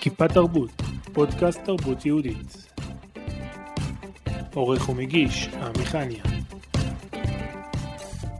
כיפה 0.00 0.28
תרבות, 0.28 0.82
פודקאסט 1.12 1.60
תרבות 1.64 2.06
יהודית. 2.06 2.70
עורך 4.54 4.88
ומגיש, 4.88 5.48
עמיחניה. 5.48 6.22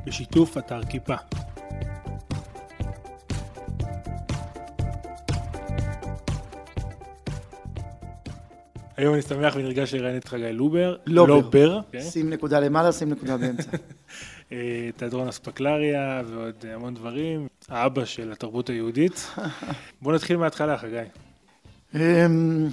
בשיתוף 0.06 0.58
אתר 0.58 0.82
כיפה. 0.82 1.14
היום 8.96 9.14
אני 9.14 9.22
שמח 9.22 9.54
ונרגש 9.56 9.94
לראיין 9.94 10.16
את 10.16 10.28
חגי 10.28 10.52
לובר. 10.52 10.96
לובר. 11.06 11.34
לובר. 11.34 11.80
שים 12.00 12.30
נקודה 12.30 12.60
למעלה, 12.60 12.92
שים 12.92 13.10
נקודה 13.10 13.36
באמצע. 13.36 13.70
אה, 14.52 14.90
תיאטרון 14.96 15.28
אספקלריה 15.28 16.22
ועוד 16.26 16.64
המון 16.68 16.94
דברים. 16.94 17.46
האבא 17.68 18.04
של 18.04 18.32
התרבות 18.32 18.70
היהודית. 18.70 19.26
בוא 20.02 20.12
נתחיל 20.12 20.36
מההתחלה, 20.36 20.78
חגי. 20.78 21.02
אמ, 21.94 22.68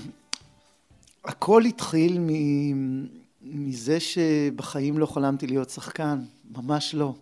הכל 1.26 1.66
התחיל 1.66 2.18
מ- 2.20 3.06
מזה 3.42 4.00
שבחיים 4.00 4.98
לא 4.98 5.06
חלמתי 5.06 5.48
להיות 5.48 5.70
שחקן, 5.70 6.20
ממש 6.58 6.96
לא. 6.96 7.14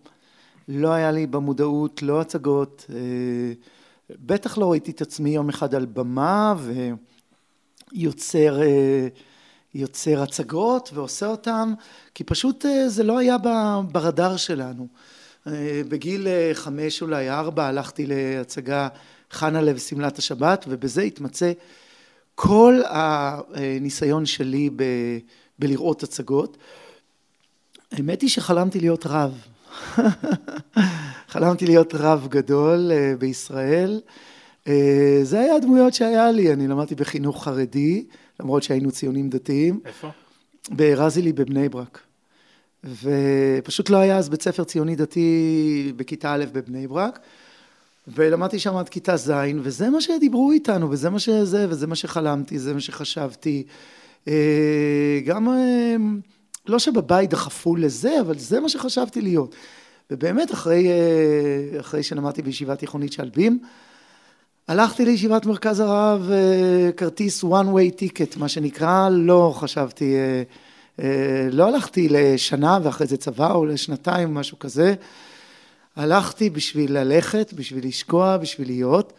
לא 0.68 0.92
היה 0.92 1.10
לי 1.10 1.26
במודעות, 1.26 2.02
לא 2.02 2.20
הצגות, 2.20 2.86
אה, 2.90 3.52
בטח 4.26 4.58
לא 4.58 4.70
ראיתי 4.70 4.90
את 4.90 5.00
עצמי 5.00 5.30
יום 5.30 5.48
אחד 5.48 5.74
על 5.74 5.86
במה 5.86 6.54
ויוצר 7.92 8.62
אה, 8.62 9.08
יוצר 9.76 10.22
הצגות 10.22 10.90
ועושה 10.94 11.26
אותם, 11.26 11.74
כי 12.14 12.24
פשוט 12.24 12.66
אה, 12.66 12.88
זה 12.88 13.02
לא 13.02 13.18
היה 13.18 13.36
ברדאר 13.92 14.36
שלנו. 14.36 14.86
אה, 15.46 15.82
בגיל 15.88 16.28
אה, 16.28 16.50
חמש 16.54 17.02
אולי 17.02 17.30
ארבע 17.30 17.66
הלכתי 17.66 18.06
להצגה 18.06 18.88
חנה 19.30 19.62
לב 19.62 19.78
שמלת 19.78 20.18
השבת 20.18 20.64
ובזה 20.68 21.02
התמצא 21.02 21.52
כל 22.34 22.80
הניסיון 22.88 24.26
שלי 24.26 24.70
ב, 24.76 24.82
בלראות 25.58 26.02
הצגות. 26.02 26.56
האמת 27.92 28.22
היא 28.22 28.30
שחלמתי 28.30 28.80
להיות 28.80 29.06
רב. 29.06 29.46
חלמתי 31.32 31.66
להיות 31.66 31.94
רב 31.94 32.26
גדול 32.30 32.90
בישראל. 33.18 34.00
זה 35.22 35.40
היה 35.40 35.56
הדמויות 35.56 35.94
שהיה 35.94 36.30
לי, 36.30 36.52
אני 36.52 36.68
למדתי 36.68 36.94
בחינוך 36.94 37.44
חרדי, 37.44 38.04
למרות 38.40 38.62
שהיינו 38.62 38.90
ציונים 38.90 39.30
דתיים, 39.30 39.80
איפה? 39.84 40.08
ברזילי 40.70 41.32
בבני 41.32 41.68
ברק. 41.68 42.00
ופשוט 42.84 43.90
לא 43.90 43.96
היה 43.96 44.18
אז 44.18 44.28
בית 44.28 44.42
ספר 44.42 44.64
ציוני 44.64 44.96
דתי 44.96 45.92
בכיתה 45.96 46.32
א' 46.32 46.44
בבני 46.52 46.86
ברק. 46.86 47.18
ולמדתי 48.08 48.58
שם 48.58 48.76
עד 48.76 48.88
כיתה 48.88 49.16
ז', 49.16 49.32
וזה 49.62 49.90
מה 49.90 50.00
שדיברו 50.00 50.52
איתנו, 50.52 50.90
וזה 50.90 51.10
מה 51.10 51.18
שזה, 51.18 51.66
וזה 51.68 51.86
מה 51.86 51.94
שחלמתי, 51.94 52.58
זה 52.58 52.74
מה 52.74 52.80
שחשבתי. 52.80 53.66
אה, 54.28 55.20
גם, 55.24 55.48
אה, 55.48 55.96
לא 56.66 56.78
שבבית 56.78 57.30
דחפו 57.30 57.76
לזה, 57.76 58.20
אבל 58.20 58.38
זה 58.38 58.60
מה 58.60 58.68
שחשבתי 58.68 59.20
להיות. 59.20 59.54
ובאמת, 60.10 60.52
אחרי, 60.52 60.88
אה, 60.88 61.80
אחרי 61.80 62.02
שלמדתי 62.02 62.42
בישיבה 62.42 62.76
תיכונית 62.76 63.12
שלבים, 63.12 63.58
הלכתי 64.68 65.04
לישיבת 65.04 65.46
מרכז 65.46 65.80
הרב, 65.80 66.30
אה, 66.30 66.92
כרטיס 66.96 67.44
one 67.44 67.66
way 67.66 68.00
ticket, 68.00 68.38
מה 68.38 68.48
שנקרא, 68.48 69.08
לא 69.08 69.54
חשבתי, 69.56 70.14
אה, 70.14 70.42
אה, 71.02 71.48
לא 71.52 71.68
הלכתי 71.68 72.08
לשנה 72.10 72.78
ואחרי 72.82 73.06
זה 73.06 73.16
צבא 73.16 73.52
או 73.52 73.66
לשנתיים, 73.66 74.34
משהו 74.34 74.58
כזה. 74.58 74.94
הלכתי 75.96 76.50
בשביל 76.50 76.98
ללכת, 76.98 77.52
בשביל 77.52 77.86
לשקוע, 77.86 78.36
בשביל 78.36 78.68
להיות, 78.68 79.12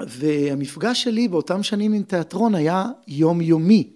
והמפגש 0.00 1.02
שלי 1.02 1.28
באותם 1.28 1.62
שנים 1.62 1.92
עם 1.92 2.02
תיאטרון 2.02 2.54
היה 2.54 2.86
יומיומי. 3.08 3.90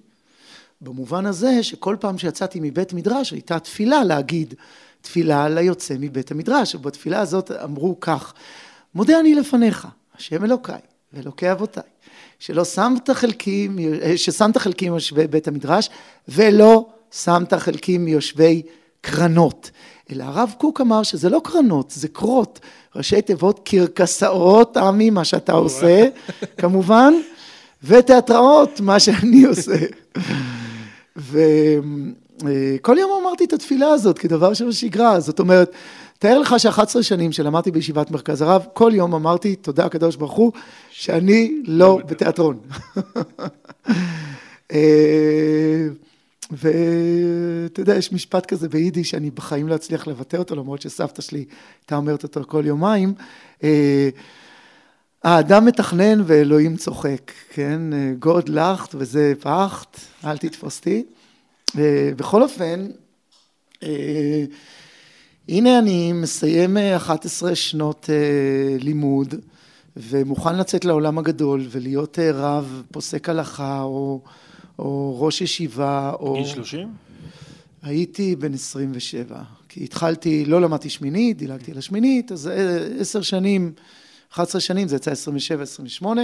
במובן 0.80 1.26
הזה 1.26 1.62
שכל 1.62 1.96
פעם 2.00 2.18
שיצאתי 2.18 2.58
מבית 2.62 2.92
מדרש 2.92 3.30
הייתה 3.30 3.58
תפילה 3.58 4.04
להגיד 4.04 4.54
תפילה 5.00 5.48
ליוצא 5.48 5.94
מבית 6.00 6.30
המדרש, 6.30 6.74
ובתפילה 6.74 7.20
הזאת 7.20 7.50
אמרו 7.50 8.00
כך, 8.00 8.34
מודה 8.94 9.20
אני 9.20 9.34
לפניך, 9.34 9.88
השם 10.18 10.44
אלוקיי 10.44 10.78
ואלוקי 11.12 11.52
אבותיי, 11.52 11.82
שלא 12.38 12.64
שמת 12.64 13.10
חלקים, 13.10 13.78
ששמת 14.16 14.56
חלקים 14.58 14.92
מיושבי 14.92 15.26
בית 15.26 15.48
המדרש 15.48 15.90
ולא 16.28 16.86
שמת 17.12 17.54
חלקים 17.54 18.04
מיושבי 18.04 18.62
קרנות. 19.00 19.70
אלא 20.12 20.24
הרב 20.24 20.54
קוק 20.58 20.80
אמר 20.80 21.02
שזה 21.02 21.28
לא 21.28 21.40
קרנות, 21.44 21.90
זה 21.90 22.08
קרות, 22.08 22.60
ראשי 22.96 23.22
תיבות 23.22 23.60
קרקסאות, 23.64 24.76
עמי, 24.76 25.10
מה 25.10 25.24
שאתה 25.24 25.52
עושה, 25.52 26.08
כמובן, 26.58 27.14
ותיאטראות, 27.82 28.80
מה 28.80 29.00
שאני 29.00 29.44
עושה. 29.44 29.76
וכל 31.16 32.96
יום 32.98 33.10
אמרתי 33.22 33.44
את 33.44 33.52
התפילה 33.52 33.88
הזאת 33.88 34.18
כדבר 34.18 34.54
שבשגרה, 34.54 35.20
זאת 35.20 35.40
אומרת, 35.40 35.72
תאר 36.18 36.38
לך 36.38 36.54
ש-11 36.58 37.02
שנים 37.02 37.32
שלמדתי 37.32 37.70
בישיבת 37.70 38.10
מרכז 38.10 38.42
הרב, 38.42 38.66
כל 38.72 38.92
יום 38.94 39.14
אמרתי, 39.14 39.56
תודה 39.56 39.84
הקדוש 39.84 40.16
ברוך 40.16 40.32
הוא, 40.32 40.52
שאני 40.90 41.62
לא 41.64 41.98
בתיאטרון. 42.06 42.58
אה, 44.72 45.86
ואתה 46.50 47.80
יודע, 47.80 47.96
יש 47.96 48.12
משפט 48.12 48.46
כזה 48.46 48.68
ביידיש 48.68 49.10
שאני 49.10 49.30
בחיים 49.30 49.68
לא 49.68 49.74
אצליח 49.74 50.06
לבטא 50.06 50.36
אותו, 50.36 50.56
למרות 50.56 50.82
שסבתא 50.82 51.22
שלי 51.22 51.44
הייתה 51.82 51.96
אומרת 51.96 52.22
אותו 52.22 52.40
כל 52.46 52.62
יומיים. 52.66 53.14
אה, 53.64 54.08
האדם 55.24 55.64
מתכנן 55.64 56.20
ואלוהים 56.26 56.76
צוחק, 56.76 57.32
כן? 57.50 57.80
גוד 58.18 58.48
לאכט 58.48 58.94
וזה 58.98 59.32
פחט, 59.40 60.00
אל 60.24 60.38
תתפוסתי. 60.38 61.04
אה, 61.78 62.10
בכל 62.16 62.42
אופן, 62.42 62.86
אה, 63.82 64.44
הנה 65.48 65.78
אני 65.78 66.12
מסיים 66.12 66.76
11 66.76 67.54
שנות 67.54 68.10
לימוד 68.80 69.34
ומוכן 69.96 70.56
לצאת 70.58 70.84
לעולם 70.84 71.18
הגדול 71.18 71.66
ולהיות 71.70 72.18
רב, 72.34 72.82
פוסק 72.92 73.28
הלכה 73.28 73.82
או... 73.82 74.20
או 74.78 75.16
ראש 75.20 75.40
ישיבה, 75.40 76.12
או... 76.20 76.34
גיל 76.34 76.46
30? 76.46 76.88
הייתי 77.82 78.36
בן 78.36 78.54
27, 78.54 79.42
כי 79.68 79.84
התחלתי, 79.84 80.44
לא 80.44 80.60
למדתי 80.60 80.90
שמינית, 80.90 81.38
דילגתי 81.38 81.72
על 81.72 81.78
השמינית, 81.78 82.32
אז 82.32 82.50
עשר 83.00 83.22
שנים, 83.22 83.72
11 84.32 84.60
שנים, 84.60 84.88
זה 84.88 84.96
יצא 84.96 85.10
27, 85.10 85.62
28, 85.62 86.22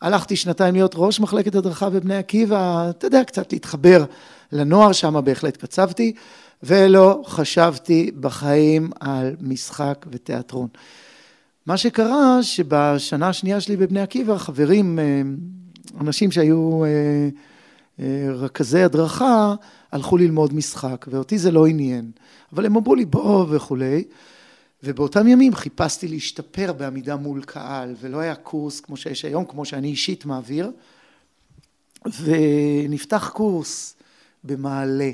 הלכתי 0.00 0.36
שנתיים 0.36 0.74
להיות 0.74 0.92
ראש 0.96 1.20
מחלקת 1.20 1.54
הדרכה 1.54 1.90
בבני 1.90 2.16
עקיבא, 2.16 2.90
אתה 2.90 3.06
יודע, 3.06 3.24
קצת 3.24 3.52
להתחבר 3.52 4.04
לנוער, 4.52 4.92
שם 4.92 5.20
בהחלט 5.24 5.56
קצבתי, 5.56 6.12
ולא 6.62 7.22
חשבתי 7.26 8.10
בחיים 8.20 8.90
על 9.00 9.36
משחק 9.40 10.06
ותיאטרון. 10.10 10.68
מה 11.66 11.76
שקרה, 11.76 12.42
שבשנה 12.42 13.28
השנייה 13.28 13.60
שלי 13.60 13.76
בבני 13.76 14.00
עקיבא, 14.00 14.38
חברים, 14.38 14.98
אנשים 16.00 16.30
שהיו 16.30 16.84
רכזי 18.34 18.82
הדרכה 18.82 19.54
הלכו 19.92 20.16
ללמוד 20.16 20.54
משחק, 20.54 21.06
ואותי 21.10 21.38
זה 21.38 21.50
לא 21.50 21.66
עניין. 21.66 22.10
אבל 22.52 22.66
הם 22.66 22.76
אמרו 22.76 22.94
לי 22.94 23.04
בוא 23.04 23.46
וכולי, 23.50 24.04
ובאותם 24.82 25.28
ימים 25.28 25.54
חיפשתי 25.54 26.08
להשתפר 26.08 26.72
בעמידה 26.72 27.16
מול 27.16 27.42
קהל, 27.42 27.94
ולא 28.00 28.18
היה 28.18 28.34
קורס 28.34 28.80
כמו 28.80 28.96
שיש 28.96 29.24
היום, 29.24 29.44
כמו 29.44 29.64
שאני 29.64 29.88
אישית 29.88 30.26
מעביר, 30.26 30.70
ונפתח 32.22 33.30
קורס 33.34 33.96
במעלה. 34.44 35.10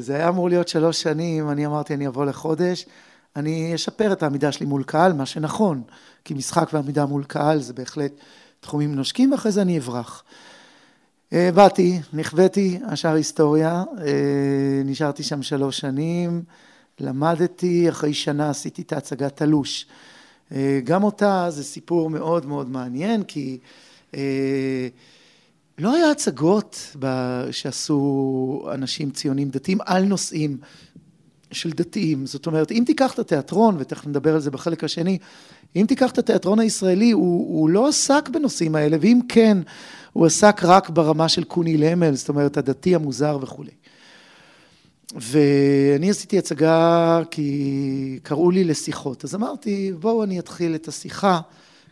זה 0.00 0.14
היה 0.14 0.28
אמור 0.28 0.48
להיות 0.48 0.68
שלוש 0.68 1.02
שנים, 1.02 1.50
אני 1.50 1.66
אמרתי 1.66 1.94
אני 1.94 2.06
אבוא 2.06 2.24
לחודש, 2.24 2.86
אני 3.36 3.74
אשפר 3.74 4.12
את 4.12 4.22
העמידה 4.22 4.52
שלי 4.52 4.66
מול 4.66 4.82
קהל, 4.82 5.12
מה 5.12 5.26
שנכון, 5.26 5.82
כי 6.24 6.34
משחק 6.34 6.70
ועמידה 6.72 7.06
מול 7.06 7.24
קהל 7.24 7.60
זה 7.60 7.72
בהחלט 7.72 8.12
תחומים 8.60 8.94
נושקים, 8.94 9.32
ואחרי 9.32 9.52
זה 9.52 9.62
אני 9.62 9.78
אברח. 9.78 10.24
באתי, 11.32 12.00
נכוויתי, 12.12 12.78
השאר 12.86 13.14
היסטוריה, 13.14 13.84
נשארתי 14.84 15.22
שם 15.22 15.42
שלוש 15.42 15.78
שנים, 15.78 16.42
למדתי, 17.00 17.88
אחרי 17.88 18.14
שנה 18.14 18.50
עשיתי 18.50 18.82
את 18.82 18.92
ההצגת 18.92 19.36
תלוש. 19.36 19.86
גם 20.84 21.04
אותה 21.04 21.46
זה 21.50 21.64
סיפור 21.64 22.10
מאוד 22.10 22.46
מאוד 22.46 22.70
מעניין, 22.70 23.22
כי 23.22 23.58
לא 25.78 25.94
היה 25.94 26.10
הצגות 26.10 26.96
שעשו 27.50 28.68
אנשים 28.74 29.10
ציונים 29.10 29.48
דתיים 29.48 29.78
על 29.86 30.04
נושאים 30.04 30.56
של 31.52 31.70
דתיים. 31.70 32.26
זאת 32.26 32.46
אומרת, 32.46 32.72
אם 32.72 32.82
תיקח 32.86 33.14
את 33.14 33.18
התיאטרון, 33.18 33.76
ותכף 33.78 34.06
נדבר 34.06 34.34
על 34.34 34.40
זה 34.40 34.50
בחלק 34.50 34.84
השני, 34.84 35.18
אם 35.76 35.84
תיקח 35.88 36.12
את 36.12 36.18
התיאטרון 36.18 36.58
הישראלי, 36.58 37.10
הוא, 37.10 37.60
הוא 37.60 37.70
לא 37.70 37.88
עסק 37.88 38.28
בנושאים 38.28 38.74
האלה, 38.74 38.96
ואם 39.00 39.20
כן, 39.28 39.58
הוא 40.12 40.26
עסק 40.26 40.60
רק 40.62 40.90
ברמה 40.90 41.28
של 41.28 41.44
קוני 41.44 41.76
למל, 41.76 42.14
זאת 42.14 42.28
אומרת, 42.28 42.56
הדתי 42.56 42.94
המוזר 42.94 43.38
וכולי. 43.42 43.70
ואני 45.14 46.10
עשיתי 46.10 46.38
הצגה 46.38 47.20
כי 47.30 48.18
קראו 48.22 48.50
לי 48.50 48.64
לשיחות. 48.64 49.24
אז 49.24 49.34
אמרתי, 49.34 49.92
בואו 50.00 50.24
אני 50.24 50.38
אתחיל 50.38 50.74
את 50.74 50.88
השיחה, 50.88 51.40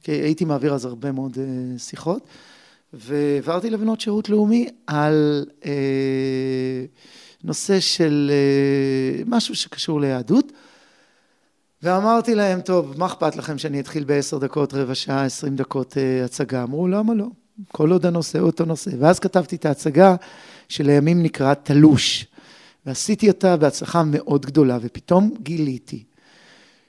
כי 0.03 0.13
הייתי 0.13 0.45
מעביר 0.45 0.75
אז 0.75 0.85
הרבה 0.85 1.13
מאוד 1.13 1.39
אה, 1.39 1.79
שיחות, 1.79 2.27
והעברתי 2.93 3.71
לבנות 3.71 4.01
שירות 4.01 4.29
לאומי 4.29 4.69
על 4.87 5.47
אה, 5.65 6.85
נושא 7.45 7.81
של 7.81 8.31
אה, 8.33 9.23
משהו 9.27 9.55
שקשור 9.55 10.01
ליהדות. 10.01 10.53
ואמרתי 11.83 12.35
להם, 12.35 12.61
טוב, 12.61 12.95
מה 12.99 13.07
אכפת 13.07 13.37
לכם 13.37 13.59
שאני 13.59 13.81
אתחיל 13.81 14.05
בעשר 14.05 14.39
דקות, 14.39 14.75
רבע 14.75 14.95
שעה, 14.95 15.25
עשרים 15.25 15.57
דקות 15.57 15.99
אה, 15.99 16.25
הצגה? 16.25 16.63
אמרו, 16.63 16.89
למה 16.89 17.15
לא? 17.15 17.27
כל 17.69 17.91
עוד 17.91 18.07
הנושא 18.07 18.39
אותו 18.39 18.65
נושא. 18.65 18.91
ואז 18.99 19.19
כתבתי 19.19 19.57
את 19.57 19.67
ההצגה 19.67 20.17
שלימים 20.69 21.23
נקרא 21.23 21.55
תלוש. 21.55 22.27
ועשיתי 22.87 23.29
אותה 23.29 23.57
בהצלחה 23.57 24.03
מאוד 24.07 24.47
גדולה, 24.47 24.79
ופתאום 24.83 25.35
גיליתי 25.43 26.05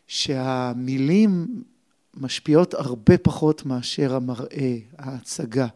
שהמילים 0.07 1.47
משפיעות 2.17 2.73
הרבה 2.73 3.17
פחות 3.17 3.65
מאשר 3.65 4.15
המראה, 4.15 4.77
ההצגה. 4.97 5.67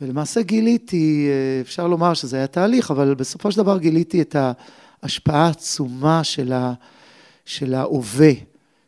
ולמעשה 0.00 0.42
גיליתי, 0.42 1.28
אה, 1.28 1.60
אפשר 1.60 1.86
לומר 1.86 2.14
שזה 2.14 2.36
היה 2.36 2.46
תהליך, 2.46 2.90
אבל 2.90 3.14
בסופו 3.14 3.52
של 3.52 3.58
דבר 3.58 3.78
גיליתי 3.78 4.22
את 4.22 4.36
ההשפעה 5.02 5.46
העצומה 5.46 6.24
של, 6.24 6.52
ה, 6.52 6.72
של 7.44 7.74
ההווה, 7.74 8.32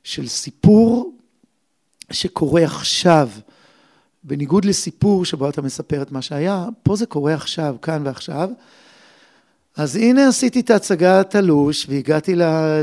של 0.04 0.28
סיפור 0.28 1.14
שקורה 2.10 2.64
עכשיו. 2.64 3.28
בניגוד 4.24 4.64
לסיפור 4.64 5.24
שבו 5.24 5.48
אתה 5.48 5.62
מספר 5.62 6.02
את 6.02 6.12
מה 6.12 6.22
שהיה, 6.22 6.66
פה 6.82 6.96
זה 6.96 7.06
קורה 7.06 7.34
עכשיו, 7.34 7.76
כאן 7.82 8.02
ועכשיו. 8.04 8.50
אז 9.76 9.96
הנה 9.96 10.28
עשיתי 10.28 10.60
את 10.60 10.70
ההצגה 10.70 11.20
התלוש 11.20 11.86
והגעתי 11.88 12.34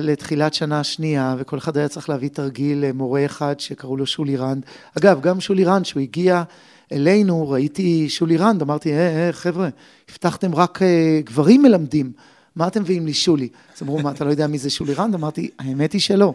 לתחילת 0.01 0.53
שנה 0.53 0.83
שנייה 0.83 1.35
וכל 1.37 1.57
אחד 1.57 1.77
היה 1.77 1.87
צריך 1.87 2.09
להביא 2.09 2.29
תרגיל 2.29 2.85
למורה 2.85 3.25
אחד 3.25 3.59
שקראו 3.59 3.97
לו 3.97 4.05
שולי 4.05 4.37
רנד. 4.37 4.65
אגב, 4.97 5.21
גם 5.21 5.41
שולי 5.41 5.65
רנד, 5.65 5.85
שהוא 5.85 6.01
הגיע 6.01 6.43
אלינו, 6.91 7.49
ראיתי 7.49 8.09
שולי 8.09 8.37
רנד, 8.37 8.61
אמרתי, 8.61 8.93
אה, 8.93 9.27
אה, 9.27 9.33
חבר'ה, 9.33 9.69
הבטחתם 10.09 10.55
רק 10.55 10.81
אה, 10.81 11.21
גברים 11.23 11.61
מלמדים, 11.61 12.11
מה 12.55 12.67
אתם 12.67 12.81
מביאים 12.81 13.05
לי 13.05 13.13
שולי? 13.13 13.49
אז 13.75 13.81
אמרו, 13.81 13.99
מה, 13.99 14.11
אתה 14.11 14.25
לא 14.25 14.29
יודע 14.29 14.47
מי 14.47 14.57
זה 14.57 14.69
שולי 14.69 14.93
רנד? 14.93 15.15
אמרתי, 15.15 15.49
האמת 15.59 15.93
היא 15.93 16.01
שלא. 16.01 16.33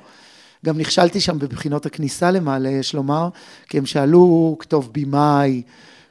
גם 0.64 0.78
נכשלתי 0.78 1.20
שם 1.20 1.38
בבחינות 1.38 1.86
הכניסה 1.86 2.30
למעלה, 2.30 2.68
יש 2.68 2.94
לומר, 2.94 3.28
כי 3.68 3.78
הם 3.78 3.86
שאלו 3.86 4.56
כתוב 4.58 4.90
בימאי, 4.92 5.62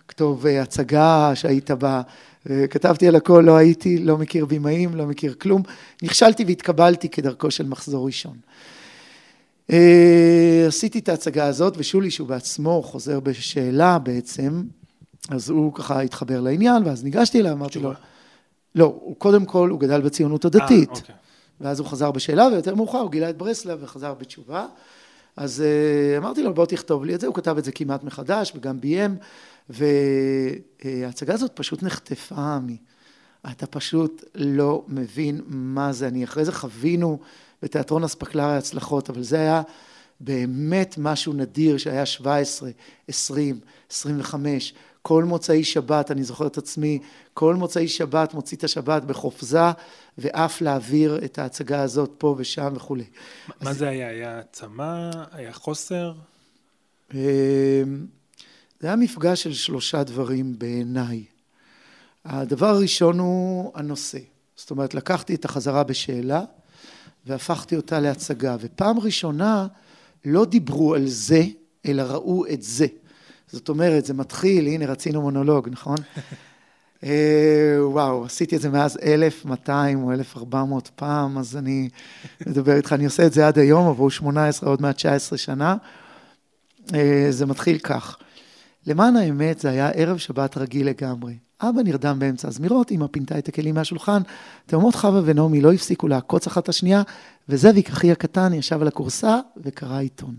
כתוב 0.08 0.46
אה, 0.46 0.62
הצגה 0.62 1.32
שהיית 1.36 1.72
בה. 1.72 2.02
כתבתי 2.70 3.08
על 3.08 3.16
הכל, 3.16 3.44
לא 3.46 3.58
הייתי, 3.58 3.98
לא 3.98 4.18
מכיר 4.18 4.46
בימאים, 4.46 4.96
לא 4.96 5.06
מכיר 5.06 5.34
כלום. 5.34 5.62
נכשלתי 6.02 6.44
והתקבלתי 6.44 7.10
כדרכו 7.10 7.52
של 7.52 7.66
מחזור 7.68 8.06
ראשון. 8.06 8.38
אה, 9.72 10.66
עשיתי 10.68 11.00
את 11.00 11.10
ההצגה 11.10 11.46
הזאת, 11.46 11.74
ושולי, 11.78 12.12
שהוא 12.12 12.28
בעצמו 12.28 12.84
חוזר 12.84 13.20
בשאלה 13.20 14.00
בעצם, 14.00 14.64
אז 15.30 15.50
הוא 15.50 15.74
ככה 15.74 16.02
התחבר 16.02 16.42
לעניין, 16.42 16.84
ואז 16.86 17.04
ניגשתי 17.04 17.40
אליו, 17.40 17.52
אמרתי 17.52 17.80
לו, 17.80 17.92
לא, 18.76 18.86
הוא 18.86 19.16
קודם 19.16 19.46
כל, 19.46 19.70
הוא 19.70 19.80
גדל 19.80 20.02
בציונות 20.02 20.46
הדתית. 20.46 20.90
아, 20.90 20.94
אה, 20.94 21.00
אוקיי. 21.00 21.16
ואז 21.62 21.80
הוא 21.80 21.88
חזר 21.88 22.12
בשאלה, 22.12 22.48
ויותר 22.52 22.76
מאוחר 22.76 22.98
הוא 22.98 23.12
גילה 23.12 23.30
את 23.30 23.38
ברסלב 23.38 23.80
וחזר 23.82 24.14
בתשובה. 24.14 24.66
אז 25.38 25.64
אמרתי 26.18 26.44
לו, 26.44 26.54
בוא 26.54 26.66
תכתוב 26.66 27.06
לי 27.06 27.16
את 27.16 27.22
זה, 27.22 27.28
הוא 27.28 27.36
כתב 27.36 27.58
את 27.58 27.66
זה 27.66 27.72
כמעט 27.72 28.04
מחדש, 28.04 28.52
וגם 28.56 28.82
ביים, 28.82 29.16
וההצגה 29.70 31.34
הזאת 31.34 31.52
פשוט 31.54 31.84
נחטפה 31.84 32.60
מי. 32.60 32.78
אתה 33.52 33.68
פשוט 33.68 34.24
לא 34.36 34.84
מבין 34.88 35.42
מה 35.48 35.94
זה. 35.94 36.08
אני 36.08 36.24
אחרי 36.24 36.46
זה 36.46 36.52
חווינו 36.52 37.20
בתיאטרון 37.62 38.04
אספקלריה 38.04 38.58
הצלחות, 38.58 39.10
אבל 39.10 39.24
זה 39.24 39.38
היה 39.38 39.62
באמת 40.20 40.96
משהו 40.98 41.34
נדיר 41.34 41.78
שהיה 41.78 42.06
17, 42.06 42.70
20, 43.08 43.60
25, 43.90 44.74
כל 45.02 45.24
מוצאי 45.24 45.64
שבת, 45.64 46.12
אני 46.12 46.24
זוכר 46.24 46.48
את 46.48 46.58
עצמי, 46.58 47.00
כל 47.34 47.56
מוצאי 47.56 47.88
שבת 47.88 48.34
מוציא 48.34 48.58
את 48.58 48.64
השבת 48.64 49.04
בחופזה, 49.04 49.60
ואף 50.18 50.62
להעביר 50.62 51.26
את 51.26 51.40
ההצגה 51.40 51.82
הזאת 51.82 52.12
פה 52.18 52.36
ושם 52.38 52.74
וכולי. 52.76 53.06
מה 53.62 53.70
אז... 53.70 53.78
זה 53.78 53.88
היה? 53.90 54.08
היה 54.08 54.42
צמא? 54.52 55.12
היה 55.32 55.54
חוסר? 55.54 56.14
זה 58.84 58.88
היה 58.88 58.96
מפגש 58.96 59.44
של 59.44 59.54
שלושה 59.54 60.04
דברים 60.04 60.60
בעיניי. 60.60 61.24
הדבר 62.26 62.68
הראשון 62.68 63.20
הוא 63.20 63.72
הנושא. 63.76 64.18
זאת 64.56 64.72
אומרת, 64.72 64.94
לקחתי 64.94 65.36
את 65.36 65.46
החזרה 65.46 65.84
בשאלה 65.84 66.42
והפכתי 67.26 67.76
אותה 67.76 68.00
להצגה, 68.00 68.56
ופעם 68.60 69.00
ראשונה 69.00 69.68
לא 70.26 70.46
דיברו 70.46 70.96
על 70.96 71.08
זה, 71.08 71.44
אלא 71.86 72.02
ראו 72.02 72.46
את 72.48 72.64
זה. 72.64 72.86
זאת 73.48 73.70
אומרת, 73.70 74.06
זה 74.06 74.14
מתחיל, 74.14 74.68
הנה 74.68 74.86
רצינו 74.86 75.22
מונולוג, 75.22 75.70
נכון? 75.70 75.98
אה, 77.04 77.78
וואו, 77.80 78.26
עשיתי 78.26 78.56
את 78.56 78.62
זה 78.62 78.70
מאז 78.70 78.98
1,200 79.04 80.04
או 80.04 80.14
1,400 80.14 80.90
פעם, 80.96 81.38
אז 81.38 81.58
אני 81.58 81.90
מדבר 82.48 82.76
איתך, 82.76 82.94
אני 82.94 83.06
עושה 83.06 83.26
את 83.26 83.34
זה 83.34 83.48
עד 83.48 83.60
היום, 83.60 83.88
עברו 83.88 84.10
18, 84.10 84.70
עוד 84.70 84.82
מעט 84.82 84.96
19 84.96 85.38
שנה. 85.38 85.76
אה, 86.94 87.28
זה 87.30 87.46
מתחיל 87.46 87.78
כך. 87.78 88.18
למען 88.88 89.16
האמת, 89.16 89.60
זה 89.60 89.70
היה 89.70 89.90
ערב 89.90 90.18
שבת 90.18 90.58
רגיל 90.58 90.88
לגמרי. 90.88 91.38
אבא 91.62 91.82
נרדם 91.82 92.20
באמצע 92.20 92.48
הזמירות, 92.48 92.92
אמא 92.92 93.06
פינתה 93.12 93.38
את 93.38 93.48
הכלים 93.48 93.76
מהשולחן, 93.76 94.22
תאומות 94.66 94.96
חווה 94.96 95.22
ונעמי 95.26 95.62
לא 95.62 95.74
הפסיקו 95.74 96.08
לעקוץ 96.08 96.48
אחת 96.48 96.64
את 96.64 96.70
השנייה, 96.70 97.02
וזאביק, 97.50 97.90
אחי 97.90 98.12
הקטן, 98.12 98.54
ישב 98.54 98.82
על 98.82 98.88
הכורסה 98.88 99.40
וקרא 99.58 100.00
עיתון. 100.00 100.36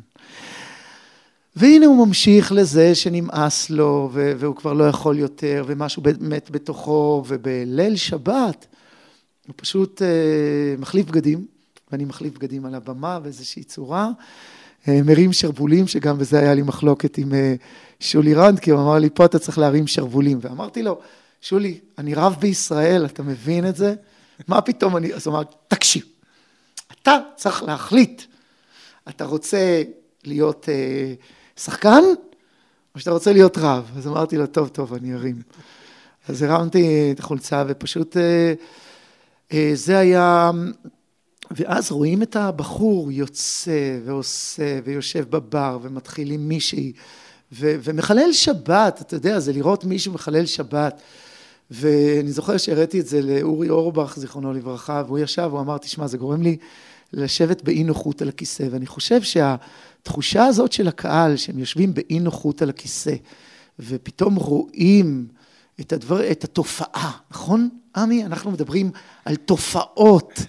והנה 1.56 1.86
הוא 1.86 2.06
ממשיך 2.06 2.52
לזה 2.52 2.94
שנמאס 2.94 3.70
לו, 3.70 4.10
והוא 4.12 4.56
כבר 4.56 4.72
לא 4.72 4.84
יכול 4.84 5.18
יותר, 5.18 5.64
ומשהו 5.66 6.02
מת 6.20 6.50
בתוכו, 6.50 7.24
ובליל 7.28 7.96
שבת 7.96 8.66
הוא 9.46 9.54
פשוט 9.56 10.02
uh, 10.02 10.80
מחליף 10.80 11.06
בגדים, 11.06 11.46
ואני 11.92 12.04
מחליף 12.04 12.34
בגדים 12.34 12.66
על 12.66 12.74
הבמה 12.74 13.20
באיזושהי 13.20 13.64
צורה, 13.64 14.10
מרים 14.88 15.32
שרוולים, 15.32 15.86
שגם 15.86 16.18
בזה 16.18 16.38
היה 16.38 16.54
לי 16.54 16.62
מחלוקת 16.62 17.18
עם 17.18 17.30
uh, 17.30 17.34
שולי 18.00 18.34
רנד, 18.34 18.58
כי 18.58 18.70
הוא 18.70 18.80
אמר 18.80 18.98
לי, 18.98 19.10
פה 19.14 19.24
אתה 19.24 19.38
צריך 19.38 19.58
להרים 19.58 19.86
שרוולים, 19.86 20.38
ואמרתי 20.40 20.82
לו, 20.82 21.00
שולי, 21.40 21.78
אני 21.98 22.14
רב 22.14 22.36
בישראל, 22.40 23.04
אתה 23.04 23.22
מבין 23.22 23.68
את 23.68 23.76
זה? 23.76 23.94
מה 24.48 24.60
פתאום 24.60 24.96
אני... 24.96 25.14
אז 25.14 25.26
הוא 25.26 25.34
אמר, 25.34 25.42
תקשיב, 25.68 26.02
אתה 26.92 27.18
צריך 27.36 27.62
להחליט, 27.62 28.22
אתה 29.08 29.24
רוצה 29.24 29.82
להיות... 30.24 30.68
Uh, 30.68 31.24
שחקן, 31.56 32.02
או 32.94 33.00
שאתה 33.00 33.10
רוצה 33.10 33.32
להיות 33.32 33.58
רב? 33.58 33.90
אז 33.96 34.06
אמרתי 34.06 34.36
לו, 34.36 34.46
טוב, 34.46 34.68
טוב, 34.68 34.94
אני 34.94 35.14
ארים. 35.14 35.42
אז 36.28 36.42
הרמתי 36.42 37.10
את 37.14 37.18
החולצה 37.18 37.64
ופשוט 37.68 38.16
אה, 38.16 38.54
אה, 39.52 39.70
זה 39.74 39.98
היה... 39.98 40.50
ואז 41.50 41.90
רואים 41.90 42.22
את 42.22 42.36
הבחור 42.36 43.12
יוצא 43.12 43.98
ועושה 44.04 44.80
ויושב 44.84 45.30
בבר 45.30 45.78
ומתחיל 45.82 46.30
עם 46.30 46.48
מישהי 46.48 46.92
ו- 47.52 47.74
ומחלל 47.82 48.32
שבת, 48.32 49.00
אתה 49.00 49.14
יודע, 49.16 49.40
זה 49.40 49.52
לראות 49.52 49.84
מישהו 49.84 50.12
מחלל 50.12 50.46
שבת. 50.46 51.02
ואני 51.70 52.32
זוכר 52.32 52.56
שהראיתי 52.56 53.00
את 53.00 53.06
זה 53.06 53.22
לאורי 53.22 53.70
אורבך, 53.70 54.14
זיכרונו 54.16 54.52
לברכה, 54.52 55.02
והוא 55.06 55.18
ישב, 55.18 55.48
הוא 55.52 55.60
אמר, 55.60 55.78
תשמע, 55.78 56.06
זה 56.06 56.18
גורם 56.18 56.42
לי 56.42 56.56
לשבת 57.12 57.62
באי 57.62 57.84
נוחות 57.84 58.22
על 58.22 58.28
הכיסא, 58.28 58.64
ואני 58.70 58.86
חושב 58.86 59.22
שה... 59.22 59.56
התחושה 60.04 60.44
הזאת 60.44 60.72
של 60.72 60.88
הקהל, 60.88 61.36
שהם 61.36 61.58
יושבים 61.58 61.94
באי 61.94 62.20
נוחות 62.20 62.62
על 62.62 62.70
הכיסא, 62.70 63.14
ופתאום 63.78 64.34
רואים 64.34 65.26
את, 65.80 65.92
הדבר, 65.92 66.30
את 66.30 66.44
התופעה, 66.44 67.10
נכון, 67.30 67.68
עמי? 67.96 68.24
אנחנו 68.24 68.50
מדברים 68.50 68.90
על 69.24 69.36
תופעות. 69.36 70.40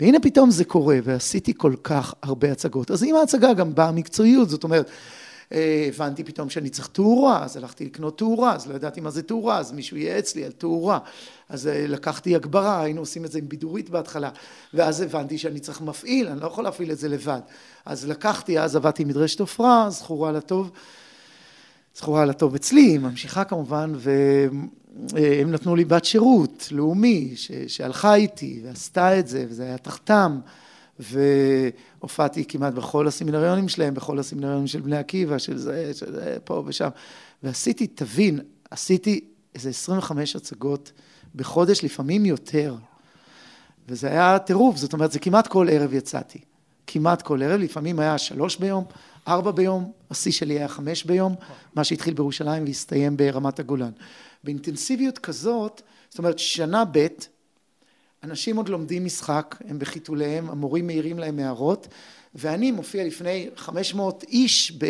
והנה 0.00 0.20
פתאום 0.20 0.50
זה 0.50 0.64
קורה, 0.64 0.98
ועשיתי 1.04 1.52
כל 1.56 1.74
כך 1.82 2.14
הרבה 2.22 2.52
הצגות. 2.52 2.90
אז 2.90 3.02
עם 3.02 3.14
ההצגה 3.16 3.52
גם 3.52 3.74
באה 3.74 3.92
מקצועיות, 3.92 4.48
זאת 4.48 4.64
אומרת, 4.64 4.90
אה, 5.52 5.88
הבנתי 5.88 6.24
פתאום 6.24 6.50
שאני 6.50 6.70
צריך 6.70 6.88
תאורה, 6.88 7.44
אז 7.44 7.56
הלכתי 7.56 7.84
לקנות 7.84 8.18
תאורה, 8.18 8.54
אז 8.54 8.66
לא 8.66 8.74
ידעתי 8.74 9.00
מה 9.00 9.10
זה 9.10 9.22
תאורה, 9.22 9.58
אז 9.58 9.72
מישהו 9.72 9.96
ייעץ 9.96 10.36
לי 10.36 10.44
על 10.44 10.52
תאורה. 10.52 10.98
אז 11.48 11.66
אה, 11.66 11.86
לקחתי 11.86 12.34
הגברה, 12.34 12.82
היינו 12.82 13.00
עושים 13.00 13.24
את 13.24 13.32
זה 13.32 13.38
עם 13.38 13.48
בידורית 13.48 13.90
בהתחלה, 13.90 14.30
ואז 14.74 15.00
הבנתי 15.00 15.38
שאני 15.38 15.60
צריך 15.60 15.80
מפעיל, 15.80 16.28
אני 16.28 16.40
לא 16.40 16.46
יכול 16.46 16.64
להפעיל 16.64 16.92
את 16.92 16.98
זה 16.98 17.08
לבד. 17.08 17.40
אז 17.84 18.06
לקחתי, 18.06 18.60
אז 18.60 18.76
עבדתי 18.76 19.02
עם 19.02 19.08
מדרשת 19.08 19.40
עופרה, 19.40 19.90
זכורה 19.90 20.32
לטוב, 20.32 20.70
זכורה 21.96 22.24
לטוב 22.24 22.54
אצלי, 22.54 22.98
ממשיכה 22.98 23.44
כמובן, 23.44 23.92
והם 25.12 25.50
נתנו 25.50 25.76
לי 25.76 25.84
בת 25.84 26.04
שירות 26.04 26.68
לאומי, 26.70 27.32
ש, 27.36 27.52
שהלכה 27.66 28.14
איתי 28.14 28.60
ועשתה 28.64 29.18
את 29.18 29.28
זה, 29.28 29.46
וזה 29.48 29.62
היה 29.62 29.78
תחתם. 29.78 30.40
והופעתי 31.00 32.44
כמעט 32.44 32.74
בכל 32.74 33.08
הסמינריונים 33.08 33.68
שלהם, 33.68 33.94
בכל 33.94 34.18
הסמינריונים 34.18 34.66
של 34.66 34.80
בני 34.80 34.96
עקיבא, 34.96 35.38
של 35.38 35.58
זה, 35.58 35.90
של 35.94 36.12
זה, 36.12 36.36
פה 36.44 36.62
ושם. 36.66 36.88
ועשיתי, 37.42 37.86
תבין, 37.86 38.40
עשיתי 38.70 39.24
איזה 39.54 39.68
25 39.68 40.36
הצגות 40.36 40.92
בחודש, 41.34 41.84
לפעמים 41.84 42.26
יותר. 42.26 42.76
וזה 43.88 44.08
היה 44.08 44.38
טירוף, 44.38 44.76
זאת 44.76 44.92
אומרת, 44.92 45.12
זה 45.12 45.18
כמעט 45.18 45.46
כל 45.46 45.68
ערב 45.70 45.92
יצאתי. 45.92 46.38
כמעט 46.86 47.22
כל 47.22 47.42
ערב, 47.42 47.60
לפעמים 47.60 47.98
היה 47.98 48.18
שלוש 48.18 48.56
ביום, 48.56 48.84
ארבע 49.28 49.50
ביום, 49.50 49.92
השיא 50.10 50.32
שלי 50.32 50.54
היה 50.54 50.68
חמש 50.68 51.04
ביום, 51.04 51.34
מה 51.74 51.84
שהתחיל 51.84 52.14
בירושלים 52.14 52.64
והסתיים 52.64 53.16
ברמת 53.16 53.60
הגולן. 53.60 53.90
באינטנסיביות 54.44 55.18
כזאת, 55.18 55.82
זאת 56.08 56.18
אומרת, 56.18 56.38
שנה 56.38 56.84
ב', 56.92 57.06
אנשים 58.24 58.56
עוד 58.56 58.68
לומדים 58.68 59.04
משחק, 59.04 59.56
הם 59.68 59.78
בחיתוליהם, 59.78 60.50
המורים 60.50 60.86
מעירים 60.86 61.18
להם 61.18 61.38
הערות, 61.38 61.88
ואני 62.34 62.70
מופיע 62.70 63.04
לפני 63.04 63.48
500 63.56 64.24
איש 64.28 64.72
ב, 64.78 64.84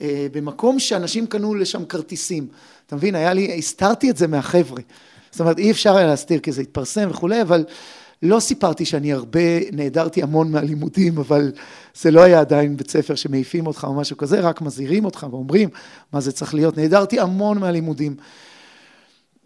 אה, 0.00 0.26
במקום 0.32 0.78
שאנשים 0.78 1.26
קנו 1.26 1.54
לשם 1.54 1.84
כרטיסים. 1.84 2.48
אתה 2.86 2.96
מבין, 2.96 3.14
היה 3.14 3.32
לי, 3.32 3.58
הסתרתי 3.58 4.10
את 4.10 4.16
זה 4.16 4.26
מהחבר'ה. 4.26 4.80
זאת 5.30 5.40
אומרת, 5.40 5.58
אי 5.58 5.70
אפשר 5.70 5.96
היה 5.96 6.06
להסתיר 6.06 6.40
כי 6.40 6.52
זה 6.52 6.62
התפרסם 6.62 7.08
וכולי, 7.10 7.42
אבל 7.42 7.64
לא 8.22 8.40
סיפרתי 8.40 8.84
שאני 8.84 9.12
הרבה, 9.12 9.70
נעדרתי 9.72 10.22
המון 10.22 10.50
מהלימודים, 10.50 11.18
אבל 11.18 11.52
זה 11.94 12.10
לא 12.10 12.20
היה 12.20 12.40
עדיין 12.40 12.76
בית 12.76 12.90
ספר 12.90 13.14
שמעיפים 13.14 13.66
אותך 13.66 13.84
או 13.88 13.94
משהו 13.94 14.16
כזה, 14.16 14.40
רק 14.40 14.60
מזהירים 14.60 15.04
אותך 15.04 15.26
ואומרים 15.30 15.68
מה 16.12 16.20
זה 16.20 16.32
צריך 16.32 16.54
להיות. 16.54 16.76
נעדרתי 16.76 17.20
המון 17.20 17.58
מהלימודים. 17.58 18.16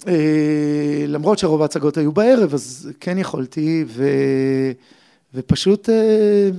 אה, 0.08 1.04
למרות 1.08 1.38
שרוב 1.38 1.62
ההצגות 1.62 1.96
היו 1.96 2.12
בערב, 2.12 2.54
אז 2.54 2.90
כן 3.00 3.18
יכולתי, 3.18 3.84
ו... 3.86 4.04
ופשוט 5.34 5.88
אה, 5.88 6.50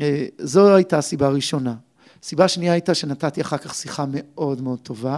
אה, 0.00 0.24
זו 0.38 0.74
הייתה 0.74 0.98
הסיבה 0.98 1.26
הראשונה. 1.26 1.74
סיבה 2.22 2.48
שנייה 2.48 2.72
הייתה 2.72 2.94
שנתתי 2.94 3.40
אחר 3.40 3.56
כך 3.56 3.74
שיחה 3.74 4.04
מאוד 4.08 4.60
מאוד 4.60 4.78
טובה, 4.82 5.16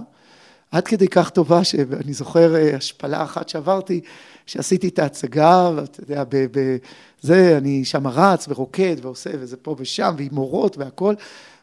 עד 0.70 0.84
כדי 0.84 1.08
כך 1.08 1.30
טובה 1.30 1.64
שאני 1.64 2.12
זוכר 2.12 2.54
השפלה 2.76 3.22
אחת 3.22 3.48
שעברתי, 3.48 4.00
שעשיתי 4.46 4.88
את 4.88 4.98
ההצגה, 4.98 5.70
ואתה 5.76 6.00
יודע, 6.00 6.24
בזה 6.30 7.58
אני 7.58 7.84
שם 7.84 8.06
רץ 8.06 8.46
ורוקד 8.48 8.96
ועושה 9.02 9.30
וזה 9.40 9.56
פה 9.56 9.76
ושם, 9.78 10.14
ועם 10.18 10.28
מורות 10.32 10.78
והכל, 10.78 11.14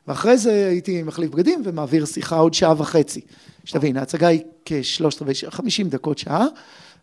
ואחרי 0.07 0.37
זה 0.37 0.67
הייתי 0.67 1.03
מחליף 1.03 1.31
בגדים 1.31 1.61
ומעביר 1.65 2.05
שיחה 2.05 2.37
עוד 2.37 2.53
שעה 2.53 2.73
וחצי. 2.77 3.21
שתבין, 3.65 3.97
ההצגה 3.97 4.27
היא 4.27 4.41
כשלושת 4.65 5.21
רבעי, 5.21 5.33
חמישים 5.49 5.89
דקות 5.89 6.17
שעה, 6.17 6.45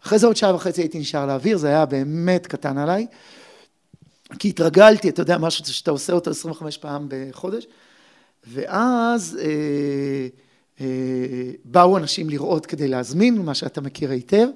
אחרי 0.04 0.18
זה 0.18 0.26
עוד 0.26 0.36
שעה 0.36 0.54
וחצי 0.54 0.80
הייתי 0.80 0.98
נשאר 0.98 1.26
להעביר, 1.26 1.58
זה 1.58 1.68
היה 1.68 1.86
באמת 1.86 2.46
קטן 2.46 2.78
עליי, 2.78 3.06
כי 4.38 4.48
התרגלתי, 4.48 5.08
אתה 5.08 5.22
יודע, 5.22 5.38
משהו 5.38 5.64
שאתה 5.64 5.90
עושה 5.90 6.12
אותו 6.12 6.30
25 6.30 6.78
פעם 6.78 7.06
בחודש, 7.08 7.66
ואז 8.46 9.38
אה, 9.40 9.46
אה, 10.80 10.86
באו 11.64 11.96
אנשים 11.96 12.30
לראות 12.30 12.66
כדי 12.66 12.88
להזמין, 12.88 13.42
מה 13.42 13.54
שאתה 13.54 13.80
מכיר 13.80 14.10
היטב, 14.10 14.46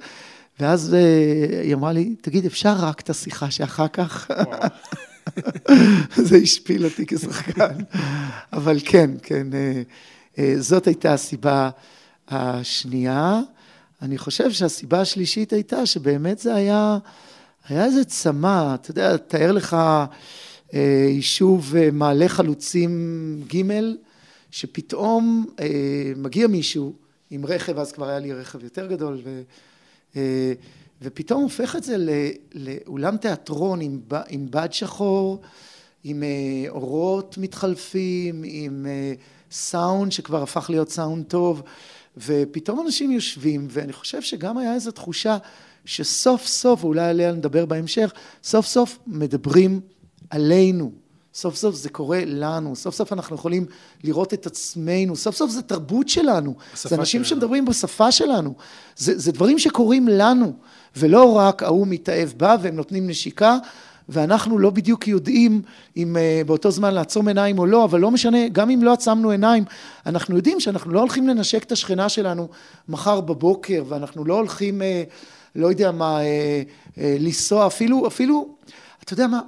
ואז 0.60 0.94
אה, 0.94 1.60
היא 1.62 1.74
אמרה 1.74 1.92
לי, 1.92 2.14
תגיד, 2.20 2.46
אפשר 2.46 2.74
רק 2.78 3.00
את 3.00 3.10
השיחה 3.10 3.50
שאחר 3.50 3.88
כך? 3.88 4.30
זה 6.28 6.36
השפיל 6.36 6.84
אותי 6.84 7.06
כשחקן, 7.06 7.74
אבל 8.52 8.78
כן, 8.84 9.10
כן, 9.22 9.46
אה, 9.54 9.82
אה, 10.38 10.54
זאת 10.58 10.86
הייתה 10.86 11.12
הסיבה 11.12 11.70
השנייה. 12.28 13.40
אני 14.02 14.18
חושב 14.18 14.50
שהסיבה 14.50 15.00
השלישית 15.00 15.52
הייתה 15.52 15.86
שבאמת 15.86 16.38
זה 16.38 16.54
היה, 16.54 16.98
היה 17.68 17.84
איזה 17.84 18.04
צמא, 18.04 18.74
אתה 18.74 18.90
יודע, 18.90 19.16
תאר 19.16 19.52
לך 19.52 19.76
יישוב 21.08 21.74
מעלה 21.92 22.28
חלוצים 22.28 23.42
ג', 23.54 23.62
שפתאום 24.50 25.46
מגיע 26.16 26.46
מישהו 26.46 26.92
עם 27.30 27.46
רכב, 27.46 27.78
אז 27.78 27.92
כבר 27.92 28.08
היה 28.08 28.18
לי 28.18 28.32
רכב 28.32 28.64
יותר 28.64 28.86
גדול, 28.86 29.20
ו... 29.24 29.42
ופתאום 31.02 31.42
הופך 31.42 31.76
את 31.76 31.84
זה 31.84 31.96
לאולם 32.54 33.16
תיאטרון 33.16 33.80
עם, 33.80 34.00
עם 34.28 34.46
בד 34.50 34.72
שחור, 34.72 35.40
עם 36.04 36.22
אה, 36.22 36.70
אורות 36.70 37.38
מתחלפים, 37.38 38.42
עם 38.46 38.86
אה, 38.86 39.12
סאונד 39.50 40.12
שכבר 40.12 40.42
הפך 40.42 40.70
להיות 40.70 40.90
סאונד 40.90 41.24
טוב, 41.24 41.62
ופתאום 42.16 42.80
אנשים 42.80 43.10
יושבים, 43.10 43.66
ואני 43.70 43.92
חושב 43.92 44.22
שגם 44.22 44.58
היה 44.58 44.74
איזו 44.74 44.90
תחושה 44.90 45.38
שסוף 45.84 46.46
סוף, 46.46 46.84
ואולי 46.84 47.08
עליה 47.08 47.32
נדבר 47.32 47.66
בהמשך, 47.66 48.12
סוף 48.44 48.66
סוף 48.66 48.98
מדברים 49.06 49.80
עלינו. 50.30 51.01
סוף 51.34 51.56
סוף 51.56 51.74
זה 51.74 51.88
קורה 51.88 52.20
לנו, 52.26 52.76
סוף 52.76 52.94
סוף 52.94 53.12
אנחנו 53.12 53.36
יכולים 53.36 53.66
לראות 54.04 54.34
את 54.34 54.46
עצמנו, 54.46 55.16
סוף 55.16 55.36
סוף 55.36 55.50
זה 55.50 55.62
תרבות 55.62 56.08
שלנו, 56.08 56.54
זה 56.74 56.96
אנשים 56.96 57.24
שלנו. 57.24 57.40
שמדברים 57.40 57.64
בשפה 57.64 58.12
שלנו, 58.12 58.54
זה, 58.96 59.18
זה 59.18 59.32
דברים 59.32 59.58
שקורים 59.58 60.08
לנו, 60.08 60.52
ולא 60.96 61.32
רק 61.32 61.62
ההוא 61.62 61.86
מתאהב 61.86 62.28
בה 62.36 62.56
והם 62.62 62.76
נותנים 62.76 63.06
נשיקה, 63.06 63.58
ואנחנו 64.08 64.58
לא 64.58 64.70
בדיוק 64.70 65.08
יודעים 65.08 65.62
אם 65.96 66.16
uh, 66.16 66.46
באותו 66.46 66.70
זמן 66.70 66.94
לעצום 66.94 67.28
עיניים 67.28 67.58
או 67.58 67.66
לא, 67.66 67.84
אבל 67.84 68.00
לא 68.00 68.10
משנה, 68.10 68.48
גם 68.48 68.70
אם 68.70 68.82
לא 68.82 68.92
עצמנו 68.92 69.30
עיניים, 69.30 69.64
אנחנו 70.06 70.36
יודעים 70.36 70.60
שאנחנו 70.60 70.92
לא 70.92 71.00
הולכים 71.00 71.28
לנשק 71.28 71.62
את 71.62 71.72
השכנה 71.72 72.08
שלנו 72.08 72.48
מחר 72.88 73.20
בבוקר, 73.20 73.84
ואנחנו 73.88 74.24
לא 74.24 74.34
הולכים, 74.34 74.80
uh, 74.80 74.84
לא 75.56 75.66
יודע 75.66 75.92
מה, 75.92 76.18
uh, 76.18 76.22
uh, 76.94 77.00
לנסוע, 77.20 77.66
אפילו, 77.66 78.06
אפילו, 78.06 78.48
אתה 79.04 79.12
יודע 79.12 79.26
מה, 79.26 79.40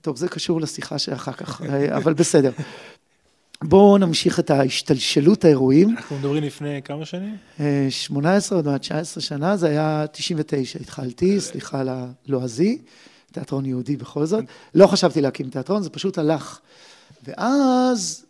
טוב, 0.00 0.16
זה 0.16 0.28
קשור 0.28 0.60
לשיחה 0.60 0.98
שאחר 0.98 1.32
כך, 1.32 1.62
אבל 1.96 2.14
בסדר. 2.14 2.50
בואו 3.62 3.98
נמשיך 3.98 4.40
את 4.40 4.50
ההשתלשלות 4.50 5.44
האירועים. 5.44 5.96
אנחנו 5.96 6.16
מדברים 6.16 6.44
לפני 6.44 6.80
כמה 6.84 7.04
שנים? 7.06 7.36
18 7.90 8.58
עד 8.58 8.76
19 8.76 9.22
שנה, 9.22 9.56
זה 9.56 9.68
היה 9.68 10.04
99 10.12 10.78
התחלתי, 10.78 11.40
סליחה 11.40 11.80
על 11.80 11.88
הלועזי, 11.88 12.78
תיאטרון 13.32 13.66
יהודי 13.66 13.96
בכל 13.96 14.26
זאת. 14.26 14.44
לא 14.74 14.86
חשבתי 14.86 15.20
להקים 15.20 15.50
תיאטרון, 15.50 15.82
זה 15.82 15.90
פשוט 15.90 16.18
הלך. 16.18 16.60
ואז 17.24 18.24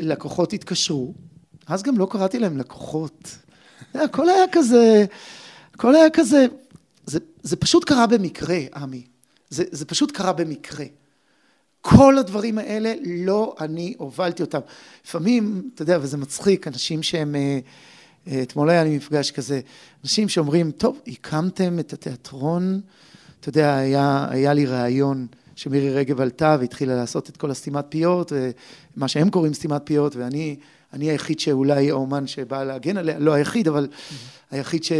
לקוחות 0.00 0.52
התקשרו, 0.52 1.14
אז 1.66 1.82
גם 1.82 1.98
לא 1.98 2.08
קראתי 2.10 2.38
להם 2.38 2.58
לקוחות. 2.58 3.38
הכל 3.94 4.28
היה 4.28 4.44
כזה, 4.52 5.04
הכל 5.74 5.94
היה 5.94 6.10
כזה, 6.12 6.46
זה, 7.06 7.18
זה 7.42 7.56
פשוט 7.56 7.84
קרה 7.84 8.06
במקרה, 8.06 8.58
עמי. 8.74 9.02
זה, 9.52 9.64
זה 9.70 9.84
פשוט 9.84 10.10
קרה 10.10 10.32
במקרה. 10.32 10.84
כל 11.80 12.18
הדברים 12.18 12.58
האלה, 12.58 12.94
לא 13.06 13.54
אני 13.60 13.94
הובלתי 13.98 14.42
אותם. 14.42 14.58
לפעמים, 15.04 15.70
אתה 15.74 15.82
יודע, 15.82 15.98
וזה 16.02 16.16
מצחיק, 16.16 16.68
אנשים 16.68 17.02
שהם, 17.02 17.34
אה, 17.34 17.58
אה, 18.26 18.42
אתמול 18.42 18.70
היה 18.70 18.84
לי 18.84 18.96
מפגש 18.96 19.30
כזה, 19.30 19.60
אנשים 20.04 20.28
שאומרים, 20.28 20.70
טוב, 20.70 21.00
הקמתם 21.06 21.78
את 21.78 21.92
התיאטרון, 21.92 22.80
אתה 23.40 23.48
יודע, 23.48 23.76
היה, 23.76 24.26
היה 24.30 24.52
לי 24.52 24.66
ראיון 24.66 25.26
שמירי 25.56 25.90
רגב 25.90 26.20
עלתה 26.20 26.56
והתחילה 26.60 26.96
לעשות 26.96 27.28
את 27.28 27.36
כל 27.36 27.50
הסתימת 27.50 27.84
פיות, 27.88 28.32
מה 28.96 29.08
שהם 29.08 29.30
קוראים 29.30 29.54
סתימת 29.54 29.82
פיות, 29.84 30.16
ואני 30.16 30.56
אני 30.92 31.10
היחיד 31.10 31.40
שאולי 31.40 31.90
האומן 31.90 32.26
שבא 32.26 32.64
להגן 32.64 32.96
עליה, 32.96 33.18
לא 33.18 33.32
היחיד, 33.32 33.68
אבל 33.68 33.88
mm-hmm. 33.90 34.14
היחיד 34.50 34.84
ש... 34.84 34.92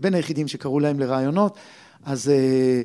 בין 0.00 0.14
היחידים 0.14 0.48
שקראו 0.48 0.80
להם 0.80 1.00
לראיונות, 1.00 1.58
אז... 2.04 2.28
אה, 2.28 2.82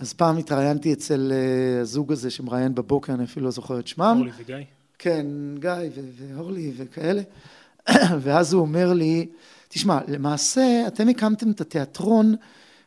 אז 0.00 0.12
פעם 0.12 0.36
התראיינתי 0.38 0.92
אצל 0.92 1.32
uh, 1.32 1.80
הזוג 1.80 2.12
הזה 2.12 2.30
שמראיין 2.30 2.74
בבוקר, 2.74 3.14
אני 3.14 3.24
אפילו 3.24 3.46
לא 3.46 3.50
זוכר 3.50 3.78
את 3.78 3.86
שמם. 3.86 4.14
אורלי 4.16 4.30
וגיא? 4.38 4.56
כן, 4.98 5.26
גיא 5.58 6.02
ואורלי 6.18 6.72
וכאלה. 6.76 7.22
ואז 8.22 8.52
הוא 8.52 8.62
אומר 8.62 8.92
לי, 8.92 9.26
תשמע, 9.68 9.98
למעשה 10.08 10.84
אתם 10.86 11.08
הקמתם 11.08 11.50
את 11.50 11.60
התיאטרון 11.60 12.34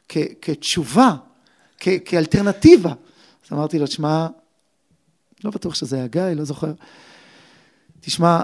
כ- 0.09 0.17
כתשובה, 0.41 1.15
כ- 1.79 1.89
כאלטרנטיבה. 2.05 2.93
אז 3.45 3.53
אמרתי 3.53 3.79
לו, 3.79 3.87
תשמע, 3.87 4.27
לא 5.43 5.51
בטוח 5.51 5.75
שזה 5.75 5.95
היה 5.95 6.07
גיא, 6.07 6.21
לא 6.21 6.43
זוכר. 6.43 6.73
תשמע, 7.99 8.41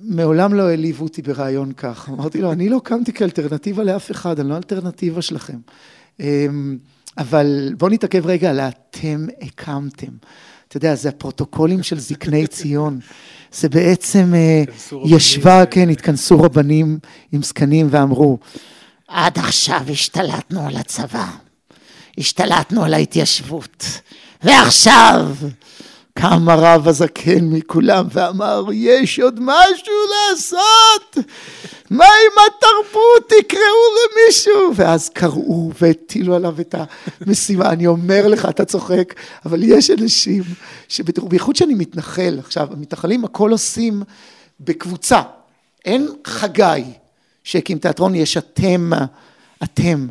מעולם 0.00 0.54
לא 0.54 0.68
העליבו 0.68 1.04
אותי 1.04 1.22
ברעיון 1.22 1.72
כך. 1.72 2.08
אמרתי 2.08 2.40
לו, 2.40 2.52
אני 2.52 2.68
לא 2.68 2.80
קמתי 2.84 3.12
כאלטרנטיבה 3.12 3.84
לאף 3.84 4.10
אחד, 4.10 4.40
אני 4.40 4.48
לא 4.48 4.56
אלטרנטיבה 4.56 5.22
שלכם. 5.22 5.58
אבל 7.18 7.74
בוא 7.78 7.90
נתעכב 7.90 8.26
רגע 8.26 8.50
על 8.50 8.60
ה"אתם 8.60 9.26
הקמתם". 9.42 10.12
אתה 10.68 10.76
יודע, 10.76 10.94
זה 10.94 11.08
הפרוטוקולים 11.08 11.82
של 11.82 11.98
זקני 11.98 12.46
ציון. 12.56 13.00
זה 13.52 13.68
בעצם 13.68 14.34
אה, 14.34 14.62
ישבה, 15.04 15.66
כן, 15.66 15.88
התכנסו 15.88 16.42
רבנים 16.42 16.98
עם 17.32 17.42
זקנים 17.42 17.88
ואמרו, 17.90 18.38
עד 19.08 19.38
עכשיו 19.38 19.80
השתלטנו 19.92 20.66
על 20.66 20.76
הצבא, 20.76 21.26
השתלטנו 22.18 22.84
על 22.84 22.94
ההתיישבות, 22.94 24.00
ועכשיו 24.42 25.26
קם 26.20 26.48
הרב 26.48 26.88
הזקן 26.88 27.44
מכולם 27.44 28.06
ואמר, 28.12 28.64
יש 28.72 29.20
עוד 29.20 29.38
משהו 29.40 29.94
לעשות, 30.10 31.16
מה 31.90 32.04
עם 32.04 32.44
התרבות, 32.46 33.28
תקראו 33.28 33.86
למישהו. 34.00 34.72
ואז 34.76 35.08
קראו 35.08 35.70
והטילו 35.80 36.34
עליו 36.34 36.60
את 36.60 36.74
המשימה. 37.20 37.70
אני 37.70 37.86
אומר 37.86 38.28
לך, 38.28 38.44
אתה 38.44 38.64
צוחק, 38.64 39.14
אבל 39.44 39.62
יש 39.62 39.90
אנשים 39.90 40.42
שבייחוד 40.88 41.56
שאני 41.56 41.74
מתנחל, 41.74 42.38
עכשיו, 42.38 42.68
המתנחלים 42.72 43.24
הכל 43.24 43.50
עושים 43.50 44.02
בקבוצה. 44.60 45.22
אין 45.84 46.08
חגי 46.26 46.84
שהקים 47.44 47.78
תיאטרון, 47.78 48.14
יש 48.14 48.36
אתם, 48.36 48.90
אתם. 49.62 50.06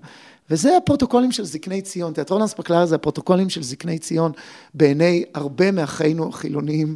וזה 0.50 0.78
הפרוטוקולים 0.78 1.32
של 1.32 1.46
זקני 1.46 1.82
ציון, 1.82 2.14
תיאטרון 2.14 2.42
אספקלריה 2.42 2.86
זה 2.86 2.96
הפרוטוקולים 2.96 3.50
של 3.50 3.64
זקני 3.64 4.00
ציון 4.00 4.32
בעיני 4.74 5.24
הרבה 5.34 5.72
מאחינו 5.72 6.30
החילוניים, 6.30 6.96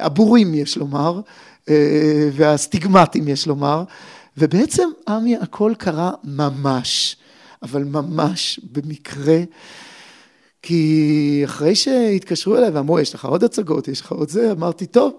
הבורים 0.00 0.54
יש 0.54 0.76
לומר, 0.76 1.20
אה, 1.68 2.28
והסטיגמטים 2.32 3.28
יש 3.28 3.46
לומר, 3.46 3.84
ובעצם 4.36 4.88
עמי 5.08 5.36
הכל 5.36 5.72
קרה 5.78 6.10
ממש, 6.24 7.16
אבל 7.62 7.84
ממש 7.84 8.60
במקרה. 8.72 9.38
כי 10.62 11.42
אחרי 11.44 11.74
שהתקשרו 11.74 12.56
אליי 12.56 12.70
ואמרו, 12.70 13.00
יש 13.00 13.14
לך 13.14 13.24
עוד 13.24 13.44
הצגות, 13.44 13.88
יש 13.88 14.00
לך 14.00 14.12
עוד 14.12 14.28
זה, 14.28 14.52
אמרתי, 14.52 14.86
טוב, 14.86 15.14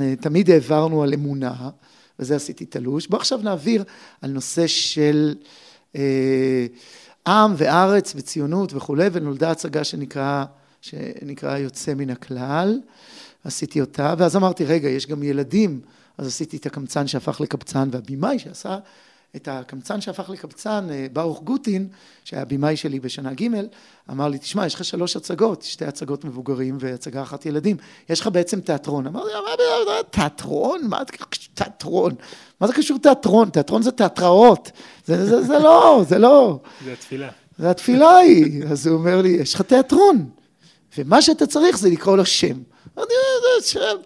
אה, 0.00 0.14
תמיד 0.20 0.50
העברנו 0.50 1.02
על 1.02 1.14
אמונה, 1.14 1.70
וזה 2.18 2.36
עשיתי 2.36 2.66
תלוש. 2.66 3.06
בוא 3.06 3.18
עכשיו 3.18 3.40
נעביר 3.42 3.84
על 4.22 4.30
נושא 4.30 4.66
של 4.66 5.34
אה, 5.96 6.66
עם 7.26 7.54
וארץ 7.56 8.12
וציונות 8.16 8.74
וכולי, 8.74 9.08
ונולדה 9.12 9.50
הצגה 9.50 9.84
שנקרא, 9.84 10.44
שנקרא 10.80 11.58
יוצא 11.58 11.94
מן 11.94 12.10
הכלל. 12.10 12.80
עשיתי 13.44 13.80
אותה, 13.80 14.14
ואז 14.18 14.36
אמרתי, 14.36 14.64
רגע, 14.64 14.88
יש 14.88 15.06
גם 15.06 15.22
ילדים, 15.22 15.80
אז 16.18 16.26
עשיתי 16.26 16.56
את 16.56 16.66
הקמצן 16.66 17.06
שהפך 17.06 17.40
לקבצן, 17.40 17.88
והבימאי 17.92 18.38
שעשה 18.38 18.78
את 19.36 19.48
הקמצן 19.48 20.00
שהפך 20.00 20.30
לקבצן, 20.30 20.86
אה, 20.90 21.06
ברוך 21.12 21.42
גוטין, 21.42 21.88
שהיה 22.24 22.44
בימאי 22.44 22.76
שלי 22.76 23.00
בשנה 23.00 23.32
ג', 23.34 23.48
אמר 24.10 24.28
לי, 24.28 24.38
תשמע, 24.38 24.66
יש 24.66 24.74
לך 24.74 24.84
שלוש 24.84 25.16
הצגות, 25.16 25.62
שתי 25.62 25.84
הצגות 25.84 26.24
מבוגרים 26.24 26.76
והצגה 26.80 27.22
אחת 27.22 27.46
ילדים, 27.46 27.76
יש 28.08 28.20
לך 28.20 28.26
בעצם 28.26 28.60
תיאטרון. 28.60 29.06
אמרתי, 29.06 29.30
מה, 29.34 29.92
תיאטרון? 30.10 30.80
מה 30.88 30.98
זה 31.06 31.12
קשור 31.12 31.52
תיאטרון? 31.54 32.14
מה 32.60 32.66
זה 32.66 32.72
קשור 32.72 32.98
תיאטרון? 32.98 33.50
תיאטרון 33.50 33.82
זה 33.82 33.90
תיאטראות. 33.90 34.70
זה, 35.06 35.26
זה, 35.26 35.42
זה 35.42 35.58
לא, 35.58 36.04
זה 36.08 36.18
לא. 36.18 36.58
זה 36.84 36.92
התפילה. 36.92 37.28
זה 37.58 37.70
התפילה 37.70 38.16
היא. 38.16 38.64
אז 38.64 38.86
הוא 38.86 38.98
אומר 38.98 39.22
לי, 39.22 39.28
יש 39.28 39.54
לך 39.54 39.62
תיאטרון, 39.62 40.28
ומה 40.98 41.22
שאתה 41.22 41.46
צריך 41.46 41.78
זה 41.78 41.90
לקרוא 41.90 42.16
לו 42.16 42.26
שם. 42.26 42.56
אמרתי, 42.96 43.14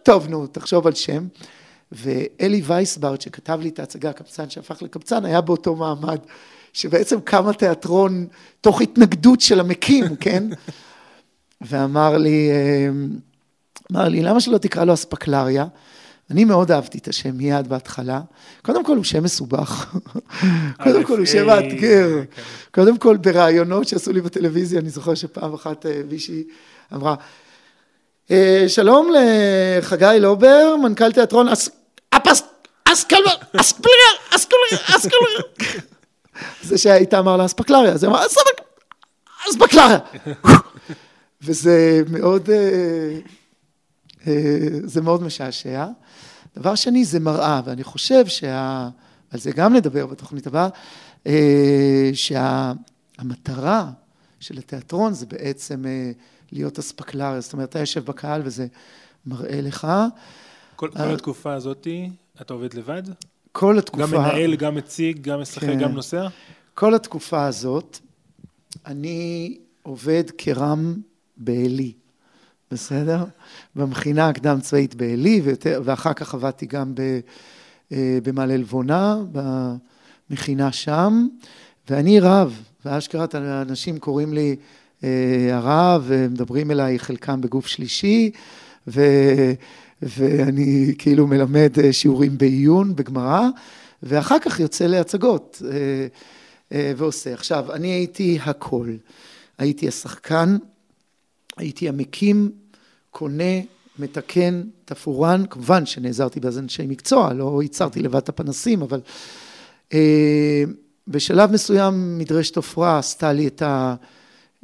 טוב, 0.02 0.28
נו, 0.28 0.46
תחשוב 0.46 0.86
על 0.86 0.94
שם. 0.94 1.26
ואלי 1.92 2.62
וייסברט, 2.64 3.20
שכתב 3.20 3.58
לי 3.62 3.68
את 3.68 3.78
ההצגה, 3.78 4.10
הקבצן 4.10 4.50
שהפך 4.50 4.82
לקבצן, 4.82 5.24
היה 5.24 5.40
באותו 5.40 5.76
מעמד, 5.76 6.18
שבעצם 6.72 7.20
קם 7.20 7.48
התיאטרון 7.48 8.26
תוך 8.60 8.80
התנגדות 8.80 9.40
של 9.40 9.60
המקים, 9.60 10.16
כן? 10.20 10.44
ואמר 11.60 12.16
לי, 12.16 12.50
אמ, 12.88 13.10
אמר 13.92 14.08
לי, 14.08 14.22
למה 14.22 14.40
שלא 14.40 14.58
תקרא 14.58 14.84
לו 14.84 14.94
אספקלריה? 14.94 15.66
אני 16.30 16.44
מאוד 16.44 16.70
אהבתי 16.70 16.98
את 16.98 17.08
השם 17.08 17.36
מיד 17.36 17.68
בהתחלה. 17.68 18.20
קודם 18.62 18.84
כל 18.84 18.96
הוא 18.96 19.04
שם 19.04 19.22
מסובך. 19.22 19.96
קודם 20.84 21.04
כל 21.04 21.18
הוא 21.18 21.26
שם 21.26 21.46
מאתגר. 21.46 22.08
כן. 22.30 22.42
קודם 22.70 22.98
כל 22.98 23.16
ברעיונות 23.16 23.88
שעשו 23.88 24.12
לי 24.12 24.20
בטלוויזיה, 24.20 24.80
אני 24.80 24.90
זוכר 24.90 25.14
שפעם 25.14 25.54
אחת 25.54 25.86
אה, 25.86 26.00
מישהי 26.10 26.44
אמרה, 26.94 27.14
שלום 28.68 29.10
לחגי 29.14 30.16
לובר, 30.20 30.76
מנכ"ל 30.82 31.12
תיאטרון 31.12 31.48
אסקלר, 31.48 33.20
אספלר, 33.56 33.90
אסקלר, 34.30 34.96
אסקלר. 34.96 35.18
זה 36.62 36.78
שהיית 36.78 37.14
אמר 37.14 37.36
לה 37.36 37.44
אספקלריה, 37.44 37.96
זה 37.96 38.06
אמר 38.06 38.26
אספקלריה. 39.50 39.98
וזה 41.42 42.02
מאוד, 42.10 42.50
אה, 42.50 43.18
אה, 44.26 44.68
זה 44.84 45.00
מאוד 45.00 45.22
משעשע. 45.22 45.86
דבר 46.56 46.74
שני, 46.74 47.04
זה 47.04 47.20
מראה, 47.20 47.60
ואני 47.64 47.84
חושב 47.84 48.26
שה... 48.26 48.88
על 49.30 49.40
זה 49.40 49.50
גם 49.50 49.74
נדבר 49.74 50.06
בתוכנית 50.06 50.46
הבאה, 50.46 50.68
שהמטרה 52.14 53.90
של 54.40 54.58
התיאטרון 54.58 55.12
זה 55.12 55.26
בעצם 55.26 55.84
להיות 56.52 56.78
אספקלריה, 56.78 57.40
זאת 57.40 57.52
אומרת, 57.52 57.68
אתה 57.68 57.78
יושב 57.78 58.04
בקהל 58.04 58.42
וזה 58.44 58.66
מראה 59.26 59.60
לך. 59.60 59.88
כל, 60.76 60.90
כל 60.96 61.02
התקופה 61.02 61.52
הזאתי, 61.54 62.10
אתה 62.40 62.54
עובד 62.54 62.74
לבד? 62.74 63.02
כל 63.52 63.78
התקופה... 63.78 64.06
גם 64.06 64.12
מנהל, 64.12 64.56
גם 64.56 64.74
מציג, 64.74 65.20
גם 65.20 65.40
משחק, 65.40 65.62
כן. 65.62 65.78
גם 65.78 65.92
נוסע? 65.92 66.28
כל 66.74 66.94
התקופה 66.94 67.46
הזאת, 67.46 67.98
אני 68.86 69.58
עובד 69.82 70.24
כרם 70.38 70.94
בעלי, 71.36 71.92
בסדר? 72.70 73.24
במכינה 73.76 74.28
הקדם 74.28 74.60
צבאית 74.60 74.94
בעלי, 74.94 75.42
ואחר 75.84 76.12
כך 76.12 76.34
עבדתי 76.34 76.66
גם 76.66 76.94
אה, 77.92 78.18
במעלה 78.22 78.56
לבונה, 78.56 79.16
במכינה 80.30 80.72
שם, 80.72 81.26
ואני 81.90 82.20
רב, 82.20 82.62
ואשכרה 82.84 83.26
אנשים 83.34 83.98
קוראים 83.98 84.32
לי 84.32 84.50
אה, 84.50 84.62
הרב, 85.52 86.04
ומדברים 86.06 86.70
אליי 86.70 86.98
חלקם 86.98 87.40
בגוף 87.40 87.66
שלישי, 87.66 88.30
ו, 88.88 89.00
ואני 90.02 90.94
כאילו 90.98 91.26
מלמד 91.26 91.78
אה, 91.78 91.92
שיעורים 91.92 92.38
בעיון, 92.38 92.96
בגמרא, 92.96 93.48
ואחר 94.02 94.38
כך 94.38 94.60
יוצא 94.60 94.86
להצגות 94.86 95.62
אה, 96.72 96.92
ועושה. 96.96 97.34
עכשיו, 97.34 97.72
אני 97.72 97.88
הייתי 97.88 98.38
הכל. 98.42 98.92
הייתי 99.58 99.88
השחקן, 99.88 100.56
הייתי 101.56 101.88
המקים, 101.88 102.50
קונה, 103.10 103.60
מתקן, 103.98 104.62
תפורן, 104.84 105.46
כמובן 105.50 105.86
שנעזרתי 105.86 106.40
באז 106.40 106.58
אנשי 106.58 106.86
מקצוע, 106.86 107.32
לא 107.32 107.62
ייצרתי 107.62 108.02
לבד 108.02 108.16
את 108.16 108.28
הפנסים, 108.28 108.82
אבל 108.82 109.00
בשלב 111.08 111.52
מסוים 111.52 112.18
מדרשת 112.18 112.56
עופרה 112.56 112.98
עשתה 112.98 113.32
לי 113.32 113.46
את 113.46 113.62
ה... 113.62 113.94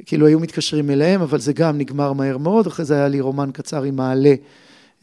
כאילו 0.05 0.27
היו 0.27 0.39
מתקשרים 0.39 0.89
אליהם, 0.89 1.21
אבל 1.21 1.39
זה 1.39 1.53
גם 1.53 1.77
נגמר 1.77 2.13
מהר 2.13 2.37
מאוד, 2.37 2.67
אחרי 2.67 2.85
זה 2.85 2.95
היה 2.95 3.07
לי 3.07 3.21
רומן 3.21 3.49
קצר 3.53 3.83
עם 3.83 3.95
מעלה 3.95 4.35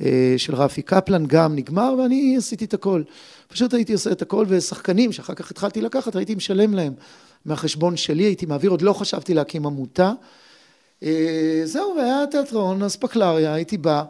אה, 0.00 0.34
של 0.36 0.54
רפי 0.54 0.82
קפלן, 0.82 1.26
גם 1.26 1.56
נגמר, 1.56 1.94
ואני 1.98 2.34
עשיתי 2.38 2.64
את 2.64 2.74
הכל. 2.74 3.02
פשוט 3.48 3.74
הייתי 3.74 3.92
עושה 3.92 4.12
את 4.12 4.22
הכל, 4.22 4.44
ושחקנים 4.48 5.12
שאחר 5.12 5.34
כך 5.34 5.50
התחלתי 5.50 5.80
לקחת, 5.80 6.16
הייתי 6.16 6.34
משלם 6.34 6.74
להם 6.74 6.92
מהחשבון 7.44 7.96
שלי, 7.96 8.22
הייתי 8.22 8.46
מעביר, 8.46 8.70
עוד 8.70 8.82
לא 8.82 8.92
חשבתי 8.92 9.34
להקים 9.34 9.66
עמותה. 9.66 10.12
אה, 11.02 11.60
זהו, 11.64 11.94
והיה 11.96 12.26
תיאטרון, 12.30 12.82
אספקלריה, 12.82 13.54
הייתי 13.54 13.78
בא, 13.78 14.02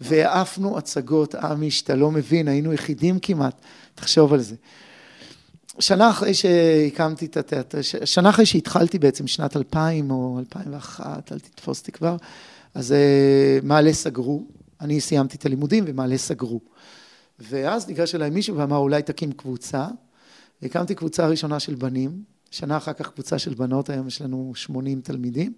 והעפנו 0.00 0.78
הצגות, 0.78 1.34
עמי, 1.34 1.70
שאתה 1.70 1.94
לא 1.94 2.10
מבין, 2.10 2.48
היינו 2.48 2.72
יחידים 2.72 3.18
כמעט, 3.18 3.60
תחשוב 3.94 4.34
על 4.34 4.40
זה. 4.40 4.54
שנה 5.80 6.10
אחרי 6.10 6.34
שהקמתי 6.34 7.26
את 7.26 7.36
התיאטר, 7.36 7.78
שנה 8.04 8.30
אחרי 8.30 8.46
שהתחלתי 8.46 8.98
בעצם, 8.98 9.26
שנת 9.26 9.56
2000 9.56 10.10
או 10.10 10.38
2001, 10.38 11.32
אל 11.32 11.38
תתפוס 11.38 11.80
אותי 11.80 11.92
כבר, 11.92 12.16
אז 12.74 12.92
אה, 12.92 13.58
מעלה 13.62 13.92
סגרו, 13.92 14.46
אני 14.80 15.00
סיימתי 15.00 15.36
את 15.36 15.46
הלימודים 15.46 15.84
ומעלה 15.86 16.18
סגרו. 16.18 16.60
ואז 17.38 17.88
ניגש 17.88 18.14
אליי 18.14 18.30
מישהו 18.30 18.56
ואמר, 18.56 18.76
אולי 18.76 19.02
תקים 19.02 19.32
קבוצה. 19.32 19.86
הקמתי 20.62 20.94
קבוצה 20.94 21.26
ראשונה 21.26 21.60
של 21.60 21.74
בנים, 21.74 22.22
שנה 22.50 22.76
אחר 22.76 22.92
כך 22.92 23.10
קבוצה 23.10 23.38
של 23.38 23.54
בנות, 23.54 23.90
היום 23.90 24.06
יש 24.08 24.22
לנו 24.22 24.52
80 24.54 25.00
תלמידים. 25.00 25.52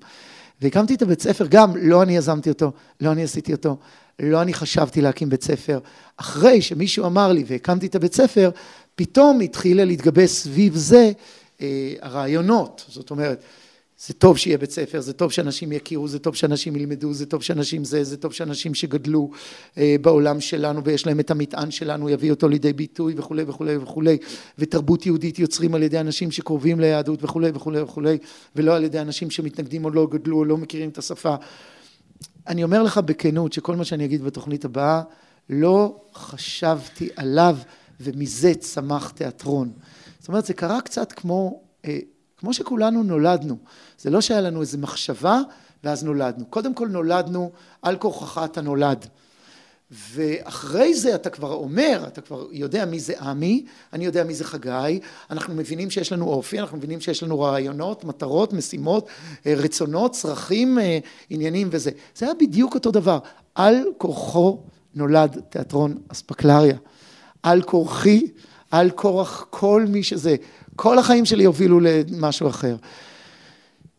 והקמתי 0.61 0.95
את 0.95 1.03
הבית 1.03 1.23
ספר, 1.23 1.47
גם 1.47 1.77
לא 1.77 2.03
אני 2.03 2.17
יזמתי 2.17 2.51
אותו, 2.51 2.73
לא 3.01 3.13
אני 3.13 3.23
עשיתי 3.23 3.53
אותו, 3.53 3.77
לא 4.21 4.43
אני 4.43 4.55
חשבתי 4.55 5.01
להקים 5.01 5.29
בית 5.29 5.43
ספר. 5.43 5.81
אחרי 6.17 6.63
שמישהו 6.63 7.07
אמר 7.07 7.33
לי 7.33 7.45
והקמתי 7.47 7.87
את 7.87 7.95
הבית 7.95 8.15
ספר, 8.15 8.51
פתאום 9.01 9.41
התחילה 9.41 9.85
להתגבש 9.85 10.31
סביב 10.31 10.77
זה 10.77 11.13
אה, 11.61 11.95
הרעיונות, 12.01 12.85
זאת 12.89 13.11
אומרת, 13.11 13.43
זה 14.07 14.15
טוב 14.15 14.39
שיהיה 14.39 14.59
בית 14.59 14.71
ספר, 14.71 15.01
זה 15.01 15.13
טוב 15.13 15.33
שאנשים 15.33 15.73
יכירו, 15.73 16.09
זה 16.09 16.19
טוב 16.19 16.35
שאנשים 16.35 16.77
ילמדו, 16.77 17.13
זה 17.15 17.27
טוב 17.27 17.43
שאנשים 17.43 17.85
זה, 17.85 18.05
זה 18.05 18.17
טוב 18.17 18.33
שאנשים 18.33 18.75
שגדלו 18.75 19.31
אה, 19.79 19.97
בעולם 20.01 20.41
שלנו 20.41 20.85
ויש 20.85 21.07
להם 21.07 21.21
את 21.21 21.31
המטען 21.31 21.71
שלנו, 21.71 22.09
יביא 22.09 22.31
אותו 22.31 22.49
לידי 22.49 22.73
ביטוי 22.73 23.15
וכולי 23.17 23.43
וכולי 23.47 23.77
וכולי, 23.77 24.19
ותרבות 24.59 25.07
יהודית 25.07 25.39
יוצרים 25.39 25.75
על 25.75 25.83
ידי 25.83 26.01
אנשים 26.01 26.31
שקרובים 26.31 26.81
ליהדות 26.81 27.25
וכולי 27.25 27.51
וכולי 27.55 27.81
וכולי, 27.81 28.19
ולא 28.57 28.77
על 28.77 28.85
ידי 28.85 29.01
אנשים 29.01 29.31
שמתנגדים 29.31 29.85
או 29.85 29.91
לא 29.91 30.07
גדלו 30.11 30.39
או 30.39 30.45
לא 30.45 30.57
מכירים 30.57 30.89
את 30.89 30.99
השפה. 30.99 31.35
אני 32.47 32.65
אומר 32.65 32.83
לך 32.83 32.99
בכנות 32.99 33.53
שכל 33.53 33.77
מה 33.77 33.85
שאני 33.85 34.05
אגיד 34.05 34.23
בתוכנית 34.23 34.65
הבאה, 34.65 35.03
לא 35.51 35.97
חשבתי 36.15 37.09
עליו 37.17 37.57
ומזה 38.01 38.55
צמח 38.55 39.11
תיאטרון. 39.11 39.73
זאת 40.19 40.29
אומרת, 40.29 40.47
זה 40.47 40.55
קרה 40.55 40.81
קצת 40.81 41.13
כמו, 41.13 41.61
אה, 41.85 41.99
כמו 42.37 42.55
שכולנו 42.55 43.03
נולדנו. 43.03 43.57
זה 43.99 44.11
לא 44.11 44.21
שהיה 44.21 44.41
לנו 44.41 44.61
איזו 44.61 44.79
מחשבה 44.79 45.41
ואז 45.85 46.05
נולדנו. 46.05 46.47
קודם 46.47 46.75
כל 46.75 46.89
נולדנו, 46.89 47.51
על 47.83 47.97
כורחך 47.97 48.41
אתה 48.45 48.61
נולד. 48.61 49.07
ואחרי 49.91 50.95
זה 50.95 51.15
אתה 51.15 51.31
כבר 51.31 51.53
אומר, 51.53 52.05
אתה 52.07 52.21
כבר 52.21 52.47
יודע 52.53 52.85
מי 52.85 53.01
זה 53.01 53.21
עמי, 53.21 53.65
אני 53.93 54.05
יודע 54.05 54.25
מי 54.25 54.35
זה 54.35 54.45
חגי, 54.45 55.01
אנחנו 55.31 55.55
מבינים 55.55 55.91
שיש 55.91 56.13
לנו 56.13 56.27
אופי, 56.27 56.61
אנחנו 56.61 56.77
מבינים 56.77 57.01
שיש 57.01 57.23
לנו 57.23 57.41
רעיונות, 57.41 58.05
מטרות, 58.05 58.53
משימות, 58.53 59.09
אה, 59.47 59.55
רצונות, 59.57 60.13
צרכים, 60.13 60.79
אה, 60.79 60.99
עניינים 61.31 61.69
וזה. 61.71 61.91
זה 62.15 62.27
היה 62.27 62.35
בדיוק 62.35 62.75
אותו 62.75 62.91
דבר. 62.91 63.19
על 63.55 63.85
כורחו 63.99 64.59
נולד 64.95 65.41
תיאטרון 65.49 65.99
אספקלריה. 66.09 66.77
על 67.43 67.63
כורחי, 67.63 68.27
על 68.71 68.91
כורח 68.91 69.47
כל 69.51 69.85
מי 69.89 70.03
שזה. 70.03 70.37
כל 70.77 70.99
החיים 70.99 71.25
שלי 71.25 71.45
הובילו 71.45 71.81
למשהו 71.81 72.49
אחר. 72.49 72.77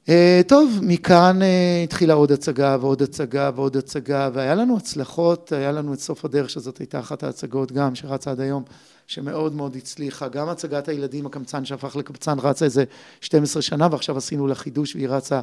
Uh, 0.05 0.09
טוב, 0.47 0.79
מכאן 0.81 1.39
uh, 1.41 1.83
התחילה 1.83 2.13
עוד 2.13 2.31
הצגה 2.31 2.77
ועוד 2.81 3.01
הצגה 3.01 3.51
ועוד 3.55 3.77
הצגה, 3.77 4.29
והיה 4.33 4.55
לנו 4.55 4.77
הצלחות, 4.77 5.51
היה 5.51 5.71
לנו 5.71 5.93
את 5.93 5.99
סוף 5.99 6.25
הדרך, 6.25 6.49
שזאת 6.49 6.77
הייתה 6.77 6.99
אחת 6.99 7.23
ההצגות 7.23 7.71
גם, 7.71 7.95
שרצה 7.95 8.31
עד 8.31 8.39
היום, 8.39 8.63
שמאוד 9.07 9.55
מאוד 9.55 9.75
הצליחה. 9.75 10.27
גם 10.27 10.49
הצגת 10.49 10.87
הילדים, 10.87 11.25
הקמצן 11.25 11.65
שהפך 11.65 11.95
לקמצן, 11.95 12.39
רצה 12.39 12.65
איזה 12.65 12.83
12 13.21 13.61
שנה, 13.61 13.87
ועכשיו 13.91 14.17
עשינו 14.17 14.47
לה 14.47 14.55
חידוש 14.55 14.95
והיא 14.95 15.09
רצה 15.09 15.41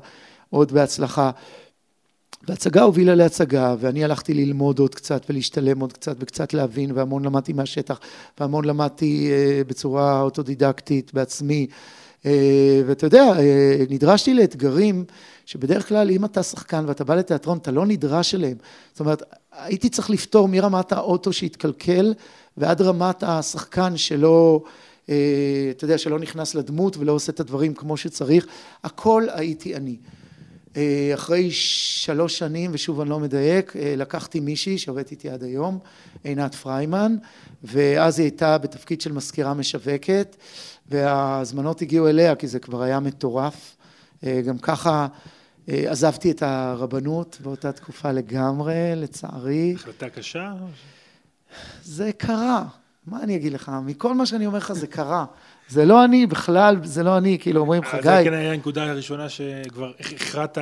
עוד 0.51 0.73
בהצלחה. 0.73 1.31
והצגה 2.49 2.83
הובילה 2.83 3.15
להצגה, 3.15 3.75
ואני 3.81 4.05
הלכתי 4.05 4.35
ללמוד 4.35 4.79
עוד 4.79 4.95
קצת 4.95 5.23
ולהשתלם 5.29 5.81
עוד 5.81 5.93
קצת 5.93 6.17
וקצת 6.21 6.55
להבין, 6.55 6.93
והמון 6.95 7.25
למדתי 7.25 7.53
מהשטח, 7.53 8.01
והמון 8.41 8.65
למדתי 8.65 9.31
uh, 9.31 9.69
בצורה 9.69 10.21
אוטודידקטית 10.21 11.15
בעצמי. 11.15 11.67
אה, 12.27 12.83
ואתה 12.87 13.07
יודע, 13.07 13.25
אה, 13.39 13.85
נדרשתי 13.91 14.35
לאתגרים 14.35 15.05
שבדרך 15.47 15.89
כלל 15.89 16.11
אם 16.11 16.25
אתה 16.25 16.43
שחקן 16.43 16.85
ואתה 16.89 17.05
בא 17.05 17.15
לתיאטרון, 17.15 17.59
אתה 17.59 17.71
לא 17.71 17.87
נדרש 17.87 18.35
אליהם. 18.35 18.57
זאת 18.93 19.01
אומרת, 19.01 19.23
הייתי 19.53 19.89
צריך 19.89 20.11
לפתור 20.11 20.49
מרמת 20.49 20.93
האוטו 20.93 21.33
שהתקלקל 21.33 22.15
ועד 22.57 22.83
רמת 22.83 23.23
השחקן 23.23 23.97
שלא, 23.97 24.63
אה, 25.09 25.15
אתה 25.71 25.85
יודע, 25.85 25.99
שלא 25.99 26.19
נכנס 26.19 26.55
לדמות 26.55 26.97
ולא 26.97 27.13
עושה 27.13 27.33
את 27.33 27.41
הדברים 27.41 27.75
כמו 27.75 27.97
שצריך. 27.97 28.47
הכל 28.85 29.27
הייתי 29.33 29.77
אני. 29.77 29.97
אחרי 31.15 31.51
שלוש 31.51 32.39
שנים, 32.39 32.71
ושוב 32.75 33.01
אני 33.01 33.11
לא 33.11 33.21
מדייק, 33.21 33.73
לקחתי 33.77 34.41
מישהי 34.41 34.79
שעובדת 34.79 35.11
איתי 35.11 35.31
עד 35.31 35.43
היום, 35.43 35.79
עינת 36.25 36.55
פריימן, 36.55 37.17
ואז 37.65 38.19
היא 38.19 38.25
הייתה 38.25 38.59
בתפקיד 38.59 39.01
של 39.01 39.13
מזכירה 39.13 39.55
משווקת, 39.55 40.37
וההזמנות 40.89 41.83
הגיעו 41.83 42.09
אליה 42.09 42.35
כי 42.35 42.49
זה 42.49 42.59
כבר 42.59 42.83
היה 42.83 43.01
מטורף. 43.01 43.77
אה, 44.25 44.41
גם 44.47 44.59
ככה 44.59 45.07
אה, 45.69 45.85
עזבתי 45.91 46.31
את 46.31 46.43
הרבנות 46.43 47.39
באותה 47.43 47.73
תקופה 47.73 48.13
לגמרי, 48.13 48.93
לצערי. 48.97 49.73
החלטה 49.77 50.09
קשה? 50.09 50.53
זה 51.83 52.11
קרה, 52.13 52.65
מה 53.07 53.23
אני 53.23 53.37
אגיד 53.37 53.53
לך? 53.53 53.73
מכל 53.85 54.15
מה 54.15 54.27
שאני 54.27 54.47
אומר 54.47 54.59
לך 54.59 54.73
זה 54.73 54.87
קרה. 54.87 55.25
זה 55.69 55.85
לא 55.85 56.05
אני 56.05 56.27
בכלל, 56.27 56.77
זה 56.85 57.03
לא 57.03 57.19
אני, 57.19 57.39
כאילו 57.41 57.61
אומרים 57.61 57.83
חגי. 57.85 58.03
זה 58.03 58.21
כן 58.25 58.33
היה 58.33 58.53
הנקודה 58.53 58.91
הראשונה 58.91 59.29
שכבר 59.29 59.93
הכרעת 60.01 60.59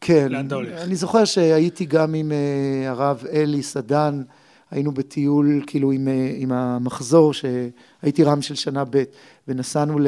כן, 0.00 0.32
לאן 0.32 0.46
אתה 0.46 0.54
הולך. 0.54 0.80
אני 0.80 0.96
זוכר 0.96 1.24
שהייתי 1.24 1.84
גם 1.84 2.14
עם 2.14 2.32
אה, 2.32 2.90
הרב 2.90 3.24
אלי 3.32 3.62
סדן, 3.62 4.22
היינו 4.70 4.92
בטיול 4.92 5.62
כאילו 5.66 5.92
עם, 5.92 6.08
עם 6.36 6.52
המחזור, 6.52 7.32
שהייתי 7.34 8.24
רם 8.24 8.42
של 8.42 8.54
שנה 8.54 8.84
ב', 8.90 9.02
ונסענו 9.48 9.98
ל, 9.98 10.06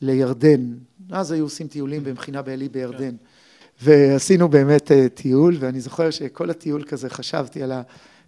לירדן. 0.00 0.74
אז 1.10 1.32
היו 1.32 1.44
עושים 1.44 1.68
טיולים 1.68 2.04
במכינה 2.04 2.42
בעלי 2.42 2.68
בירדן. 2.68 3.14
ועשינו 3.82 4.48
באמת 4.48 4.92
אה, 4.92 5.08
טיול, 5.08 5.56
ואני 5.60 5.80
זוכר 5.80 6.10
שכל 6.10 6.50
הטיול 6.50 6.82
כזה 6.82 7.10
חשבתי 7.10 7.62
על 7.62 7.72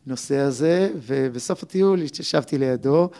הנושא 0.07 0.37
הזה, 0.37 0.91
ובסוף 1.07 1.63
הטיול 1.63 2.03
ישבתי 2.03 2.59
לידו, 2.59 3.11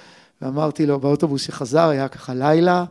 ואמרתי 0.43 0.87
לו, 0.87 1.01
באוטובוס 1.01 1.43
שחזר, 1.43 1.89
היה 1.89 2.09
ככה 2.09 2.35
לילה, 2.35 2.85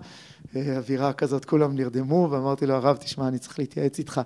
אה, 0.55 0.77
אווירה 0.77 1.13
כזאת, 1.13 1.45
כולם 1.45 1.75
נרדמו, 1.75 2.27
ואמרתי 2.31 2.65
לו, 2.65 2.73
הרב, 2.73 2.97
תשמע, 2.97 3.27
אני 3.27 3.39
צריך 3.39 3.59
להתייעץ 3.59 3.99
איתך. 3.99 4.21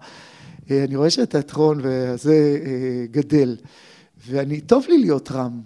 אה, 0.71 0.83
אני 0.83 0.95
רואה 0.95 1.09
שהתיאטרון 1.09 1.79
וזה 1.83 2.59
גדל, 3.12 3.55
ואני, 4.27 4.62
טוב 4.62 4.86
לי 4.89 4.97
להיות 4.97 5.31
רם, 5.31 5.62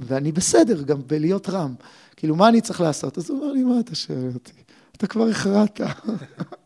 ואני 0.00 0.32
בסדר 0.32 0.82
גם 0.82 0.98
בלהיות 1.06 1.48
רם. 1.48 1.74
כאילו, 2.16 2.36
מה 2.36 2.48
אני 2.48 2.60
צריך 2.60 2.80
לעשות? 2.80 3.18
אז 3.18 3.30
הוא 3.30 3.40
אומר 3.40 3.52
לי, 3.52 3.62
מה 3.62 3.80
אתה 3.80 3.94
שואל 3.94 4.30
אותי? 4.34 4.52
אתה 4.96 5.06
כבר 5.06 5.28
הכרעת. 5.28 5.80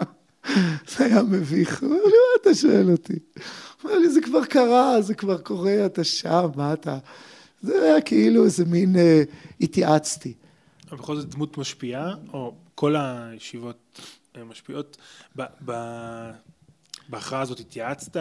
זה 0.97 1.05
היה 1.05 1.23
מביך. 1.23 1.83
הוא 1.83 1.89
אומר 1.89 2.03
לי, 2.05 2.13
מה 2.13 2.43
אתה 2.43 2.55
שואל 2.55 2.91
אותי? 2.91 3.13
הוא 3.13 3.91
אומר 3.91 3.99
לי, 3.99 4.11
זה 4.11 4.21
כבר 4.21 4.45
קרה, 4.45 5.03
זה 5.03 5.15
כבר 5.15 5.39
קורה, 5.39 5.87
אתה 5.87 6.05
שם, 6.05 6.49
מה 6.57 6.73
אתה... 6.73 6.99
זה 7.63 7.83
היה 7.83 8.01
כאילו 8.01 8.45
איזה 8.45 8.65
מין, 8.65 8.97
אה, 8.97 9.23
התייעצתי. 9.61 10.33
אבל 10.91 10.99
בכל 10.99 11.17
זאת 11.17 11.29
דמות 11.29 11.59
משפיעה, 11.59 12.15
או 12.33 12.55
כל 12.75 12.97
הישיבות 12.97 14.01
אה, 14.37 14.45
משפיעות, 14.45 14.97
ב, 15.37 15.43
ב, 15.65 15.73
בהכרעה 17.09 17.43
הזאת 17.43 17.61
התייעצת, 17.61 18.17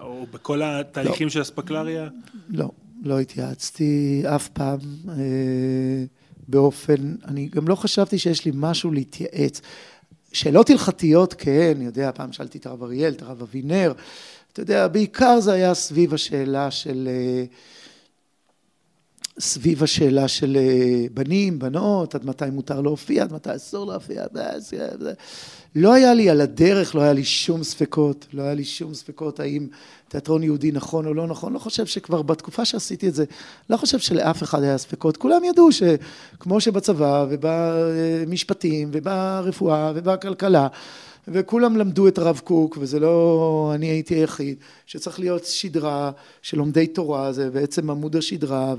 או 0.00 0.26
בכל 0.30 0.62
התהליכים 0.62 1.26
לא. 1.26 1.30
של 1.30 1.42
אספקלריה? 1.42 2.08
לא, 2.48 2.70
לא 3.02 3.20
התייעצתי 3.20 4.22
אף 4.26 4.48
פעם. 4.48 4.78
אה, 5.08 6.04
באופן, 6.48 7.14
אני 7.24 7.48
גם 7.48 7.68
לא 7.68 7.74
חשבתי 7.74 8.18
שיש 8.18 8.44
לי 8.44 8.52
משהו 8.54 8.92
להתייעץ. 8.92 9.60
שאלות 10.32 10.70
הלכתיות, 10.70 11.34
כן, 11.34 11.72
אני 11.76 11.84
יודע, 11.84 12.10
פעם 12.14 12.32
שאלתי 12.32 12.58
את 12.58 12.66
הרב 12.66 12.82
אריאל, 12.82 13.12
את 13.12 13.22
הרב 13.22 13.42
אבינר, 13.42 13.92
אתה 14.52 14.62
יודע, 14.62 14.88
בעיקר 14.88 15.40
זה 15.40 15.52
היה 15.52 15.74
סביב 15.74 16.14
השאלה 16.14 16.70
של, 16.70 17.08
אה, 17.10 17.44
סביב 19.40 19.82
השאלה 19.82 20.28
של 20.28 20.56
אה, 20.60 21.06
בנים, 21.14 21.58
בנות, 21.58 22.14
עד 22.14 22.26
מתי 22.26 22.44
מותר 22.52 22.80
להופיע, 22.80 23.22
עד 23.22 23.32
מתי 23.32 23.56
אסור 23.56 23.86
להופיע, 23.86 24.24
לא 25.76 25.92
היה 25.92 26.14
לי 26.14 26.30
על 26.30 26.40
הדרך, 26.40 26.94
לא 26.94 27.00
היה 27.00 27.12
לי 27.12 27.24
שום 27.24 27.62
ספקות, 27.62 28.26
לא 28.32 28.42
היה 28.42 28.54
לי 28.54 28.64
שום 28.64 28.94
ספקות 28.94 29.40
האם 29.40 29.66
תיאטרון 30.08 30.42
יהודי 30.42 30.72
נכון 30.72 31.06
או 31.06 31.14
לא 31.14 31.26
נכון, 31.26 31.52
לא 31.52 31.58
חושב 31.58 31.86
שכבר 31.86 32.22
בתקופה 32.22 32.64
שעשיתי 32.64 33.08
את 33.08 33.14
זה, 33.14 33.24
לא 33.70 33.76
חושב 33.76 33.98
שלאף 33.98 34.42
אחד 34.42 34.62
היה 34.62 34.78
ספקות, 34.78 35.16
כולם 35.16 35.44
ידעו 35.44 35.68
שכמו 35.72 36.60
שבצבא 36.60 37.26
ובמשפטים 37.30 38.88
וברפואה 38.92 39.92
ובכלכלה 39.94 40.68
וכולם 41.32 41.76
למדו 41.76 42.08
את 42.08 42.18
הרב 42.18 42.40
קוק, 42.44 42.78
וזה 42.80 43.00
לא 43.00 43.72
אני 43.74 43.86
הייתי 43.86 44.14
היחיד, 44.14 44.56
שצריך 44.86 45.20
להיות 45.20 45.44
שדרה 45.44 46.10
של 46.42 46.58
לומדי 46.58 46.86
תורה, 46.86 47.32
זה 47.32 47.50
בעצם 47.50 47.90
עמוד 47.90 48.16
השדרה, 48.16 48.74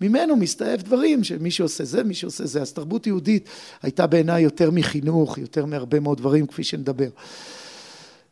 וממנו 0.00 0.36
מסתעף 0.36 0.82
דברים, 0.82 1.24
שמי 1.24 1.50
שעושה 1.50 1.84
זה, 1.84 2.04
מי 2.04 2.14
שעושה 2.14 2.46
זה. 2.46 2.62
אז 2.62 2.72
תרבות 2.72 3.06
יהודית 3.06 3.48
הייתה 3.82 4.06
בעיניי 4.06 4.42
יותר 4.42 4.70
מחינוך, 4.70 5.38
יותר 5.38 5.66
מהרבה 5.66 6.00
מאוד 6.00 6.18
דברים, 6.18 6.46
כפי 6.46 6.64
שנדבר. 6.64 7.08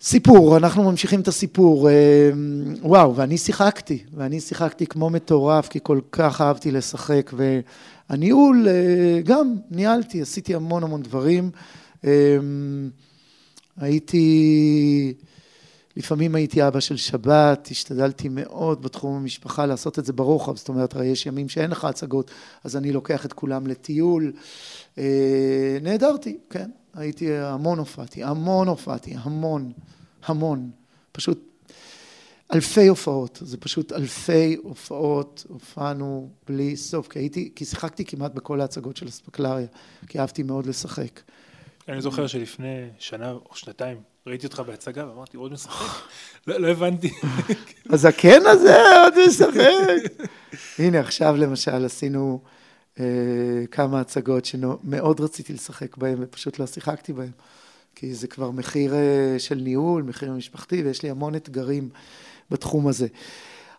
סיפור, 0.00 0.56
אנחנו 0.56 0.90
ממשיכים 0.90 1.20
את 1.20 1.28
הסיפור. 1.28 1.88
אה, 1.88 2.30
וואו, 2.82 3.16
ואני 3.16 3.38
שיחקתי, 3.38 3.98
ואני 4.14 4.40
שיחקתי 4.40 4.86
כמו 4.86 5.10
מטורף, 5.10 5.68
כי 5.68 5.78
כל 5.82 6.00
כך 6.12 6.40
אהבתי 6.40 6.70
לשחק, 6.70 7.32
והניהול, 7.36 8.68
אה, 8.68 9.20
גם 9.24 9.54
ניהלתי, 9.70 10.22
עשיתי 10.22 10.54
המון 10.54 10.82
המון 10.82 11.02
דברים. 11.02 11.50
הייתי, 13.76 15.14
לפעמים 15.96 16.34
הייתי 16.34 16.66
אבא 16.68 16.80
של 16.80 16.96
שבת, 16.96 17.68
השתדלתי 17.70 18.28
מאוד 18.28 18.82
בתחום 18.82 19.16
המשפחה 19.16 19.66
לעשות 19.66 19.98
את 19.98 20.04
זה 20.04 20.12
ברוחב, 20.12 20.56
זאת 20.56 20.68
אומרת, 20.68 20.94
הרי 20.94 21.06
יש 21.06 21.26
ימים 21.26 21.48
שאין 21.48 21.70
לך 21.70 21.84
הצגות, 21.84 22.30
אז 22.64 22.76
אני 22.76 22.92
לוקח 22.92 23.26
את 23.26 23.32
כולם 23.32 23.66
לטיול. 23.66 24.32
אה, 24.98 25.78
נהדרתי, 25.82 26.38
כן, 26.50 26.70
הייתי 26.94 27.36
המון 27.36 27.78
הופעתי, 27.78 28.24
המון 28.24 28.68
הופעתי, 28.68 29.14
המון, 29.18 29.72
המון, 30.26 30.70
פשוט 31.12 31.46
אלפי 32.54 32.86
הופעות, 32.86 33.38
זה 33.42 33.56
פשוט 33.56 33.92
אלפי 33.92 34.56
הופעות, 34.62 35.44
הופענו 35.48 36.28
בלי 36.48 36.76
סוף, 36.76 37.08
כי 37.08 37.18
הייתי, 37.18 37.52
כי 37.54 37.64
שיחקתי 37.64 38.04
כמעט 38.04 38.34
בכל 38.34 38.60
ההצגות 38.60 38.96
של 38.96 39.08
אספקלריה, 39.08 39.66
כי 40.06 40.18
אהבתי 40.18 40.42
מאוד 40.42 40.66
לשחק. 40.66 41.20
אני 41.88 42.00
זוכר 42.00 42.26
שלפני 42.26 42.88
שנה 42.98 43.32
או 43.32 43.54
שנתיים 43.54 43.96
ראיתי 44.26 44.46
אותך 44.46 44.60
בהצגה 44.66 45.08
ואמרתי, 45.08 45.36
עוד 45.36 45.52
משחק? 45.52 46.02
לא, 46.46 46.60
לא 46.60 46.68
הבנתי. 46.68 47.10
הזקן 47.90 48.46
הזה 48.46 48.76
עוד 49.04 49.14
משחק. 49.28 50.26
הנה, 50.78 51.00
עכשיו 51.00 51.36
למשל 51.36 51.84
עשינו 51.84 52.40
אה, 53.00 53.04
כמה 53.70 54.00
הצגות 54.00 54.44
שמאוד 54.44 55.20
רציתי 55.20 55.52
לשחק 55.52 55.96
בהן 55.96 56.16
ופשוט 56.20 56.58
לא 56.58 56.66
שיחקתי 56.66 57.12
בהן. 57.12 57.30
כי 57.94 58.14
זה 58.14 58.26
כבר 58.26 58.50
מחיר 58.50 58.94
אה, 58.94 59.38
של 59.38 59.54
ניהול, 59.54 60.02
מחיר 60.02 60.32
משפחתי, 60.32 60.82
ויש 60.82 61.02
לי 61.02 61.10
המון 61.10 61.34
אתגרים 61.34 61.88
בתחום 62.50 62.88
הזה. 62.88 63.06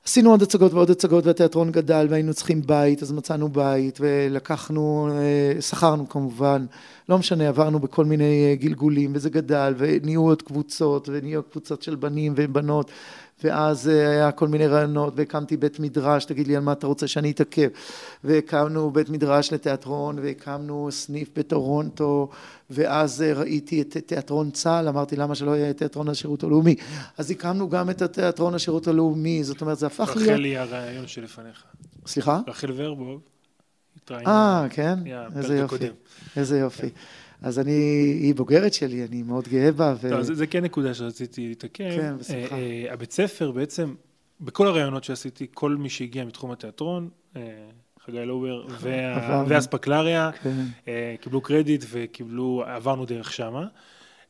עשינו 0.07 0.31
עוד 0.31 0.41
הצגות 0.41 0.73
ועוד 0.73 0.89
הצגות 0.89 1.25
והתיאטרון 1.25 1.71
גדל 1.71 2.07
והיינו 2.09 2.33
צריכים 2.33 2.61
בית, 2.61 3.01
אז 3.03 3.11
מצאנו 3.11 3.49
בית 3.49 3.97
ולקחנו, 4.01 5.09
אה, 5.11 5.61
שכרנו 5.61 6.09
כמובן, 6.09 6.65
לא 7.09 7.17
משנה, 7.17 7.47
עברנו 7.47 7.79
בכל 7.79 8.05
מיני 8.05 8.47
אה, 8.49 8.55
גלגולים 8.55 9.11
וזה 9.15 9.29
גדל 9.29 9.73
ונהיו 9.77 10.21
עוד 10.21 10.41
קבוצות 10.41 11.09
ונהיו 11.11 11.43
קבוצות 11.43 11.81
של 11.81 11.95
בנים 11.95 12.33
ובנות 12.35 12.91
ואז 13.43 13.89
אה, 13.89 14.09
היה 14.09 14.31
כל 14.31 14.47
מיני 14.47 14.67
רעיונות 14.67 15.13
והקמתי 15.15 15.57
בית 15.57 15.79
מדרש, 15.79 16.25
תגיד 16.25 16.47
לי 16.47 16.55
על 16.55 16.63
מה 16.63 16.71
אתה 16.71 16.87
רוצה 16.87 17.07
שאני 17.07 17.31
אתעכב 17.31 17.67
והקמנו 18.23 18.91
בית 18.91 19.09
מדרש 19.09 19.53
לתיאטרון 19.53 20.19
והקמנו 20.19 20.87
סניף 20.91 21.29
בטורונטו 21.35 22.29
ואז 22.69 23.21
אה, 23.21 23.33
ראיתי 23.33 23.81
את 23.81 23.97
תיאטרון 23.97 24.51
צה"ל, 24.51 24.87
אמרתי 24.87 25.15
למה 25.15 25.35
שלא 25.35 25.57
יהיה 25.57 25.73
תיאטרון 25.73 26.09
השירות 26.09 26.43
הלאומי 26.43 26.75
אז 27.17 27.31
הקמנו 27.31 27.69
גם 27.69 27.89
את 27.89 28.01
התיאטרון 28.01 28.55
השירות 28.55 28.87
הלאומי, 28.87 29.43
זאת 29.43 29.61
אומרת 29.61 29.77
זה 29.79 29.85
הפך 29.85 30.13
להיות... 30.15 30.29
רחל 30.29 30.43
היא 30.43 30.57
הרעיון 30.57 31.07
שלפניך. 31.07 31.63
סליחה? 32.07 32.39
רחל 32.47 32.71
ורבוב. 32.75 33.21
אה, 34.11 34.67
כן? 34.69 34.99
איזה 35.35 35.57
יופי. 35.57 35.85
איזה 36.35 36.59
יופי. 36.59 36.89
אז 37.41 37.59
אני, 37.59 37.71
היא 38.21 38.35
בוגרת 38.35 38.73
שלי, 38.73 39.05
אני 39.05 39.23
מאוד 39.23 39.47
גאה 39.47 39.71
בה. 39.71 39.95
ו... 40.01 40.09
לא, 40.09 40.23
זה, 40.23 40.33
זה 40.33 40.47
כן 40.47 40.63
נקודה 40.63 40.93
שרציתי 40.93 41.47
להתעכב. 41.47 41.91
כן, 41.95 42.17
בשמחה. 42.17 42.55
אה, 42.55 42.85
אה, 42.87 42.93
הבית 42.93 43.11
ספר 43.11 43.51
בעצם, 43.51 43.93
בכל 44.41 44.67
הראיונות 44.67 45.03
שעשיתי, 45.03 45.47
כל 45.53 45.75
מי 45.75 45.89
שהגיע 45.89 46.25
מתחום 46.25 46.51
התיאטרון, 46.51 47.09
אה, 47.35 47.41
חגי 48.05 48.25
לובר 48.25 48.65
וה. 48.81 49.43
והאספקלריה, 49.47 50.31
כן. 50.43 50.63
אה, 50.87 51.15
קיבלו 51.21 51.41
קרדיט 51.41 51.85
וקיבלו, 51.89 52.63
עברנו 52.67 53.05
דרך 53.05 53.33
שמה. 53.33 53.67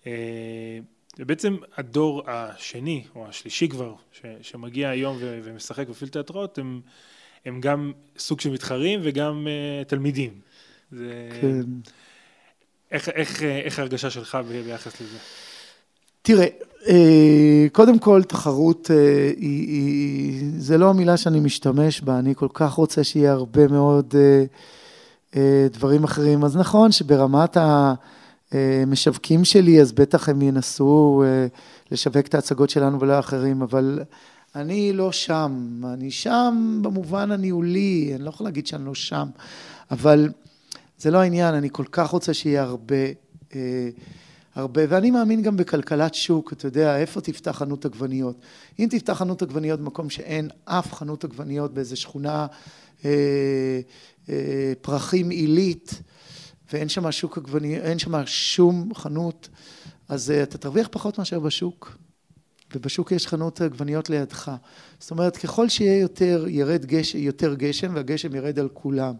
אה, 0.07 0.79
ובעצם 1.19 1.55
הדור 1.77 2.23
השני, 2.27 3.03
או 3.15 3.27
השלישי 3.27 3.67
כבר, 3.67 3.93
ש, 4.11 4.21
שמגיע 4.41 4.89
היום 4.89 5.17
ו, 5.19 5.39
ומשחק 5.43 5.87
בפילד 5.87 6.11
תיאטראות, 6.11 6.57
הם, 6.57 6.81
הם 7.45 7.61
גם 7.61 7.91
סוג 8.17 8.39
של 8.39 8.51
מתחרים 8.51 8.99
וגם 9.03 9.47
אה, 9.47 9.83
תלמידים. 9.83 10.31
זה, 10.91 11.29
כן. 11.41 11.61
איך, 12.91 13.09
איך, 13.09 13.43
איך 13.43 13.79
ההרגשה 13.79 14.09
שלך 14.09 14.37
ביחס 14.65 15.01
לזה? 15.01 15.17
תראה, 16.21 16.47
אה, 16.87 17.67
קודם 17.71 17.99
כל 17.99 18.23
תחרות 18.23 18.91
אה, 18.91 19.31
היא, 19.37 19.67
היא, 19.67 20.51
זה 20.57 20.77
לא 20.77 20.89
המילה 20.89 21.17
שאני 21.17 21.39
משתמש 21.39 22.01
בה, 22.01 22.19
אני 22.19 22.35
כל 22.35 22.47
כך 22.53 22.71
רוצה 22.71 23.03
שיהיה 23.03 23.31
הרבה 23.31 23.67
מאוד 23.67 24.15
אה, 25.35 25.67
דברים 25.71 26.03
אחרים. 26.03 26.43
אז 26.43 26.57
נכון 26.57 26.91
שברמת 26.91 27.57
המשווקים 28.51 29.45
שלי, 29.45 29.81
אז 29.81 29.91
בטח 29.91 30.29
הם 30.29 30.41
ינסו 30.41 31.23
לשווק 31.91 32.27
את 32.27 32.35
ההצגות 32.35 32.69
שלנו 32.69 32.99
ולא 32.99 33.13
האחרים, 33.13 33.61
אבל 33.61 33.99
אני 34.55 34.93
לא 34.93 35.11
שם. 35.11 35.81
אני 35.93 36.11
שם 36.11 36.79
במובן 36.81 37.31
הניהולי, 37.31 38.11
אני 38.15 38.23
לא 38.23 38.29
יכול 38.29 38.47
להגיד 38.47 38.67
שאני 38.67 38.85
לא 38.85 38.95
שם, 38.95 39.27
אבל 39.91 40.29
זה 40.97 41.11
לא 41.11 41.17
העניין, 41.17 41.55
אני 41.55 41.69
כל 41.71 41.85
כך 41.91 42.09
רוצה 42.09 42.33
שיהיה 42.33 42.63
הרבה. 42.63 42.95
אה, 43.55 43.89
הרבה, 44.57 44.81
ואני 44.89 45.11
מאמין 45.11 45.41
גם 45.41 45.57
בכלכלת 45.57 46.13
שוק, 46.13 46.53
אתה 46.53 46.67
יודע, 46.67 46.97
איפה 46.97 47.21
תפתח 47.21 47.51
חנות 47.51 47.85
עגבניות? 47.85 48.41
אם 48.79 48.87
תפתח 48.89 49.13
חנות 49.13 49.41
עגבניות 49.41 49.79
במקום 49.79 50.09
שאין 50.09 50.49
אף 50.65 50.93
חנות 50.93 51.23
עגבניות 51.23 51.73
באיזו 51.73 51.97
שכונה 51.97 52.47
אה, 53.05 53.79
אה, 54.29 54.73
פרחים 54.81 55.29
עילית, 55.29 56.01
ואין 56.73 56.89
שם 56.89 57.11
שוק 57.11 57.37
עגבניות, 57.37 57.83
אין 57.83 57.99
שם 57.99 58.25
שום 58.25 58.93
חנות, 58.95 59.49
אז 60.09 60.31
אה, 60.31 60.43
אתה 60.43 60.57
תרוויח 60.57 60.87
פחות 60.91 61.19
מאשר 61.19 61.39
בשוק. 61.39 61.97
ובשוק 62.75 63.11
יש 63.11 63.27
חנות 63.27 63.61
עגבניות 63.61 64.09
לידך. 64.09 64.51
זאת 64.99 65.11
אומרת, 65.11 65.37
ככל 65.37 65.69
שיהיה 65.69 65.99
יותר, 65.99 66.45
ירד 66.47 66.85
גשם, 66.85 67.17
יותר 67.17 67.55
גשם, 67.55 67.95
והגשם 67.95 68.35
ירד 68.35 68.59
על 68.59 68.69
כולם. 68.73 69.13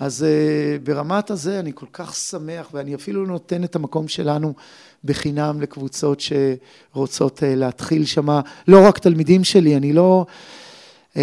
אז 0.00 0.24
uh, 0.24 0.84
ברמת 0.84 1.30
הזה 1.30 1.60
אני 1.60 1.72
כל 1.74 1.86
כך 1.92 2.14
שמח, 2.14 2.68
ואני 2.72 2.94
אפילו 2.94 3.26
נותן 3.26 3.64
את 3.64 3.76
המקום 3.76 4.08
שלנו 4.08 4.54
בחינם 5.04 5.60
לקבוצות 5.60 6.20
שרוצות 6.20 7.38
uh, 7.38 7.42
להתחיל 7.46 8.04
שמה, 8.04 8.40
לא 8.68 8.86
רק 8.86 8.98
תלמידים 8.98 9.44
שלי, 9.44 9.76
אני 9.76 9.92
לא... 9.92 10.26
Uh, 11.12 11.16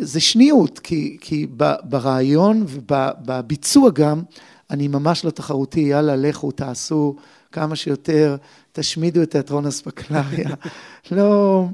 זה 0.00 0.20
שניות, 0.20 0.78
כי, 0.78 1.16
כי 1.20 1.46
ברעיון 1.82 2.64
ובביצוע 2.68 3.90
גם, 3.90 4.22
אני 4.70 4.88
ממש 4.88 5.24
לא 5.24 5.30
תחרותי, 5.30 5.80
יאללה, 5.80 6.16
לכו, 6.16 6.50
תעשו 6.50 7.16
כמה 7.52 7.76
שיותר, 7.76 8.36
תשמידו 8.72 9.22
את 9.22 9.30
תיאטרון 9.30 9.66
אספקלריה. 9.66 10.50
לא, 11.10 11.64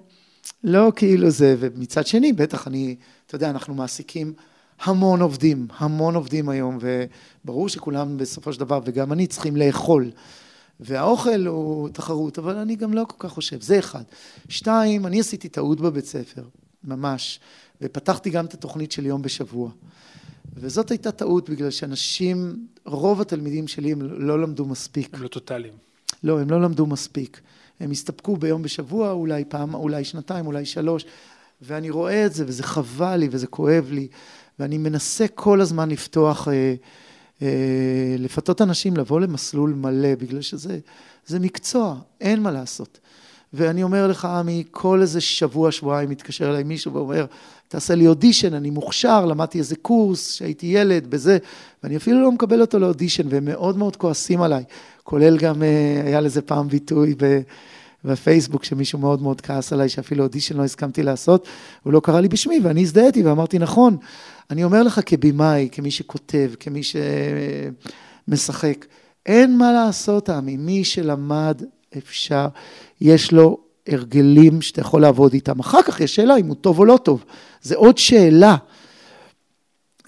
לא 0.64 0.92
כאילו 0.96 1.30
זה, 1.30 1.56
ומצד 1.58 2.06
שני, 2.06 2.32
בטח 2.32 2.68
אני, 2.68 2.96
אתה 3.26 3.34
יודע, 3.34 3.50
אנחנו 3.50 3.74
מעסיקים 3.74 4.32
המון 4.80 5.22
עובדים, 5.22 5.66
המון 5.76 6.14
עובדים 6.14 6.48
היום, 6.48 6.78
וברור 6.80 7.68
שכולם 7.68 8.18
בסופו 8.18 8.52
של 8.52 8.60
דבר, 8.60 8.80
וגם 8.84 9.12
אני, 9.12 9.26
צריכים 9.26 9.56
לאכול. 9.56 10.10
והאוכל 10.80 11.46
הוא 11.46 11.88
תחרות, 11.88 12.38
אבל 12.38 12.56
אני 12.56 12.76
גם 12.76 12.94
לא 12.94 13.04
כל 13.08 13.16
כך 13.18 13.32
חושב, 13.32 13.60
זה 13.60 13.78
אחד. 13.78 14.02
שתיים, 14.48 15.06
אני 15.06 15.20
עשיתי 15.20 15.48
טעות 15.48 15.80
בבית 15.80 16.04
ספר, 16.06 16.42
ממש, 16.84 17.40
ופתחתי 17.82 18.30
גם 18.30 18.44
את 18.44 18.54
התוכנית 18.54 18.92
של 18.92 19.06
יום 19.06 19.22
בשבוע. 19.22 19.70
וזאת 20.54 20.90
הייתה 20.90 21.12
טעות, 21.12 21.50
בגלל 21.50 21.70
שאנשים, 21.70 22.66
רוב 22.84 23.20
התלמידים 23.20 23.68
שלי 23.68 23.92
הם 23.92 24.02
לא 24.02 24.42
למדו 24.42 24.64
מספיק. 24.64 25.14
הם 25.14 25.22
לא 25.22 25.28
טוטאליים. 25.28 25.72
לא, 26.22 26.40
הם 26.40 26.50
לא 26.50 26.62
למדו 26.62 26.86
מספיק. 26.86 27.40
הם 27.80 27.90
הסתפקו 27.90 28.36
ביום 28.36 28.62
בשבוע, 28.62 29.10
אולי 29.10 29.44
פעם, 29.44 29.74
אולי 29.74 30.04
שנתיים, 30.04 30.46
אולי 30.46 30.66
שלוש, 30.66 31.04
ואני 31.62 31.90
רואה 31.90 32.26
את 32.26 32.34
זה, 32.34 32.44
וזה 32.46 32.62
חבל 32.62 33.16
לי, 33.16 33.28
וזה 33.30 33.46
כואב 33.46 33.88
לי. 33.90 34.08
ואני 34.58 34.78
מנסה 34.78 35.28
כל 35.34 35.60
הזמן 35.60 35.88
לפתוח, 35.88 36.48
אה, 36.48 36.74
אה, 37.42 38.16
לפתות 38.18 38.62
אנשים 38.62 38.96
לבוא 38.96 39.20
למסלול 39.20 39.74
מלא, 39.74 40.14
בגלל 40.14 40.40
שזה 40.40 40.78
זה 41.26 41.38
מקצוע, 41.38 41.96
אין 42.20 42.42
מה 42.42 42.50
לעשות. 42.50 42.98
ואני 43.52 43.82
אומר 43.82 44.06
לך, 44.06 44.24
עמי, 44.24 44.64
כל 44.70 45.00
איזה 45.02 45.20
שבוע, 45.20 45.72
שבועיים 45.72 46.10
מתקשר 46.10 46.50
אליי 46.50 46.62
מישהו 46.62 46.92
ואומר, 46.92 47.26
תעשה 47.68 47.94
לי 47.94 48.06
אודישן, 48.06 48.54
אני 48.54 48.70
מוכשר, 48.70 49.26
למדתי 49.26 49.58
איזה 49.58 49.76
קורס, 49.76 50.32
שהייתי 50.32 50.66
ילד, 50.66 51.06
בזה, 51.06 51.38
ואני 51.82 51.96
אפילו 51.96 52.22
לא 52.22 52.32
מקבל 52.32 52.60
אותו 52.60 52.78
לאודישן, 52.78 53.26
והם 53.30 53.44
מאוד 53.44 53.78
מאוד 53.78 53.96
כועסים 53.96 54.42
עליי, 54.42 54.64
כולל 55.02 55.38
גם, 55.38 55.62
אה, 55.62 56.02
היה 56.04 56.20
לזה 56.20 56.42
פעם 56.42 56.68
ביטוי 56.68 57.14
ב... 57.18 57.40
בפייסבוק, 58.04 58.64
שמישהו 58.64 58.98
מאוד 58.98 59.22
מאוד 59.22 59.40
כעס 59.40 59.72
עליי, 59.72 59.88
שאפילו 59.88 60.24
אודישן 60.24 60.56
לא 60.56 60.64
הסכמתי 60.64 61.02
לעשות, 61.02 61.46
הוא 61.82 61.92
לא 61.92 62.00
קרא 62.00 62.20
לי 62.20 62.28
בשמי, 62.28 62.60
ואני 62.62 62.80
הזדהיתי 62.80 63.22
ואמרתי, 63.22 63.58
נכון, 63.58 63.96
אני 64.50 64.64
אומר 64.64 64.82
לך 64.82 65.00
כבימאי, 65.06 65.68
כמי 65.72 65.90
שכותב, 65.90 66.50
כמי 66.60 66.80
שמשחק, 68.28 68.86
אין 69.26 69.58
מה 69.58 69.72
לעשות, 69.72 70.28
עמי, 70.28 70.56
מי 70.56 70.84
שלמד 70.84 71.62
אפשר, 71.98 72.46
יש 73.00 73.32
לו 73.32 73.58
הרגלים 73.88 74.62
שאתה 74.62 74.80
יכול 74.80 75.02
לעבוד 75.02 75.32
איתם. 75.32 75.60
אחר 75.60 75.82
כך 75.82 76.00
יש 76.00 76.14
שאלה 76.14 76.36
אם 76.36 76.46
הוא 76.46 76.56
טוב 76.56 76.78
או 76.78 76.84
לא 76.84 76.98
טוב, 77.02 77.24
זה 77.62 77.76
עוד 77.76 77.98
שאלה. 77.98 78.56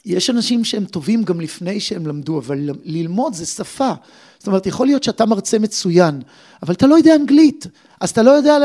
יש 0.04 0.30
אנשים 0.30 0.64
שהם 0.64 0.84
טובים 0.84 1.22
גם 1.22 1.40
לפני 1.40 1.80
שהם 1.80 2.06
למדו, 2.06 2.38
אבל 2.38 2.70
ללמוד 2.84 3.34
זה 3.34 3.46
שפה. 3.46 3.92
זאת 4.38 4.46
אומרת, 4.46 4.66
יכול 4.66 4.86
להיות 4.86 5.02
שאתה 5.02 5.26
מרצה 5.26 5.58
מצוין, 5.58 6.20
אבל 6.62 6.74
אתה 6.74 6.86
לא 6.86 6.94
יודע 6.94 7.14
אנגלית, 7.14 7.66
אז 8.00 8.10
אתה 8.10 8.22
לא 8.22 8.30
יודע, 8.30 8.58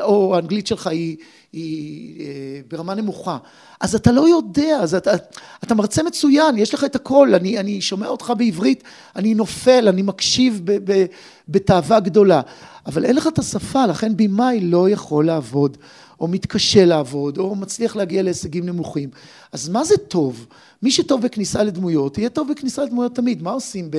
או 0.00 0.36
האנגלית 0.36 0.66
שלך 0.66 0.86
היא, 0.86 1.16
היא 1.52 2.20
אה, 2.20 2.60
ברמה 2.68 2.94
נמוכה, 2.94 3.38
אז 3.80 3.94
אתה 3.94 4.12
לא 4.12 4.28
יודע, 4.28 4.76
אז 4.76 4.94
אתה, 4.94 5.10
אתה 5.64 5.74
מרצה 5.74 6.02
מצוין, 6.02 6.58
יש 6.58 6.74
לך 6.74 6.84
את 6.84 6.96
הכל, 6.96 7.34
אני, 7.34 7.58
אני 7.58 7.80
שומע 7.80 8.06
אותך 8.06 8.32
בעברית, 8.38 8.84
אני 9.16 9.34
נופל, 9.34 9.88
אני 9.88 10.02
מקשיב 10.02 10.60
ב, 10.64 10.92
ב, 10.92 11.04
בתאווה 11.48 12.00
גדולה, 12.00 12.40
אבל 12.86 13.04
אין 13.04 13.16
לך 13.16 13.26
את 13.26 13.38
השפה, 13.38 13.86
לכן 13.86 14.16
במאי 14.16 14.60
לא 14.60 14.90
יכול 14.90 15.26
לעבוד, 15.26 15.76
או 16.20 16.28
מתקשה 16.28 16.84
לעבוד, 16.84 17.38
או 17.38 17.54
מצליח 17.54 17.96
להגיע 17.96 18.22
להישגים 18.22 18.66
נמוכים. 18.66 19.10
אז 19.52 19.68
מה 19.68 19.84
זה 19.84 19.96
טוב? 19.96 20.46
מי 20.82 20.90
שטוב 20.90 21.22
בכניסה 21.22 21.62
לדמויות, 21.62 22.18
יהיה 22.18 22.28
טוב 22.28 22.52
בכניסה 22.52 22.84
לדמויות 22.84 23.14
תמיד. 23.14 23.42
מה 23.42 23.50
עושים 23.50 23.90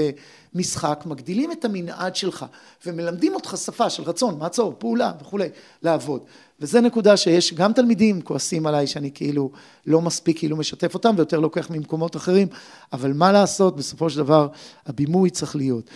במשחק? 0.53 1.03
מגדילים 1.05 1.51
את 1.51 1.65
המנעד 1.65 2.15
שלך, 2.15 2.45
ומלמדים 2.85 3.33
אותך 3.33 3.55
שפה 3.65 3.89
של 3.89 4.03
רצון, 4.03 4.39
מעצור, 4.39 4.73
פעולה 4.77 5.11
וכולי, 5.21 5.47
לעבוד. 5.83 6.21
וזו 6.61 6.81
נקודה 6.81 7.17
שיש 7.17 7.53
גם 7.53 7.73
תלמידים 7.73 8.21
כועסים 8.21 8.65
עליי 8.65 8.87
שאני 8.87 9.11
כאילו 9.13 9.51
לא 9.85 10.01
מספיק 10.01 10.37
כאילו 10.37 10.57
משתף 10.57 10.93
אותם, 10.93 11.13
ויותר 11.17 11.39
לוקח 11.39 11.69
ממקומות 11.69 12.15
אחרים, 12.15 12.47
אבל 12.93 13.13
מה 13.13 13.31
לעשות, 13.31 13.75
בסופו 13.75 14.09
של 14.09 14.17
דבר 14.17 14.47
הבימוי 14.85 15.29
צריך 15.29 15.55
להיות. 15.55 15.89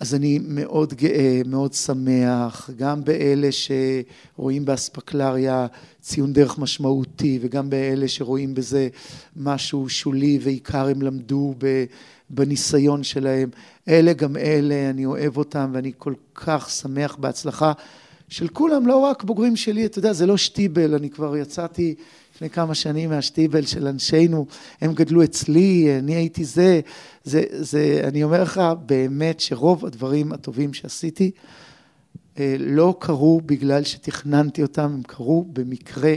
אז 0.00 0.14
אני 0.14 0.38
מאוד 0.42 0.94
גאה, 0.94 1.40
מאוד 1.46 1.72
שמח, 1.72 2.70
גם 2.76 3.04
באלה 3.04 3.48
שרואים 3.50 4.64
באספקלריה 4.64 5.66
ציון 6.00 6.32
דרך 6.32 6.58
משמעותי, 6.58 7.38
וגם 7.42 7.70
באלה 7.70 8.08
שרואים 8.08 8.54
בזה 8.54 8.88
משהו 9.36 9.88
שולי 9.88 10.38
ועיקר 10.42 10.88
הם 10.88 11.02
למדו 11.02 11.54
בניסיון 12.30 13.02
שלהם. 13.02 13.50
אלה 13.88 14.12
גם 14.12 14.36
אלה, 14.36 14.90
אני 14.90 15.06
אוהב 15.06 15.36
אותם 15.36 15.70
ואני 15.74 15.92
כל 15.98 16.14
כך 16.34 16.70
שמח 16.70 17.16
בהצלחה 17.20 17.72
של 18.30 18.48
כולם, 18.48 18.86
לא 18.86 18.96
רק 18.96 19.24
בוגרים 19.24 19.56
שלי, 19.56 19.86
אתה 19.86 19.98
יודע, 19.98 20.12
זה 20.12 20.26
לא 20.26 20.36
שטיבל, 20.36 20.94
אני 20.94 21.10
כבר 21.10 21.36
יצאתי 21.36 21.94
לפני 22.34 22.50
כמה 22.50 22.74
שנים 22.74 23.10
מהשטיבל 23.10 23.66
של 23.66 23.86
אנשינו, 23.86 24.46
הם 24.80 24.94
גדלו 24.94 25.24
אצלי, 25.24 25.98
אני 25.98 26.14
הייתי 26.14 26.44
זה, 26.44 26.80
זה, 27.24 27.42
זה, 27.50 28.00
אני 28.04 28.24
אומר 28.24 28.42
לך 28.42 28.60
באמת 28.86 29.40
שרוב 29.40 29.86
הדברים 29.86 30.32
הטובים 30.32 30.74
שעשיתי 30.74 31.30
אה, 32.38 32.56
לא 32.58 32.94
קרו 32.98 33.40
בגלל 33.46 33.84
שתכננתי 33.84 34.62
אותם, 34.62 34.82
הם 34.82 35.02
קרו 35.02 35.44
במקרה 35.52 36.14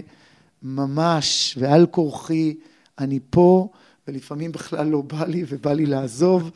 ממש, 0.63 1.57
ועל 1.59 1.85
כורחי 1.85 2.55
אני 2.99 3.19
פה, 3.29 3.69
ולפעמים 4.07 4.51
בכלל 4.51 4.87
לא 4.87 5.01
בא 5.01 5.25
לי 5.25 5.43
ובא 5.49 5.73
לי 5.73 5.85
לעזוב. 5.85 6.51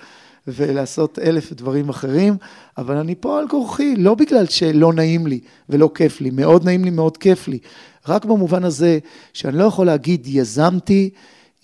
ולעשות 0.48 1.20
אלף 1.20 1.54
דברים 1.54 1.90
אחרים, 1.90 2.38
אבל 2.78 2.98
אני 2.98 3.16
פה 3.16 3.40
על 3.40 3.48
כורחי, 3.48 3.96
לא 3.96 4.16
בגלל 4.16 4.46
שלא 4.46 4.94
נעים 4.94 5.28
לי 5.28 5.40
ולא 5.70 5.90
כיף 5.96 6.22
לי, 6.22 6.30
מאוד 6.30 6.66
נעים 6.66 6.84
לי, 6.84 6.90
מאוד 6.90 7.18
כיף 7.18 7.48
לי, 7.48 7.60
רק 8.08 8.26
במובן 8.26 8.64
הזה 8.64 9.00
שאני 9.34 9.58
לא 9.58 9.64
יכול 9.64 9.86
להגיד 9.86 10.28
יזמתי, 10.28 11.10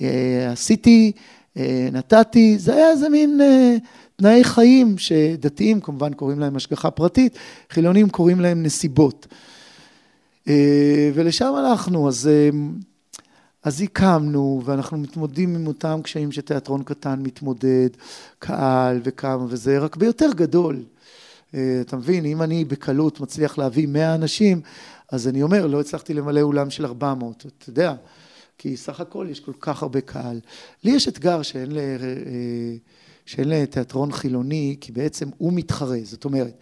אה, 0.01 0.51
עשיתי, 0.51 1.11
אה, 1.57 1.89
נתתי, 1.91 2.57
זה 2.57 2.75
היה 2.75 2.89
איזה 2.89 3.09
מין 3.09 3.41
אה, 3.41 3.75
תנאי 4.15 4.43
חיים 4.43 4.97
שדתיים 4.97 5.81
כמובן 5.81 6.13
קוראים 6.13 6.39
להם 6.39 6.55
השגחה 6.55 6.91
פרטית, 6.91 7.37
חילונים 7.69 8.09
קוראים 8.09 8.39
להם 8.39 8.63
נסיבות. 8.63 9.27
ולשם 11.13 11.53
הלכנו, 11.55 12.07
אז, 12.07 12.29
אז 13.63 13.81
הקמנו, 13.81 14.61
ואנחנו 14.65 14.97
מתמודדים 14.97 15.55
עם 15.55 15.67
אותם 15.67 15.99
קשיים 16.03 16.31
שתיאטרון 16.31 16.83
קטן 16.83 17.19
מתמודד, 17.19 17.89
קהל 18.39 19.01
וכמה 19.03 19.45
וזה, 19.49 19.79
רק 19.79 19.95
ביותר 19.95 20.29
גדול. 20.35 20.83
אתה 21.81 21.97
מבין, 21.97 22.25
אם 22.25 22.41
אני 22.41 22.65
בקלות 22.65 23.19
מצליח 23.19 23.57
להביא 23.57 23.87
100 23.87 24.15
אנשים, 24.15 24.61
אז 25.11 25.27
אני 25.27 25.43
אומר, 25.43 25.67
לא 25.67 25.79
הצלחתי 25.79 26.13
למלא 26.13 26.41
אולם 26.41 26.69
של 26.69 26.85
400, 26.85 27.45
אתה 27.57 27.69
יודע. 27.69 27.93
כי 28.57 28.77
סך 28.77 28.99
הכל 28.99 29.27
יש 29.29 29.39
כל 29.39 29.51
כך 29.59 29.83
הרבה 29.83 30.01
קהל. 30.01 30.39
לי 30.83 30.91
יש 30.91 31.07
אתגר 31.07 31.41
שאין, 31.41 31.71
ל... 31.71 31.77
אה, 31.77 32.75
שאין 33.25 33.49
לתיאטרון 33.49 34.11
חילוני, 34.11 34.75
כי 34.81 34.91
בעצם 34.91 35.29
הוא 35.37 35.53
מתחרה, 35.53 35.97
זאת 36.03 36.25
אומרת, 36.25 36.57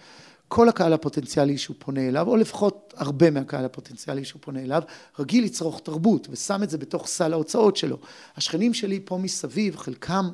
כל 0.54 0.70
הקהל 0.70 0.94
הפוטנציאלי 0.94 1.58
שהוא 1.58 1.76
פונה 1.80 2.08
אליו, 2.08 2.28
או 2.28 2.38
לפחות 2.38 2.94
הרבה 2.98 3.32
מהקהל 3.32 3.66
הפוטנציאלי 3.66 4.26
שהוא 4.26 4.42
פונה 4.42 4.60
אליו, 4.60 4.82
רגיל 5.20 5.44
לצרוך 5.44 5.82
תרבות 5.84 6.28
ושם 6.32 6.64
את 6.64 6.70
זה 6.70 6.78
בתוך 6.78 7.08
סל 7.08 7.34
ההוצאות 7.34 7.78
שלו. 7.78 7.98
השכנים 8.38 8.74
שלי 8.74 9.00
פה 9.06 9.18
מסביב, 9.18 9.78
חלקם 9.78 10.30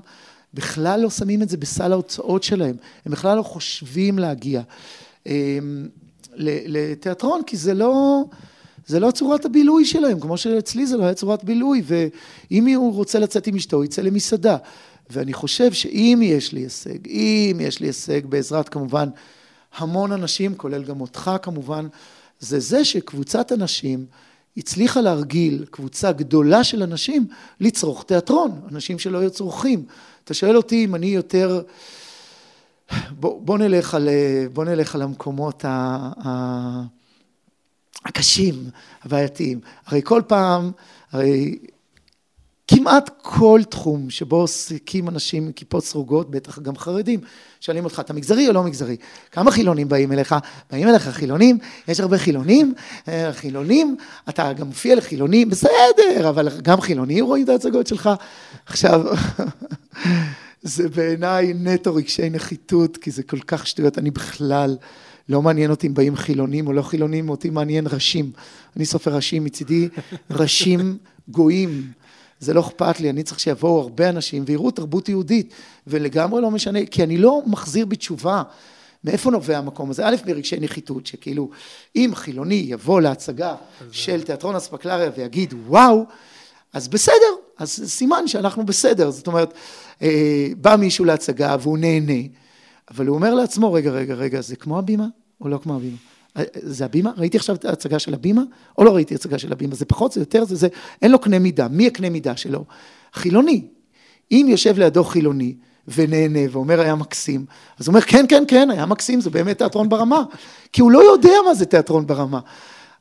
בכלל 0.54 1.00
לא 1.00 1.10
שמים 1.10 1.42
את 1.42 1.50
זה 1.50 1.58
בסל 1.58 1.92
ההוצאות 1.92 2.44
שלהם, 2.44 2.76
הם 3.06 3.12
בכלל 3.12 3.38
לא 3.38 3.44
חושבים 3.44 4.20
להגיע 4.20 4.62
אמ, 5.26 5.88
לתיאטרון, 6.36 7.42
כי 7.44 7.58
זה 7.58 7.74
לא... 7.74 8.24
זה 8.88 9.00
לא 9.00 9.12
צורת 9.12 9.46
הבילוי 9.46 9.86
שלהם, 9.86 10.20
כמו 10.20 10.38
שאצלי 10.38 10.88
זה 10.88 10.98
לא 10.98 11.04
היה 11.04 11.14
צורת 11.14 11.44
בילוי, 11.44 11.82
ואם 11.86 12.68
הוא 12.76 12.94
רוצה 12.94 13.20
לצאת 13.20 13.48
עם 13.48 13.56
אשתו, 13.56 13.84
יצא 13.84 14.02
למסעדה. 14.02 14.58
ואני 15.10 15.34
חושב 15.34 15.74
שאם 15.74 16.20
יש 16.24 16.54
לי 16.54 16.60
הישג, 16.60 17.08
אם 17.08 17.58
יש 17.62 17.80
לי 17.80 17.88
הישג 17.88 18.26
בעזרת 18.26 18.70
כמובן 18.70 19.10
המון 19.78 20.12
אנשים, 20.12 20.56
כולל 20.56 20.84
גם 20.84 21.02
אותך 21.02 21.32
כמובן, 21.42 21.88
זה 22.40 22.60
זה 22.60 22.86
שקבוצת 22.86 23.52
אנשים 23.52 24.06
הצליחה 24.58 25.02
להרגיל 25.02 25.66
קבוצה 25.72 26.12
גדולה 26.12 26.64
של 26.64 26.84
אנשים 26.84 27.28
לצרוך 27.60 28.04
תיאטרון, 28.04 28.62
אנשים 28.72 29.00
שלא 29.00 29.18
היו 29.18 29.30
צורכים. 29.30 29.86
אתה 30.24 30.34
שואל 30.34 30.58
אותי 30.58 30.86
אם 30.86 30.96
אני 30.96 31.08
יותר... 31.08 31.62
בוא, 33.10 33.42
בוא, 33.42 33.58
נלך, 33.58 33.96
על, 33.96 34.10
בוא 34.54 34.66
נלך 34.66 34.96
על 34.96 35.02
המקומות 35.02 35.66
ה... 35.66 36.84
הקשים, 38.06 38.70
הבעייתיים. 39.04 39.60
הרי 39.86 40.02
כל 40.04 40.22
פעם, 40.28 40.72
הרי 41.12 41.58
כמעט 42.68 43.10
כל 43.22 43.62
תחום 43.70 44.10
שבו 44.10 44.36
עוסקים 44.36 45.10
אנשים 45.10 45.46
עם 45.46 45.52
כיפות 45.52 45.84
סרוגות, 45.84 46.32
בטח 46.32 46.60
גם 46.60 46.78
חרדים, 46.78 47.20
שואלים 47.62 47.84
אותך, 47.84 48.00
אתה 48.00 48.14
מגזרי 48.14 48.48
או 48.48 48.54
לא 48.54 48.64
מגזרי? 48.64 48.96
כמה 49.32 49.52
חילונים 49.52 49.90
באים 49.90 50.12
אליך? 50.12 50.36
באים 50.72 50.88
אליך 50.88 51.10
חילונים, 51.10 51.58
יש 51.88 52.00
הרבה 52.00 52.18
חילונים, 52.18 52.74
אה, 53.08 53.34
חילונים, 53.34 53.98
אתה 54.30 54.54
גם 54.54 54.68
מופיע 54.68 54.96
לחילונים, 54.96 55.50
בסדר, 55.50 56.30
אבל 56.30 56.50
גם 56.62 56.82
חילונים 56.82 57.26
רואים 57.26 57.44
את 57.44 57.50
ההצגות 57.50 57.88
שלך. 57.88 58.10
עכשיו, 58.66 59.02
זה 60.62 60.90
בעיניי 60.90 61.54
נטו 61.56 61.96
רגשי 61.96 62.30
נחיתות, 62.30 62.98
כי 62.98 63.12
זה 63.12 63.24
כל 63.24 63.40
כך 63.40 63.68
שטויות, 63.68 63.98
אני 63.98 64.12
בכלל... 64.12 64.78
לא 65.30 65.42
מעניין 65.42 65.72
אותי 65.72 65.88
אם 65.88 65.94
באים 65.94 66.16
חילונים 66.16 66.68
או 66.68 66.74
לא 66.74 66.82
חילונים, 66.82 67.30
אותי 67.30 67.50
מעניין 67.50 67.88
ראשים. 67.88 68.32
אני 68.76 68.86
סופר 68.86 69.16
ראשים 69.16 69.44
מצידי, 69.44 69.90
ראשים 70.32 70.98
גויים. 71.28 71.92
זה 72.40 72.54
לא 72.54 72.62
אכפת 72.62 73.00
לי, 73.00 73.10
אני 73.10 73.24
צריך 73.24 73.40
שיבואו 73.40 73.82
הרבה 73.82 74.10
אנשים 74.10 74.44
ויראו 74.48 74.72
תרבות 74.72 75.10
יהודית, 75.10 75.54
ולגמרי 75.88 76.42
לא 76.42 76.52
משנה, 76.52 76.86
כי 76.86 77.04
אני 77.04 77.18
לא 77.18 77.42
מחזיר 77.46 77.86
בתשובה. 77.86 78.44
מאיפה 79.04 79.32
נובע 79.32 79.58
המקום 79.58 79.90
הזה? 79.90 80.08
א', 80.08 80.16
מרגשי 80.26 80.60
נחיתות, 80.60 81.06
שכאילו, 81.06 81.50
אם 81.96 82.12
חילוני 82.16 82.66
יבוא 82.68 83.02
להצגה 83.02 83.56
של 83.92 84.22
תיאטרון 84.24 84.56
אספקלריה 84.56 85.12
ויגיד, 85.18 85.54
וואו, 85.68 86.06
אז 86.74 86.88
בסדר, 86.88 87.36
אז 87.58 87.84
סימן 87.86 88.28
שאנחנו 88.28 88.66
בסדר. 88.66 89.12
זאת 89.12 89.28
אומרת, 89.28 89.54
אה, 90.02 90.48
בא 90.58 90.76
מישהו 90.76 91.06
להצגה 91.06 91.56
והוא 91.60 91.78
נהנה. 91.78 92.22
אבל 92.92 93.08
הוא 93.08 93.16
אומר 93.16 93.34
לעצמו, 93.34 93.74
רגע, 93.74 93.92
רגע, 93.92 94.14
רגע, 94.14 94.42
זה 94.42 94.56
כמו 94.56 94.80
הבימה 94.80 95.08
או 95.42 95.48
לא 95.48 95.58
כמו 95.58 95.76
הבימה? 95.76 95.98
זה 96.54 96.86
הבימה? 96.86 97.12
ראיתי 97.18 97.38
עכשיו 97.38 97.56
את 97.56 97.66
ההצגה 97.66 98.00
של 98.00 98.14
הבימה 98.14 98.42
או 98.78 98.84
לא 98.84 98.96
ראיתי 98.96 99.16
הצגה 99.16 99.40
של 99.40 99.52
הבימה? 99.52 99.76
זה 99.76 99.86
פחות, 99.86 100.12
זה 100.12 100.22
יותר, 100.22 100.46
זה 100.46 100.56
זה, 100.56 100.68
אין 101.02 101.12
לו 101.12 101.20
קנה 101.20 101.40
מידה. 101.40 101.68
מי 101.68 101.88
הקנה 101.88 102.10
מידה 102.10 102.38
שלו? 102.38 102.66
חילוני. 103.14 103.68
אם 104.32 104.46
יושב 104.50 104.80
לידו 104.80 105.04
חילוני 105.04 105.56
ונהנה 105.88 106.40
ואומר 106.52 106.82
היה 106.82 106.96
מקסים, 106.96 107.46
אז 107.80 107.88
הוא 107.88 107.94
אומר 107.94 108.02
כן, 108.02 108.26
כן, 108.30 108.44
כן, 108.48 108.72
היה 108.72 108.86
מקסים, 108.86 109.22
זה 109.22 109.30
באמת 109.30 109.58
תיאטרון 109.58 109.90
ברמה. 109.90 110.24
כי 110.74 110.82
הוא 110.82 110.92
לא 110.92 111.12
יודע 111.12 111.34
מה 111.46 111.54
זה 111.54 111.66
תיאטרון 111.66 112.08
ברמה. 112.08 112.40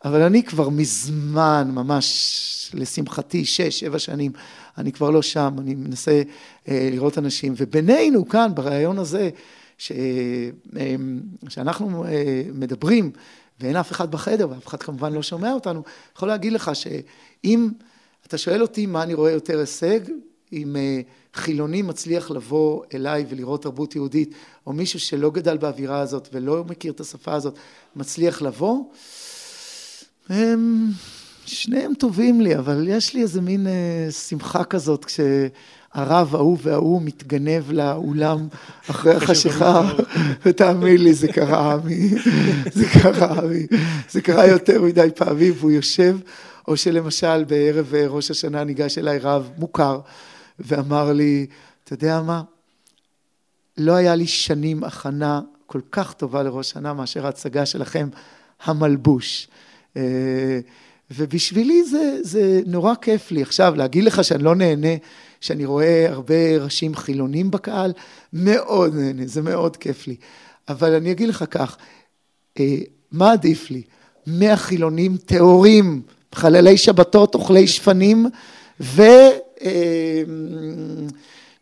אבל 0.05 0.23
אני 0.23 0.43
כבר 0.43 0.69
מזמן, 0.69 1.71
ממש 1.75 2.71
לשמחתי, 2.75 3.45
שש, 3.45 3.81
שבע 3.81 3.99
שנים, 3.99 4.33
אני 4.79 4.93
כבר 4.93 5.11
לא 5.11 5.23
שם, 5.23 5.55
אני 5.59 5.75
מנסה 5.75 6.23
אה, 6.69 6.89
לראות 6.93 7.19
אנשים, 7.19 7.55
ובינינו 7.57 8.29
כאן, 8.29 8.51
בריאיון 8.55 8.99
הזה, 8.99 9.31
ש... 9.79 9.93
אמ, 10.77 11.21
שאנחנו 11.49 12.05
אה, 12.05 12.43
מדברים 12.55 13.11
ואין 13.61 13.77
אף 13.77 13.93
אחד 13.93 14.11
בחדר 14.11 14.51
ואף 14.51 14.67
אחד 14.67 14.83
כמובן 14.83 15.13
לא 15.13 15.23
שומע 15.23 15.53
אותנו, 15.53 15.83
יכול 16.17 16.29
להגיד 16.29 16.53
לך 16.53 16.71
שאם 16.75 17.69
אתה 18.27 18.39
שואל 18.39 18.63
אותי 18.63 18.87
מה 18.87 19.03
אני 19.03 19.15
רואה 19.15 19.31
יותר 19.31 19.59
הישג, 19.59 20.01
אם 20.53 20.77
אה, 20.77 21.01
חילוני 21.35 21.83
מצליח 21.83 22.31
לבוא 22.31 22.85
אליי 22.95 23.27
ולראות 23.29 23.63
תרבות 23.63 23.97
יהודית, 23.97 24.35
או 24.67 24.73
מישהו 24.73 25.01
שלא 25.01 25.31
גדל 25.31 25.57
באווירה 25.57 26.01
הזאת 26.01 26.29
ולא 26.33 26.65
מכיר 26.65 26.93
את 26.93 27.01
השפה 27.01 27.35
הזאת, 27.35 27.59
מצליח 27.97 28.43
לבוא, 28.43 28.85
הם, 30.29 30.91
שניהם 31.47 31.95
טובים 31.95 32.41
לי, 32.41 32.57
אבל 32.57 32.89
יש 32.89 33.15
לי 33.15 33.23
איזה 33.23 33.41
מין 33.41 33.67
אה, 33.67 34.09
שמחה 34.11 34.65
כזאת 34.65 35.05
כש... 35.05 35.21
הרב 35.95 36.35
ההוא 36.35 36.59
וההוא 36.63 37.03
מתגנב 37.03 37.73
לאולם 37.73 38.49
אחרי 38.91 39.15
החשיכה, 39.15 39.93
ותאמין 40.47 41.03
לי, 41.03 41.15
זה 41.15 41.29
קרה, 41.29 41.73
עמי, 41.73 42.11
זה 42.73 42.85
קרה, 42.89 43.39
עמי, 43.39 43.67
זה 44.11 44.21
קרה 44.21 44.47
יותר 44.47 44.83
מדי 44.83 45.09
פעמים, 45.15 45.53
והוא 45.57 45.71
יושב, 45.71 46.19
או 46.69 46.77
שלמשל 46.77 47.45
בערב 47.45 47.95
ראש 47.95 48.31
השנה 48.31 48.65
ניגש 48.65 48.99
אליי 48.99 49.19
רב 49.19 49.51
מוכר, 49.59 50.01
ואמר 50.59 51.13
לי, 51.13 51.47
אתה 51.85 51.95
יודע 51.95 52.23
מה, 52.23 52.43
לא 53.79 53.93
היה 53.93 54.15
לי 54.15 54.27
שנים 54.27 54.85
הכנה 54.85 55.41
כל 55.67 55.81
כך 55.93 56.13
טובה 56.13 56.43
לראש 56.43 56.71
שנה 56.71 56.95
מאשר 56.95 57.27
ההצגה 57.27 57.67
שלכם, 57.67 58.09
המלבוש. 58.65 59.49
אה, 59.97 60.61
ובשבילי 61.11 61.85
זה, 61.85 62.19
זה 62.23 62.61
נורא 62.67 62.95
כיף 62.95 63.31
לי. 63.31 63.43
עכשיו, 63.43 63.75
להגיד 63.77 64.05
לך 64.05 64.25
שאני 64.25 64.43
לא 64.43 64.55
נהנה 64.55 64.89
שאני 65.47 65.65
רואה 65.65 66.07
הרבה 66.09 66.59
ראשים 66.61 66.95
חילונים 66.95 67.51
בקהל, 67.51 67.93
מאוד 68.33 68.95
נהנה, 68.95 69.27
זה 69.27 69.43
מאוד 69.43 69.77
כיף 69.77 70.07
לי. 70.07 70.17
אבל 70.69 70.95
אני 70.95 71.13
אגיד 71.13 71.29
לך 71.29 71.45
כך, 71.51 71.77
אה, 72.59 72.77
מה 73.13 73.33
עדיף 73.33 73.71
לי? 73.71 73.83
מאה 74.27 74.57
חילונים 74.57 75.17
טהורים, 75.17 76.03
חללי 76.35 76.77
שבתות, 76.77 77.35
אוכלי 77.35 77.67
שפנים, 77.67 78.27
ו... 78.81 79.03
אה, 79.63 80.23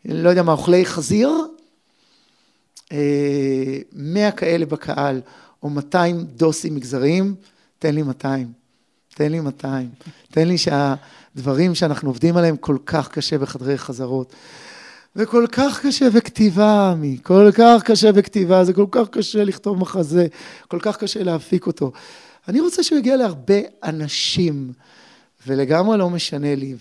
לא 0.05 0.29
יודע 0.29 0.43
מה, 0.43 0.51
אוכלי 0.51 0.85
חזיר, 0.85 1.29
אה, 2.91 3.77
מאה 3.93 4.31
כאלה 4.31 4.65
בקהל, 4.65 5.21
או 5.63 5.69
200 5.69 6.23
דוסים 6.23 6.75
מגזריים, 6.75 7.35
תן 7.79 7.95
לי 7.95 8.03
200. 8.03 8.51
תן 9.15 9.31
לי 9.31 9.39
200. 9.39 9.89
תן 10.31 10.47
לי 10.47 10.57
שה... 10.57 10.95
דברים 11.35 11.75
שאנחנו 11.75 12.09
עובדים 12.09 12.37
עליהם 12.37 12.57
כל 12.57 12.77
כך 12.85 13.09
קשה 13.09 13.37
בחדרי 13.37 13.77
חזרות. 13.77 14.33
וכל 15.15 15.45
כך 15.51 15.85
קשה 15.85 16.09
בכתיבה, 16.09 16.91
עמי, 16.91 17.17
כל 17.23 17.49
כך 17.53 17.83
קשה 17.83 18.11
בכתיבה, 18.11 18.63
זה 18.63 18.73
כל 18.73 18.85
כך 18.91 19.09
קשה 19.09 19.43
לכתוב 19.43 19.77
מחזה, 19.77 20.27
כל 20.67 20.79
כך 20.81 20.97
קשה 20.97 21.23
להפיק 21.23 21.67
אותו. 21.67 21.91
אני 22.47 22.59
רוצה 22.59 22.83
שהוא 22.83 22.99
יגיע 22.99 23.17
להרבה 23.17 23.59
אנשים, 23.83 24.73
ולגמרי 25.47 25.97
לא 25.97 26.09
משנה 26.09 26.55
לי, 26.55 26.75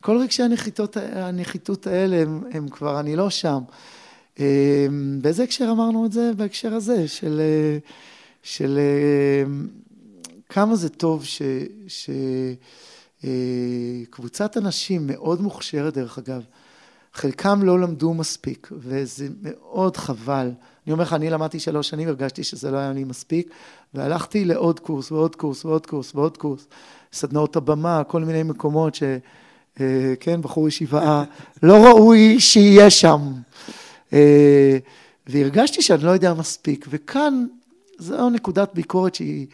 וכל 0.00 0.18
רגשי 0.18 0.42
הנחיתות, 0.42 0.96
הנחיתות 1.12 1.86
האלה 1.86 2.16
הם, 2.16 2.42
הם 2.50 2.68
כבר, 2.68 3.00
אני 3.00 3.16
לא 3.16 3.30
שם. 3.30 3.58
אמ, 4.38 4.44
באיזה 5.20 5.42
הקשר 5.42 5.68
אמרנו 5.70 6.06
את 6.06 6.12
זה? 6.12 6.30
בהקשר 6.36 6.74
הזה, 6.74 7.08
של, 7.08 7.40
של 8.42 8.78
אמ, 9.46 9.66
כמה 10.48 10.76
זה 10.76 10.88
טוב 10.88 11.24
ש... 11.24 11.42
ש 11.88 12.10
אה, 12.10 12.52
קבוצת 14.10 14.56
אנשים 14.56 15.06
מאוד 15.06 15.40
מוכשרת 15.40 15.94
דרך 15.94 16.18
אגב, 16.18 16.42
חלקם 17.14 17.62
לא 17.62 17.80
למדו 17.80 18.14
מספיק 18.14 18.68
וזה 18.72 19.28
מאוד 19.42 19.96
חבל. 19.96 20.50
אני 20.86 20.92
אומר 20.92 21.04
לך, 21.04 21.12
אני 21.12 21.30
למדתי 21.30 21.60
שלוש 21.60 21.88
שנים, 21.88 22.08
הרגשתי 22.08 22.44
שזה 22.44 22.70
לא 22.70 22.76
היה 22.76 22.92
לי 22.92 23.04
מספיק 23.04 23.50
והלכתי 23.94 24.44
לעוד 24.44 24.80
קורס 24.80 25.12
ועוד 25.12 25.36
קורס 25.36 25.64
ועוד 25.64 25.86
קורס 25.86 26.14
ועוד 26.14 26.36
קורס, 26.36 26.66
סדנאות 27.12 27.56
הבמה, 27.56 28.04
כל 28.04 28.24
מיני 28.24 28.42
מקומות 28.42 28.94
ש... 28.94 29.02
אה, 29.80 30.14
כן, 30.20 30.42
בחור 30.42 30.68
ישיבה, 30.68 31.24
לא 31.62 31.86
ראוי 31.86 32.40
שיהיה 32.40 32.90
שם. 32.90 33.20
אה, 34.12 34.78
והרגשתי 35.26 35.82
שאני 35.82 36.04
לא 36.04 36.10
יודע 36.10 36.34
מספיק, 36.34 36.86
וכאן 36.90 37.46
זו 37.98 38.30
נקודת 38.30 38.74
ביקורת 38.74 39.14
שהיא 39.14 39.46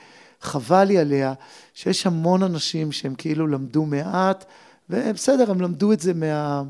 חבל 0.45 0.85
לי 0.85 0.99
עליה, 0.99 1.33
שיש 1.75 2.07
המון 2.07 2.43
אנשים 2.43 2.93
שהם 2.93 3.15
כאילו 3.15 3.47
למדו 3.47 3.85
מעט, 3.85 4.45
ובסדר, 4.91 5.51
הם 5.51 5.61
למדו 5.61 5.93
את 5.93 6.01
זה 6.01 6.15
מה, 6.15 6.63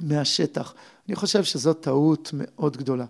מהשטח. 0.00 0.74
אני 1.08 1.16
חושב 1.16 1.44
שזו 1.44 1.72
טעות 1.72 2.30
מאוד 2.32 2.76
גדולה. 2.76 3.04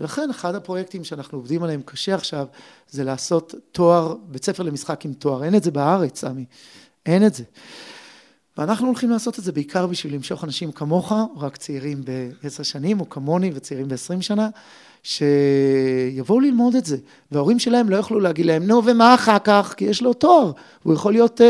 ולכן 0.00 0.30
אחד 0.30 0.54
הפרויקטים 0.54 1.04
שאנחנו 1.04 1.38
עובדים 1.38 1.62
עליהם 1.62 1.82
קשה 1.82 2.14
עכשיו, 2.14 2.46
זה 2.90 3.04
לעשות 3.04 3.54
תואר, 3.72 4.14
בית 4.28 4.44
ספר 4.44 4.62
למשחק 4.62 5.04
עם 5.04 5.12
תואר. 5.12 5.44
אין 5.44 5.54
את 5.54 5.62
זה 5.62 5.70
בארץ, 5.70 6.24
עמי. 6.24 6.44
אין 7.06 7.26
את 7.26 7.34
זה. 7.34 7.44
ואנחנו 8.58 8.86
הולכים 8.86 9.10
לעשות 9.10 9.38
את 9.38 9.44
זה 9.44 9.52
בעיקר 9.52 9.86
בשביל 9.86 10.14
למשוך 10.14 10.44
אנשים 10.44 10.72
כמוך, 10.72 11.12
רק 11.36 11.56
צעירים 11.56 12.04
בעשר 12.42 12.62
שנים, 12.62 13.00
או 13.00 13.08
כמוני 13.08 13.50
וצעירים 13.54 13.88
בעשרים 13.88 14.22
שנה, 14.22 14.48
שיבואו 15.02 16.40
ללמוד 16.40 16.74
את 16.74 16.84
זה. 16.84 16.96
וההורים 17.32 17.58
שלהם 17.58 17.88
לא 17.88 17.96
יוכלו 17.96 18.20
להגיד 18.20 18.46
להם, 18.46 18.62
נו, 18.62 18.82
ומה 18.84 19.14
אחר 19.14 19.38
כך? 19.38 19.74
כי 19.76 19.84
יש 19.84 20.02
לו 20.02 20.14
תואר. 20.14 20.52
הוא 20.82 20.94
יכול 20.94 21.12
להיות 21.12 21.40
uh, 21.40 21.44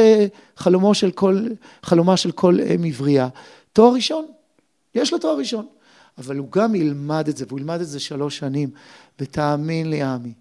חלומו 0.57 0.95
של 0.95 1.11
כל, 1.11 1.47
חלומה 1.83 2.17
של 2.17 2.33
כל 2.33 2.59
אם 2.61 2.85
עברייה. 2.85 3.29
תואר 3.73 3.95
ראשון. 3.95 4.27
יש 4.95 5.13
לו 5.13 5.19
תואר 5.19 5.37
ראשון. 5.37 5.67
אבל 6.19 6.39
הוא 6.39 6.49
גם 6.51 6.75
ילמד 6.75 7.29
את 7.29 7.37
זה, 7.37 7.45
והוא 7.49 7.59
ילמד 7.59 7.81
את 7.81 7.89
זה 7.89 8.01
שלוש 8.01 8.39
שנים. 8.39 8.71
ותאמין 9.21 9.91
לי, 9.91 10.03
עמי, 10.03 10.33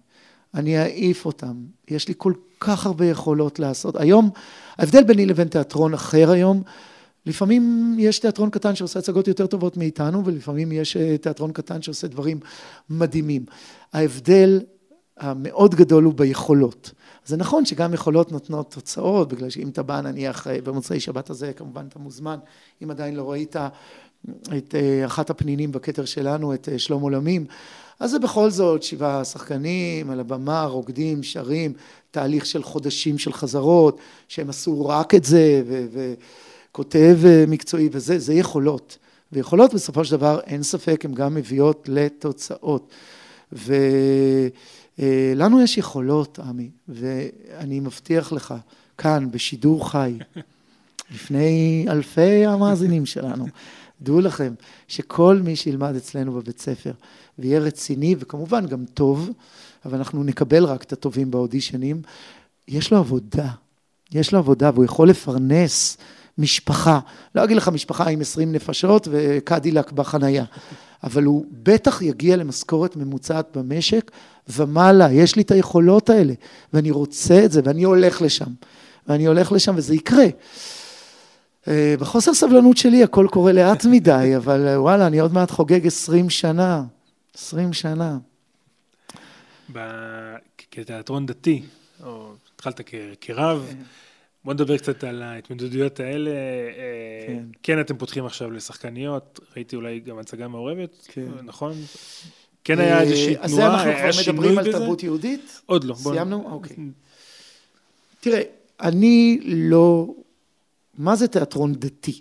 אני 0.54 0.82
אעיף 0.82 1.26
אותם. 1.26 1.54
יש 1.88 2.08
לי 2.08 2.14
כל 2.16 2.32
כך 2.64 2.86
הרבה 2.86 3.06
יכולות 3.06 3.58
לעשות. 3.58 3.96
היום, 3.96 4.30
ההבדל 4.78 5.04
ביני 5.04 5.26
לבין 5.26 5.48
תיאטרון 5.48 5.94
אחר 5.94 6.30
היום, 6.30 6.62
לפעמים 7.26 7.94
יש 7.98 8.18
תיאטרון 8.18 8.50
קטן 8.50 8.74
שעושה 8.74 8.98
הצגות 8.98 9.28
יותר 9.28 9.46
טובות 9.46 9.76
מאיתנו, 9.76 10.24
ולפעמים 10.24 10.72
יש 10.72 10.96
אה, 10.96 11.18
תיאטרון 11.18 11.52
קטן 11.52 11.82
שעושה 11.82 12.06
דברים 12.06 12.40
מדהימים. 12.90 13.44
ההבדל 13.92 14.60
המאוד 15.18 15.74
גדול 15.74 16.04
הוא 16.04 16.14
ביכולות. 16.14 16.92
זה 17.24 17.36
נכון 17.36 17.64
שגם 17.64 17.94
יכולות 17.94 18.32
נותנות 18.32 18.70
תוצאות, 18.70 19.32
בגלל 19.32 19.50
שאם 19.50 19.68
אתה 19.68 19.82
בא 19.82 20.00
נניח 20.00 20.46
אה, 20.46 20.58
במוצאי 20.64 21.00
שבת 21.00 21.30
הזה, 21.30 21.52
כמובן 21.52 21.86
אתה 21.88 21.98
מוזמן, 21.98 22.38
אם 22.82 22.90
עדיין 22.90 23.16
לא 23.16 23.30
ראית 23.30 23.56
את 24.56 24.74
אה, 24.74 25.06
אחת 25.06 25.30
הפנינים 25.30 25.72
בכתר 25.72 26.04
שלנו, 26.04 26.54
את 26.54 26.68
שלום 26.76 27.02
עולמים, 27.02 27.46
אז 28.02 28.10
זה 28.10 28.18
בכל 28.18 28.50
זאת 28.50 28.82
שבעה 28.82 29.24
שחקנים 29.24 30.10
על 30.10 30.20
הבמה, 30.20 30.64
רוקדים, 30.64 31.22
שרים, 31.22 31.72
תהליך 32.10 32.46
של 32.46 32.62
חודשים 32.62 33.18
של 33.18 33.32
חזרות, 33.32 33.98
שהם 34.28 34.50
עשו 34.50 34.86
רק 34.86 35.14
את 35.14 35.24
זה, 35.24 35.62
וכותב 35.92 37.18
אה, 37.24 37.44
מקצועי 37.48 37.88
וזה, 37.92 38.18
זה 38.18 38.34
יכולות. 38.34 38.98
ויכולות 39.32 39.74
בסופו 39.74 40.04
של 40.04 40.16
דבר, 40.16 40.40
אין 40.46 40.62
ספק, 40.62 41.04
הן 41.04 41.14
גם 41.14 41.34
מביאות 41.34 41.88
לתוצאות. 41.88 42.90
ולנו 43.52 45.62
יש 45.62 45.78
יכולות, 45.78 46.38
עמי, 46.38 46.70
ואני 46.88 47.80
מבטיח 47.80 48.32
לך, 48.32 48.54
כאן, 48.98 49.30
בשידור 49.30 49.90
חי, 49.90 50.18
לפני 51.14 51.86
אלפי 51.88 52.46
המאזינים 52.46 53.06
שלנו, 53.06 53.46
דעו 54.02 54.20
לכם 54.20 54.54
שכל 54.88 55.40
מי 55.44 55.56
שילמד 55.56 55.96
אצלנו 55.96 56.32
בבית 56.32 56.60
ספר 56.60 56.92
ויהיה 57.38 57.60
רציני 57.60 58.16
וכמובן 58.18 58.66
גם 58.66 58.84
טוב, 58.94 59.30
אבל 59.84 59.98
אנחנו 59.98 60.24
נקבל 60.24 60.64
רק 60.64 60.82
את 60.82 60.92
הטובים 60.92 61.30
באודישנים, 61.30 62.02
יש 62.68 62.90
לו 62.90 62.98
עבודה, 62.98 63.48
יש 64.12 64.32
לו 64.32 64.38
עבודה 64.38 64.70
והוא 64.74 64.84
יכול 64.84 65.08
לפרנס 65.08 65.96
משפחה, 66.38 67.00
לא 67.34 67.44
אגיד 67.44 67.56
לך 67.56 67.68
משפחה 67.68 68.08
עם 68.08 68.20
20 68.20 68.52
נפשות 68.52 69.08
וקדילק 69.10 69.92
בחנייה, 69.92 70.44
אבל 71.04 71.24
הוא 71.24 71.46
בטח 71.52 72.02
יגיע 72.02 72.36
למשכורת 72.36 72.96
ממוצעת 72.96 73.56
במשק 73.56 74.10
ומעלה, 74.48 75.12
יש 75.12 75.36
לי 75.36 75.42
את 75.42 75.50
היכולות 75.50 76.10
האלה 76.10 76.34
ואני 76.72 76.90
רוצה 76.90 77.44
את 77.44 77.52
זה 77.52 77.60
ואני 77.64 77.82
הולך 77.82 78.22
לשם, 78.22 78.50
ואני 79.08 79.26
הולך 79.26 79.52
לשם 79.52 79.74
וזה 79.76 79.94
יקרה. 79.94 80.26
אה, 81.68 81.94
בחוסר 82.00 82.34
סבלנות 82.34 82.76
שלי 82.76 83.02
הכל 83.02 83.26
קורה 83.30 83.52
לאט 83.52 83.84
מדי, 83.84 84.32
אבל 84.36 84.68
אה, 84.68 84.80
וואלה, 84.80 85.06
אני 85.06 85.20
עוד 85.20 85.32
מעט 85.32 85.50
חוגג 85.50 85.86
עשרים 85.86 86.30
שנה, 86.30 86.82
עשרים 87.34 87.72
שנה. 87.72 88.18
כתיאטרון 90.70 91.26
דתי, 91.26 91.62
או 92.04 92.32
התחלת 92.54 92.80
כרב, 93.20 93.66
כן. 93.70 93.78
בוא 94.44 94.54
נדבר 94.54 94.78
קצת 94.78 95.04
על 95.04 95.22
ההתמודדויות 95.22 96.00
האלה. 96.00 96.30
אה, 96.30 97.26
כן. 97.26 97.44
כן, 97.62 97.80
אתם 97.80 97.96
פותחים 97.96 98.26
עכשיו 98.26 98.50
לשחקניות, 98.50 99.40
ראיתי 99.56 99.76
אולי 99.76 100.00
גם 100.00 100.18
הצגה 100.18 100.48
מעורבת, 100.48 101.08
כן. 101.08 101.26
נכון? 101.42 101.72
כן 102.64 102.78
היה 102.78 103.00
איזושהי 103.00 103.36
תנועה, 103.36 103.82
היה 103.82 103.96
שינוי 103.96 104.08
בזה? 104.08 104.08
אז 104.08 104.18
אנחנו 104.18 104.24
כבר 104.24 104.32
מדברים 104.32 104.58
על 104.58 104.72
תרבות 104.72 105.02
יהודית? 105.02 105.60
עוד 105.66 105.84
לא. 105.84 105.94
סיימנו? 105.94 106.50
אוקיי. 106.52 106.76
תראה, 108.20 108.42
אני 108.80 109.40
לא 109.44 110.14
מה 110.98 111.16
זה 111.16 111.28
תיאטרון 111.28 111.72
דתי? 111.72 112.20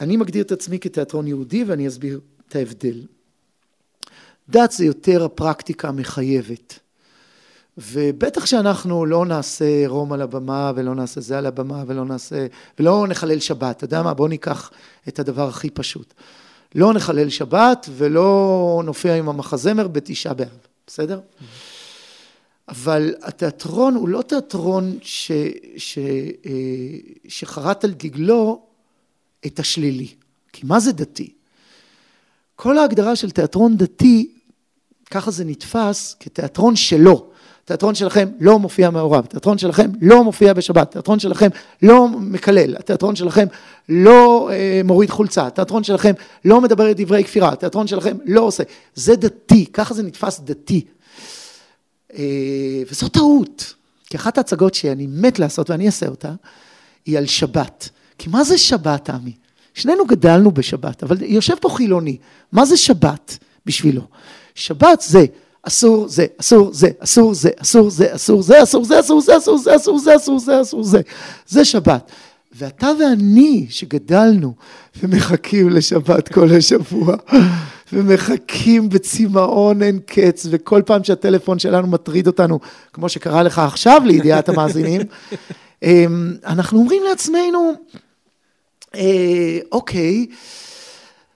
אני 0.00 0.16
מגדיר 0.16 0.42
את 0.44 0.52
עצמי 0.52 0.78
כתיאטרון 0.78 1.26
יהודי 1.26 1.64
ואני 1.64 1.88
אסביר 1.88 2.20
את 2.48 2.56
ההבדל. 2.56 3.02
דת 4.48 4.72
זה 4.72 4.84
יותר 4.84 5.24
הפרקטיקה 5.24 5.88
המחייבת. 5.88 6.78
ובטח 7.78 8.46
שאנחנו 8.46 9.06
לא 9.06 9.26
נעשה 9.26 9.84
רום 9.86 10.12
על 10.12 10.22
הבמה 10.22 10.72
ולא 10.76 10.94
נעשה 10.94 11.20
זה 11.20 11.38
על 11.38 11.46
הבמה 11.46 11.84
ולא 11.86 12.04
נעשה, 12.04 12.46
ולא 12.78 13.06
נחלל 13.08 13.40
שבת, 13.40 13.76
אתה 13.76 13.84
יודע 13.84 14.02
מה? 14.02 14.14
בוא 14.14 14.28
ניקח 14.28 14.70
את 15.08 15.18
הדבר 15.18 15.48
הכי 15.48 15.70
פשוט. 15.70 16.14
לא 16.74 16.94
נחלל 16.94 17.28
שבת 17.28 17.88
ולא 17.96 18.82
נופיע 18.84 19.16
עם 19.16 19.28
המחזמר 19.28 19.88
בתשעה 19.88 20.34
באב, 20.34 20.58
בסדר? 20.86 21.20
Mm-hmm. 21.20 21.77
אבל 22.68 23.14
התיאטרון 23.22 23.94
הוא 23.94 24.08
לא 24.08 24.22
תיאטרון 24.22 24.98
ש, 25.02 25.32
ש, 25.76 25.98
אה, 26.46 26.52
שחרט 27.28 27.84
על 27.84 27.90
דגלו 27.90 28.60
את 29.46 29.58
השלילי. 29.58 30.08
כי 30.52 30.66
מה 30.66 30.80
זה 30.80 30.92
דתי? 30.92 31.32
כל 32.56 32.78
ההגדרה 32.78 33.16
של 33.16 33.30
תיאטרון 33.30 33.76
דתי, 33.76 34.30
ככה 35.10 35.30
זה 35.30 35.44
נתפס 35.44 36.16
כתיאטרון 36.20 36.76
שלו. 36.76 37.30
התיאטרון 37.64 37.94
שלכם 37.94 38.28
לא 38.40 38.58
מופיע 38.58 38.90
מעורב, 38.90 39.24
התיאטרון 39.24 39.58
שלכם 39.58 39.90
לא 40.00 40.24
מופיע 40.24 40.52
בשבת, 40.52 40.88
התיאטרון 40.88 41.18
שלכם 41.18 41.48
לא 41.82 42.08
מקלל, 42.08 42.76
התיאטרון 42.76 43.16
שלכם 43.16 43.46
לא 43.88 44.50
אה, 44.52 44.80
מוריד 44.84 45.10
חולצה, 45.10 45.46
התיאטרון 45.46 45.84
שלכם 45.84 46.12
לא 46.44 46.60
מדבר 46.60 46.90
את 46.90 46.96
דברי 47.00 47.24
כפירה, 47.24 47.52
התיאטרון 47.52 47.86
שלכם 47.86 48.16
לא 48.24 48.40
עושה. 48.40 48.62
זה 48.94 49.16
דתי, 49.16 49.66
ככה 49.72 49.94
זה 49.94 50.02
נתפס 50.02 50.40
דתי. 50.40 50.84
אה, 52.14 52.82
וזו 52.90 53.08
טעות, 53.08 53.74
כי 54.04 54.16
אחת 54.16 54.38
ההצגות 54.38 54.74
שאני 54.74 55.06
מת 55.10 55.38
לעשות 55.38 55.70
ואני 55.70 55.86
אעשה 55.86 56.08
אותה, 56.08 56.32
היא 57.06 57.18
על 57.18 57.26
שבת. 57.26 57.88
כי 58.18 58.30
מה 58.30 58.44
זה 58.44 58.58
שבת, 58.58 59.10
עמי? 59.10 59.32
שנינו 59.74 60.06
גדלנו 60.06 60.52
בשבת, 60.52 61.02
אבל 61.02 61.16
יושב 61.22 61.54
פה 61.60 61.68
חילוני, 61.68 62.16
מה 62.52 62.64
זה 62.64 62.76
שבת 62.76 63.38
בשבילו? 63.66 64.02
שבת 64.54 65.00
זה 65.00 65.26
אסור 65.62 66.08
זה, 66.08 66.26
אסור 66.40 66.72
זה, 66.72 66.88
אסור 66.98 67.34
זה, 67.34 67.50
אסור 67.58 67.90
זה, 67.90 68.14
אסור 68.14 68.42
זה, 68.42 68.62
אסור 68.62 68.82
זה, 68.84 68.98
אסור 69.00 69.20
זה, 69.20 69.36
אסור 69.36 69.58
זה, 69.58 69.76
אסור 69.76 69.98
זה, 69.98 70.16
אסור 70.16 70.38
זה, 70.38 70.60
אסור 70.60 70.84
זה, 70.84 71.00
זה 71.46 71.64
שבת. 71.64 72.10
ואתה 72.52 72.90
ואני 73.00 73.66
שגדלנו 73.70 74.54
ומחכים 75.02 75.68
לשבת 75.68 76.28
כל 76.28 76.56
השבוע, 76.56 77.16
ומחכים 77.92 78.88
בצמאון 78.88 79.82
אין 79.82 79.98
קץ, 80.06 80.46
וכל 80.50 80.82
פעם 80.86 81.04
שהטלפון 81.04 81.58
שלנו 81.58 81.86
מטריד 81.86 82.26
אותנו, 82.26 82.58
כמו 82.92 83.08
שקרה 83.08 83.42
לך 83.42 83.58
עכשיו 83.58 84.02
לידיעת 84.04 84.48
המאזינים, 84.48 85.00
אמ, 85.82 86.34
אנחנו 86.46 86.78
אומרים 86.78 87.02
לעצמנו, 87.08 87.72
אה, 88.94 89.58
אוקיי, 89.72 90.26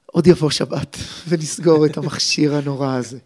עוד 0.06 0.26
יבוא 0.26 0.50
שבת, 0.50 0.96
ונסגור 1.28 1.86
את 1.86 1.96
המכשיר 1.96 2.54
הנורא 2.56 2.94
הזה. 2.94 3.18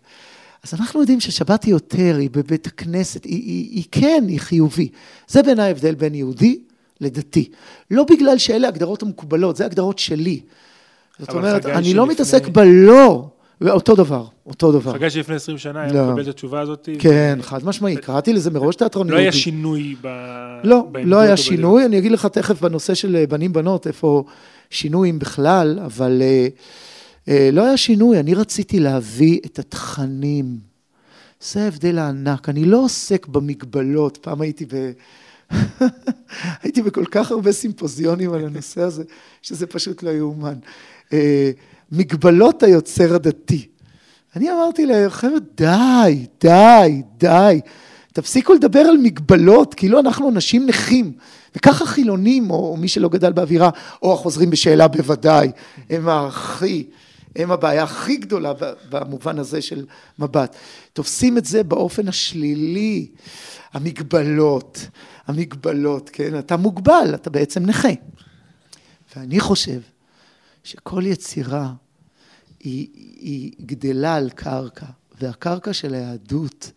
אז 0.63 0.75
אנחנו 0.81 1.01
יודעים 1.01 1.21
ששבת 1.21 1.65
היא 1.65 1.73
יותר, 1.73 2.17
היא 2.21 2.31
בבית 2.31 2.67
הכנסת, 2.67 3.25
היא, 3.25 3.43
היא, 3.43 3.71
היא 3.71 3.85
כן, 3.93 4.25
היא 4.29 4.41
חיובי. 4.41 4.89
זה 5.29 5.43
בעיניי 5.43 5.67
ההבדל 5.67 5.95
בין 5.95 6.15
יהודי 6.15 6.59
לדתי. 7.01 7.51
לא 7.91 8.05
בגלל 8.05 8.39
שאלה 8.39 8.69
הגדרות 8.69 9.03
המקובלות, 9.03 9.57
זה 9.57 9.65
הגדרות 9.65 9.99
שלי. 9.99 10.41
זאת 11.19 11.35
אומרת, 11.35 11.67
אני 11.67 11.95
לא 11.95 12.07
מתעסק 12.07 12.49
בלא, 12.49 13.29
ואותו 13.61 13.97
דבר, 13.97 14.27
אותו 14.47 14.73
דבר. 14.73 14.93
חגי 14.93 15.11
שלפני 15.11 15.35
20 15.35 15.59
שנה 15.59 15.83
היה 15.83 15.93
לא. 15.93 16.09
מקבל 16.09 16.23
את 16.23 16.29
התשובה 16.29 16.61
הזאת. 16.61 16.89
כן, 16.99 17.39
חד 17.43 17.65
משמעי, 17.65 17.97
קראתי 17.97 18.33
לזה 18.33 18.51
מראש 18.51 18.77
תיאטרון 18.77 19.07
יהודי. 19.07 19.23
לא 19.23 19.23
היה 19.23 19.33
שינוי 19.33 19.97
ב... 20.01 20.09
לא, 20.65 20.87
לא 21.05 21.21
היה 21.21 21.37
שינוי, 21.37 21.85
אני 21.85 21.99
אגיד 21.99 22.13
לך 22.13 22.27
תכף 22.27 22.61
בנושא 22.61 22.95
של 22.95 23.17
אה, 23.17 23.27
בנים 23.27 23.53
בנות, 23.53 23.87
איפה 23.87 24.25
שינויים 24.71 25.19
בכלל, 25.19 25.79
אבל 25.85 26.23
אה, 26.23 26.49
אה, 27.29 27.51
לא 27.53 27.67
היה 27.67 27.77
שינוי, 27.77 28.21
אני 28.21 28.35
רציתי 28.35 28.81
להביא 28.81 29.41
את 29.47 29.59
התכנים. 29.59 30.59
זה 31.41 31.65
ההבדל 31.65 31.99
הענק, 31.99 32.49
אני 32.49 32.65
לא 32.65 32.85
עוסק 32.85 33.27
במגבלות, 33.27 34.17
פעם 34.17 34.41
הייתי 34.41 34.65
ב... 34.65 34.91
הייתי 36.63 36.83
בכל 36.83 37.05
כך 37.05 37.31
הרבה 37.31 37.53
סימפוזיונים 37.53 38.33
על 38.33 38.45
הנושא 38.45 38.81
הזה, 38.81 39.05
שזה 39.43 39.67
פשוט 39.67 40.03
לא 40.03 40.11
יאומן. 40.11 40.59
אה, 41.13 41.51
מגבלות 41.93 42.63
היוצר 42.63 43.15
הדתי. 43.15 43.67
אני 44.37 44.51
אמרתי 44.51 44.87
להם, 44.87 45.11
די, 45.55 46.27
די, 46.41 47.03
די. 47.19 47.61
תפסיקו 48.13 48.55
לדבר 48.55 48.81
על 48.81 48.97
מגבלות, 48.97 49.75
כאילו 49.75 50.01
אנחנו 50.01 50.31
אנשים 50.31 50.67
נכים. 50.67 51.13
וככה 51.57 51.87
חילונים, 51.87 52.51
או 52.51 52.77
מי 52.77 52.89
שלא 52.89 53.09
גדל 53.09 53.33
באווירה, 53.33 53.71
או 54.03 54.13
החוזרים 54.13 54.51
בשאלה 54.51 54.89
בוודאי, 54.89 55.51
הם 55.91 56.09
הכי, 56.09 56.87
הם 57.37 57.51
הבעיה 57.51 57.83
הכי 57.83 58.17
גדולה 58.17 58.53
במובן 58.91 59.39
הזה 59.39 59.63
של 59.63 59.87
מבט. 60.19 60.57
תופסים 60.93 61.39
את 61.39 61.45
זה 61.45 61.63
באופן 61.63 62.09
השלילי, 62.09 63.07
המגבלות, 63.73 64.87
המגבלות, 65.27 66.11
כן? 66.13 66.39
אתה 66.39 66.57
מוגבל, 66.57 67.13
אתה 67.15 67.31
בעצם 67.31 67.67
נכה. 67.67 67.89
ואני 69.17 69.41
חושב 69.41 69.81
שכל 70.67 71.03
יצירה 71.07 71.73
היא, 72.61 72.89
היא 73.21 73.53
גדלה 73.61 74.15
על 74.15 74.31
קרקע, 74.31 74.87
והקרקע 75.21 75.73
של 75.73 75.95
היהדות 75.95 76.71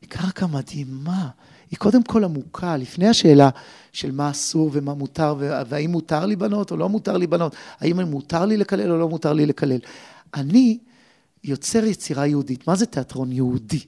היא 0.00 0.08
קרקע 0.08 0.46
מדהימה. 0.46 1.28
היא 1.70 1.78
קודם 1.78 2.02
כל 2.02 2.24
עמוקה, 2.24 2.76
לפני 2.76 3.08
השאלה 3.08 3.50
של 3.92 4.12
מה 4.12 4.30
אסור 4.30 4.70
ומה 4.72 4.94
מותר, 4.94 5.34
והאם 5.68 5.90
מותר 5.90 6.26
לי 6.26 6.36
בנות 6.36 6.70
או 6.70 6.76
לא 6.76 6.88
מותר 6.88 7.16
לי 7.16 7.26
בנות, 7.26 7.56
האם 7.80 8.00
מותר 8.00 8.44
לי 8.44 8.56
לקלל 8.56 8.92
או 8.92 8.98
לא 8.98 9.08
מותר 9.08 9.32
לי 9.32 9.46
לקלל. 9.46 9.78
אני 10.34 10.78
יוצר 11.44 11.84
יצירה 11.84 12.26
יהודית. 12.26 12.66
מה 12.66 12.76
זה 12.76 12.86
תיאטרון 12.86 13.32
יהודי? 13.32 13.80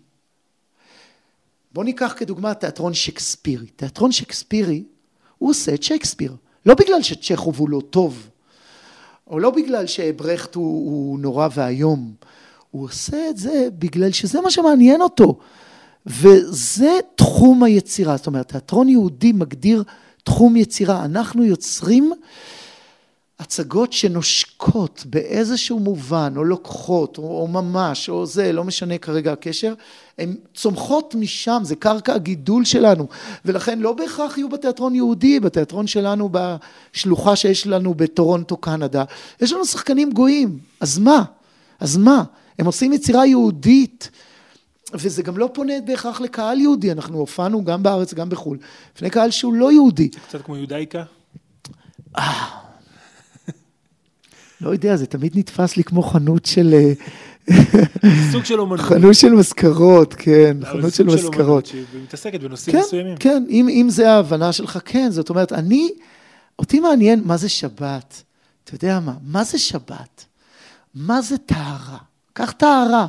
בואו 1.72 1.84
ניקח 1.84 2.14
כדוגמה 2.16 2.54
תיאטרון 2.54 2.94
שקספירי. 2.94 3.66
תיאטרון 3.66 4.12
שקספירי, 4.12 4.84
הוא 5.38 5.50
עושה 5.50 5.74
את 5.74 5.82
שייקספיר. 5.82 6.36
לא 6.66 6.74
בגלל 6.74 7.02
שצ'כוב 7.02 7.58
הוא 7.58 7.68
לא 7.68 7.80
טוב, 7.90 8.30
או 9.26 9.38
לא 9.38 9.50
בגלל 9.50 9.86
שברכט 9.86 10.54
הוא, 10.54 10.90
הוא 10.90 11.18
נורא 11.18 11.48
ואיום, 11.54 12.12
הוא 12.70 12.84
עושה 12.84 13.30
את 13.30 13.36
זה 13.36 13.68
בגלל 13.78 14.12
שזה 14.12 14.40
מה 14.40 14.50
שמעניין 14.50 15.00
אותו. 15.00 15.38
וזה 16.06 16.98
תחום 17.14 17.62
היצירה, 17.62 18.16
זאת 18.16 18.26
אומרת, 18.26 18.48
תיאטרון 18.48 18.88
יהודי 18.88 19.32
מגדיר 19.32 19.84
תחום 20.24 20.56
יצירה. 20.56 21.04
אנחנו 21.04 21.44
יוצרים 21.44 22.12
הצגות 23.44 23.92
שנושקות 23.92 25.04
באיזשהו 25.06 25.78
מובן, 25.78 26.32
או 26.36 26.44
לוקחות, 26.44 27.18
או, 27.18 27.40
או 27.40 27.48
ממש, 27.48 28.08
או 28.08 28.26
זה, 28.26 28.52
לא 28.52 28.64
משנה 28.64 28.98
כרגע 28.98 29.32
הקשר, 29.32 29.74
הן 30.18 30.34
צומחות 30.54 31.14
משם, 31.14 31.60
זה 31.62 31.76
קרקע 31.76 32.14
הגידול 32.14 32.64
שלנו, 32.64 33.06
ולכן 33.44 33.78
לא 33.78 33.92
בהכרח 33.92 34.38
יהיו 34.38 34.48
בתיאטרון 34.48 34.94
יהודי, 34.94 35.40
בתיאטרון 35.40 35.86
שלנו, 35.86 36.30
בשלוחה 36.32 37.36
שיש 37.36 37.66
לנו 37.66 37.94
בטורונטו, 37.94 38.56
קנדה, 38.56 39.04
יש 39.40 39.52
לנו 39.52 39.64
שחקנים 39.64 40.12
גויים, 40.12 40.58
אז 40.80 40.98
מה? 40.98 41.22
אז 41.80 41.96
מה? 41.96 42.24
הם 42.58 42.66
עושים 42.66 42.92
יצירה 42.92 43.26
יהודית, 43.26 44.10
וזה 44.94 45.22
גם 45.22 45.38
לא 45.38 45.50
פונה 45.54 45.74
בהכרח 45.84 46.20
לקהל 46.20 46.60
יהודי, 46.60 46.92
אנחנו 46.92 47.18
הופענו 47.18 47.64
גם 47.64 47.82
בארץ, 47.82 48.14
גם 48.14 48.28
בחו"ל, 48.28 48.58
לפני 48.96 49.10
קהל 49.10 49.30
שהוא 49.30 49.54
לא 49.54 49.72
יהודי. 49.72 50.08
קצת 50.08 50.42
כמו 50.42 50.56
יהודאיקה? 50.56 51.02
לא 54.64 54.70
יודע, 54.70 54.96
זה 54.96 55.06
תמיד 55.06 55.38
נתפס 55.38 55.76
לי 55.76 55.84
כמו 55.84 56.02
חנות 56.02 56.46
של... 56.46 56.74
אה, 56.74 56.92
סוג 58.32 58.44
של 58.44 58.60
אומנות. 58.60 58.80
חנות 58.80 59.14
של 59.14 59.32
מזכרות, 59.32 60.14
כן, 60.14 60.56
חנות 60.64 60.94
של 60.94 61.04
מזכרות. 61.04 61.66
שהיא 61.66 61.84
מתעסקת 62.02 62.40
בנושאים 62.40 62.76
כן, 62.76 62.82
מסוימים. 62.82 63.16
כן, 63.16 63.44
אם, 63.48 63.68
אם 63.68 63.86
זה 63.90 64.10
ההבנה 64.10 64.52
שלך, 64.52 64.78
כן, 64.84 65.10
זאת 65.10 65.30
אומרת, 65.30 65.52
אני, 65.52 65.88
אותי 66.58 66.80
מעניין 66.80 67.22
מה 67.24 67.36
זה 67.36 67.48
שבת. 67.48 68.22
אתה 68.64 68.74
יודע 68.74 69.00
מה, 69.00 69.12
מה 69.26 69.44
זה 69.44 69.58
שבת? 69.58 70.24
מה 70.94 71.22
זה 71.22 71.38
טהרה? 71.38 71.98
קח 72.32 72.50
טהרה. 72.50 73.06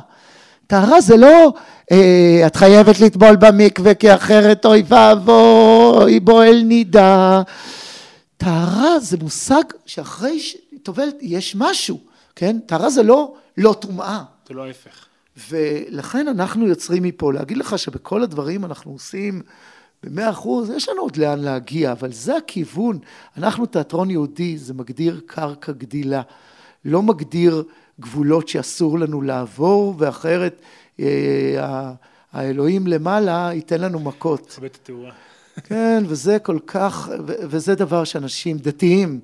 טהרה 0.66 1.00
זה 1.00 1.16
לא, 1.16 1.52
אה, 1.92 2.42
את 2.46 2.56
חייבת 2.56 3.00
לטבול 3.00 3.36
במקווה 3.36 3.94
כי 3.94 4.14
אחרת 4.14 4.66
אוי 4.66 4.82
ואבוי, 4.88 6.20
בועל 6.20 6.62
נידה. 6.62 7.42
טהרה 8.36 8.98
זה 9.00 9.16
מושג 9.20 9.62
שאחרי 9.86 10.40
שטובלת 10.86 11.16
יש 11.20 11.56
משהו, 11.56 12.00
כן? 12.36 12.58
טהרה 12.66 12.90
זה 12.90 13.02
לא 13.02 13.34
לא 13.56 13.76
טומאה. 13.80 14.22
זה 14.48 14.54
לא 14.54 14.66
ההפך. 14.66 15.06
ולכן 15.50 16.28
אנחנו 16.28 16.66
יוצרים 16.66 17.02
מפה, 17.02 17.32
להגיד 17.32 17.56
לך 17.56 17.78
שבכל 17.78 18.22
הדברים 18.22 18.64
אנחנו 18.64 18.92
עושים 18.92 19.42
במאה 20.02 20.30
אחוז, 20.30 20.70
יש 20.70 20.88
לנו 20.88 21.02
עוד 21.02 21.16
לאן 21.16 21.40
להגיע, 21.40 21.92
אבל 21.92 22.12
זה 22.12 22.36
הכיוון. 22.36 22.98
אנחנו 23.36 23.66
תיאטרון 23.66 24.10
יהודי, 24.10 24.58
זה 24.58 24.74
מגדיר 24.74 25.20
קרקע 25.26 25.72
גדילה, 25.72 26.22
לא 26.84 27.02
מגדיר 27.02 27.64
גבולות 28.00 28.48
שאסור 28.48 28.98
לנו 28.98 29.22
לעבור, 29.22 29.94
ואחרת 29.98 30.60
אה, 31.00 31.92
האלוהים 32.32 32.86
למעלה 32.86 33.50
ייתן 33.52 33.80
לנו 33.80 34.00
מכות. 34.00 34.48
תכבד 34.48 34.64
את 34.64 34.78
התאורה. 34.82 35.12
כן, 35.64 36.04
וזה 36.06 36.38
כל 36.38 36.58
כך, 36.66 37.08
וזה 37.26 37.74
דבר 37.74 38.04
שאנשים 38.04 38.58
דתיים 38.58 39.20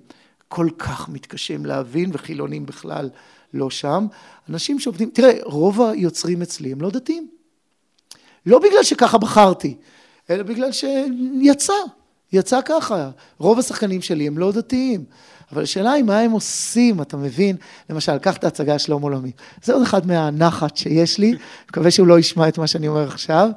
כל 0.54 0.68
כך 0.78 1.08
מתקשים 1.08 1.66
להבין, 1.66 2.10
וחילונים 2.12 2.66
בכלל 2.66 3.10
לא 3.54 3.70
שם. 3.70 4.06
אנשים 4.48 4.78
שעובדים, 4.78 5.10
תראה, 5.10 5.32
רוב 5.44 5.82
היוצרים 5.82 6.42
אצלי 6.42 6.72
הם 6.72 6.80
לא 6.80 6.90
דתיים. 6.90 7.28
לא 8.46 8.58
בגלל 8.58 8.82
שככה 8.82 9.18
בחרתי, 9.18 9.76
אלא 10.30 10.42
בגלל 10.42 10.70
שיצא, 10.72 11.72
יצא 12.32 12.60
ככה. 12.64 13.10
רוב 13.38 13.58
השחקנים 13.58 14.02
שלי 14.02 14.26
הם 14.26 14.38
לא 14.38 14.52
דתיים. 14.52 15.04
אבל 15.52 15.62
השאלה 15.62 15.92
היא 15.92 16.04
מה 16.04 16.18
הם 16.18 16.30
עושים, 16.30 17.02
אתה 17.02 17.16
מבין? 17.16 17.56
למשל, 17.90 18.18
קח 18.18 18.36
את 18.36 18.44
ההצגה 18.44 18.78
שלום 18.78 19.02
עולמי. 19.02 19.32
זה 19.62 19.72
עוד 19.72 19.82
אחד 19.82 20.06
מהנחת 20.06 20.76
שיש 20.76 21.18
לי, 21.18 21.34
מקווה 21.70 21.90
שהוא 21.90 22.06
לא 22.06 22.18
ישמע 22.18 22.48
את 22.48 22.58
מה 22.58 22.66
שאני 22.66 22.88
אומר 22.88 23.08
עכשיו, 23.08 23.50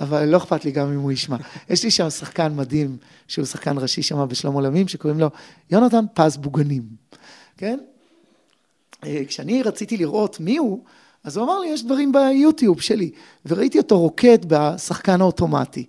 אבל 0.00 0.24
לא 0.24 0.36
אכפת 0.36 0.64
לי 0.64 0.70
גם 0.70 0.92
אם 0.92 1.00
הוא 1.00 1.12
ישמע. 1.12 1.36
יש 1.70 1.84
לי 1.84 1.90
שם 1.90 2.10
שחקן 2.10 2.56
מדהים, 2.56 2.96
שהוא 3.28 3.44
שחקן 3.44 3.78
ראשי 3.78 4.02
שם 4.02 4.26
בשלום 4.28 4.54
עולמים, 4.54 4.88
שקוראים 4.88 5.20
לו 5.20 5.30
יונתן 5.70 6.04
פז 6.14 6.36
בוגנים, 6.36 6.82
כן? 7.56 7.78
אה, 9.04 9.22
כשאני 9.28 9.62
רציתי 9.62 9.96
לראות 9.96 10.40
מי 10.40 10.56
הוא, 10.56 10.84
אז 11.24 11.36
הוא 11.36 11.44
אמר 11.44 11.58
לי, 11.58 11.68
יש 11.68 11.84
דברים 11.84 12.12
ביוטיוב 12.12 12.80
שלי, 12.80 13.10
וראיתי 13.46 13.78
אותו 13.78 13.98
רוקד 14.00 14.38
בשחקן 14.46 15.20
האוטומטי. 15.20 15.84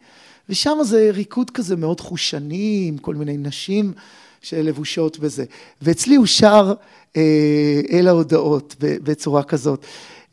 ושם 0.50 0.78
זה 0.84 1.10
ריקוד 1.14 1.50
כזה 1.50 1.76
מאוד 1.76 2.00
חושני, 2.02 2.86
עם 2.88 2.98
כל 2.98 3.16
מיני 3.16 3.38
נשים 3.38 3.94
שלבושות 4.42 5.20
בזה. 5.20 5.46
ואצלי 5.82 6.16
הוא 6.16 6.26
שר 6.26 6.74
אה, 7.18 7.82
אל 7.92 8.08
ההודעות 8.08 8.76
בצורה 8.80 9.44
כזאת, 9.44 9.86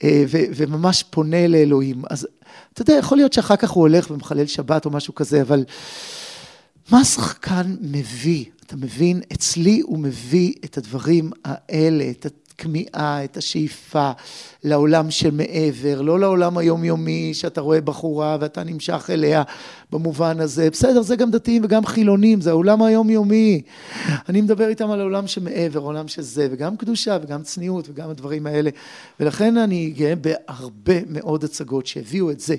ו, 0.05 0.39
וממש 0.57 1.05
פונה 1.11 1.47
לאלוהים. 1.47 2.03
אז 2.11 2.29
אתה 2.73 2.83
יודע, 2.83 2.93
יכול 2.93 3.19
להיות 3.19 3.33
שאחר 3.33 3.57
כך 3.57 3.71
הוא 3.71 3.83
הולך 3.83 4.11
ומחלל 4.11 4.47
שבת 4.47 4.85
או 4.85 4.91
משהו 4.91 5.15
כזה, 5.15 5.43
אבל 5.43 5.65
מה 6.91 7.01
השחקן 7.01 7.77
מביא? 7.81 8.45
אתה 8.67 8.77
מבין? 8.77 9.21
אצלי 9.33 9.81
הוא 9.81 9.99
מביא 9.99 10.53
את 10.65 10.79
הדברים 10.79 11.31
האלה, 11.45 12.11
את 12.11 12.27
הכמיהה, 12.59 13.25
את 13.25 13.37
השאיפה 13.37 14.11
לעולם 14.65 15.11
שמעבר, 15.11 16.01
לא 16.03 16.21
לעולם 16.21 16.59
היומיומי 16.59 17.35
שאתה 17.35 17.61
רואה 17.61 17.81
בחורה 17.81 18.37
ואתה 18.41 18.65
נמשך 18.65 19.11
אליה 19.13 19.43
במובן 19.93 20.41
הזה. 20.41 20.71
בסדר, 20.71 21.03
זה 21.03 21.17
גם 21.17 21.31
דתיים 21.31 21.65
וגם 21.65 21.87
חילונים, 21.87 22.41
זה 22.41 22.51
העולם 22.51 22.83
היומיומי. 22.83 23.63
אני 24.29 24.41
מדבר 24.41 24.69
איתם 24.69 24.91
על 24.91 25.01
העולם 25.01 25.27
שמעבר, 25.27 25.81
עולם 25.81 26.09
שזה, 26.09 26.49
וגם 26.51 26.77
קדושה 26.77 27.19
וגם 27.23 27.43
צניעות 27.43 27.89
וגם 27.89 28.11
הדברים 28.11 28.47
האלה. 28.47 28.71
ולכן 29.21 29.57
אני 29.57 29.91
גאה 29.91 30.15
בהרבה 30.17 30.95
מאוד 31.09 31.45
הצגות 31.45 31.87
שהביאו 31.87 32.31
את 32.31 32.41
זה. 32.41 32.57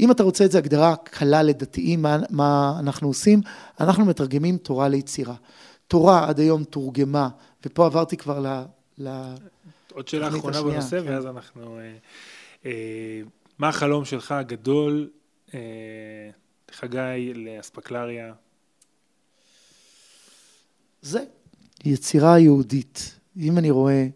אם 0.00 0.10
אתה 0.10 0.22
רוצה 0.22 0.44
את 0.44 0.52
זה 0.52 0.58
הגדרה 0.58 0.96
קלה 0.96 1.42
לדתיים, 1.42 2.02
מה, 2.02 2.18
מה 2.30 2.76
אנחנו 2.78 3.08
עושים? 3.08 3.40
אנחנו 3.80 4.04
מתרגמים 4.04 4.56
תורה 4.56 4.88
ליצירה. 4.88 5.34
תורה 5.88 6.28
עד 6.28 6.38
היום 6.38 6.64
תורגמה, 6.64 7.28
ופה 7.66 7.86
עברתי 7.86 8.16
כבר 8.16 8.38
ל... 8.98 9.34
עוד 9.92 10.08
שאלה 10.08 10.28
אחרונה 10.28 10.62
בנושא, 10.62 11.02
כן. 11.02 11.08
ואז 11.08 11.26
אנחנו... 11.26 11.78
אה, 11.78 11.96
אה, 12.66 13.20
מה 13.58 13.68
החלום 13.68 14.04
שלך 14.04 14.32
הגדול, 14.32 15.10
אה, 15.54 15.60
חגי, 16.70 17.32
לאספקלריה? 17.34 18.32
זה 21.02 21.24
יצירה 21.84 22.38
יהודית. 22.38 23.18
אם 23.36 23.58
אני 23.58 23.70
רואה, 23.70 24.06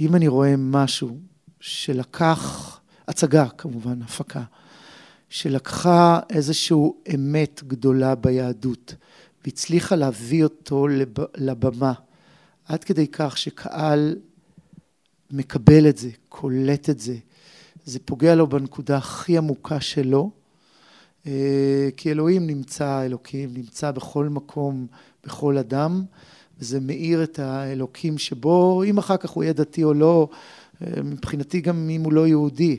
אם 0.00 0.14
אני 0.14 0.28
רואה 0.28 0.54
משהו 0.58 1.18
שלקח, 1.60 2.80
הצגה 3.08 3.48
כמובן, 3.48 4.02
הפקה, 4.02 4.42
שלקחה 5.28 6.20
איזושהי 6.30 6.76
אמת 7.14 7.62
גדולה 7.66 8.14
ביהדות, 8.14 8.94
והצליחה 9.46 9.96
להביא 9.96 10.44
אותו 10.44 10.88
לב, 10.88 11.14
לבמה, 11.36 11.92
עד 12.64 12.84
כדי 12.84 13.06
כך 13.08 13.38
שקהל 13.38 14.16
מקבל 15.30 15.88
את 15.88 15.98
זה, 15.98 16.10
קולט 16.28 16.90
את 16.90 16.98
זה, 16.98 17.16
זה 17.84 17.98
פוגע 18.04 18.34
לו 18.34 18.46
בנקודה 18.46 18.96
הכי 18.96 19.38
עמוקה 19.38 19.80
שלו, 19.80 20.30
אה, 21.26 21.88
כי 21.96 22.10
אלוהים 22.10 22.46
נמצא, 22.46 23.04
אלוקים 23.04 23.54
נמצא 23.54 23.90
בכל 23.90 24.28
מקום, 24.28 24.86
בכל 25.26 25.58
אדם, 25.58 26.04
וזה 26.58 26.80
מאיר 26.80 27.22
את 27.22 27.38
האלוקים 27.38 28.18
שבו, 28.18 28.82
אם 28.82 28.98
אחר 28.98 29.16
כך 29.16 29.30
הוא 29.30 29.44
יהיה 29.44 29.52
דתי 29.52 29.84
או 29.84 29.94
לא, 29.94 30.28
אה, 30.82 31.02
מבחינתי 31.02 31.60
גם 31.60 31.90
אם 31.90 32.04
הוא 32.04 32.12
לא 32.12 32.26
יהודי, 32.26 32.78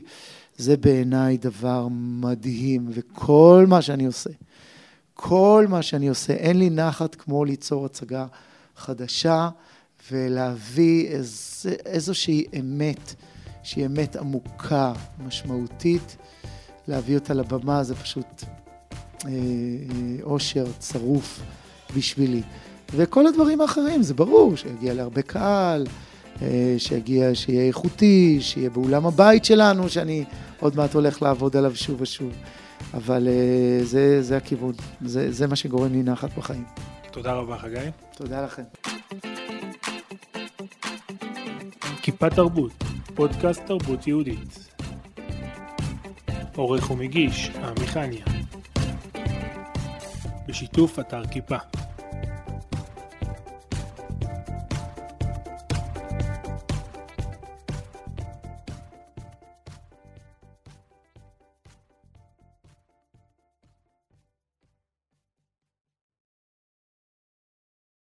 זה 0.56 0.76
בעיניי 0.76 1.36
דבר 1.36 1.88
מדהים, 2.20 2.86
וכל 2.90 3.64
מה 3.68 3.82
שאני 3.82 4.06
עושה, 4.06 4.30
כל 5.20 5.66
מה 5.68 5.82
שאני 5.82 6.08
עושה, 6.08 6.32
אין 6.32 6.58
לי 6.58 6.70
נחת 6.70 7.14
כמו 7.14 7.44
ליצור 7.44 7.86
הצגה 7.86 8.26
חדשה 8.76 9.48
ולהביא 10.10 11.08
איז, 11.08 11.66
איזושהי 11.86 12.44
אמת, 12.60 13.14
שהיא 13.62 13.86
אמת 13.86 14.16
עמוקה, 14.16 14.92
משמעותית, 15.26 16.16
להביא 16.88 17.14
אותה 17.14 17.34
לבמה 17.34 17.84
זה 17.84 17.94
פשוט 17.94 18.44
אה, 19.24 19.30
אושר 20.22 20.66
צרוף 20.78 21.40
בשבילי. 21.96 22.42
וכל 22.94 23.26
הדברים 23.26 23.60
האחרים, 23.60 24.02
זה 24.02 24.14
ברור, 24.14 24.56
שיגיע 24.56 24.94
להרבה 24.94 25.22
קהל, 25.22 25.86
אה, 26.42 26.74
שיגיע, 26.78 27.34
שיהיה 27.34 27.66
איכותי, 27.66 28.38
שיהיה 28.40 28.70
באולם 28.70 29.06
הבית 29.06 29.44
שלנו, 29.44 29.88
שאני 29.88 30.24
עוד 30.60 30.76
מעט 30.76 30.94
הולך 30.94 31.22
לעבוד 31.22 31.56
עליו 31.56 31.76
שוב 31.76 32.00
ושוב. 32.00 32.32
אבל 32.94 33.28
אה, 33.28 33.84
זה, 33.84 34.22
זה 34.22 34.36
הכיוון, 34.36 34.72
זה, 35.00 35.32
זה 35.32 35.46
מה 35.46 35.56
שגורם 35.56 35.92
לי 35.92 36.02
נחת 36.02 36.38
בחיים. 36.38 36.64
תודה 37.10 37.32
רבה, 37.32 37.58
חגי. 37.58 37.90
תודה 38.16 38.44
לכם. 38.44 38.62
כיפה 42.02 42.30
תרבות, 42.30 42.72
פודקאסט 43.14 43.62
תרבות 43.66 44.06
יהודית. 44.06 44.68
עורך 46.56 46.90
ומגיש, 46.90 47.50
עמי 47.50 47.86
חניה. 47.86 48.24
בשיתוף 50.48 50.98
אתר 50.98 51.26
כיפה. 51.26 51.56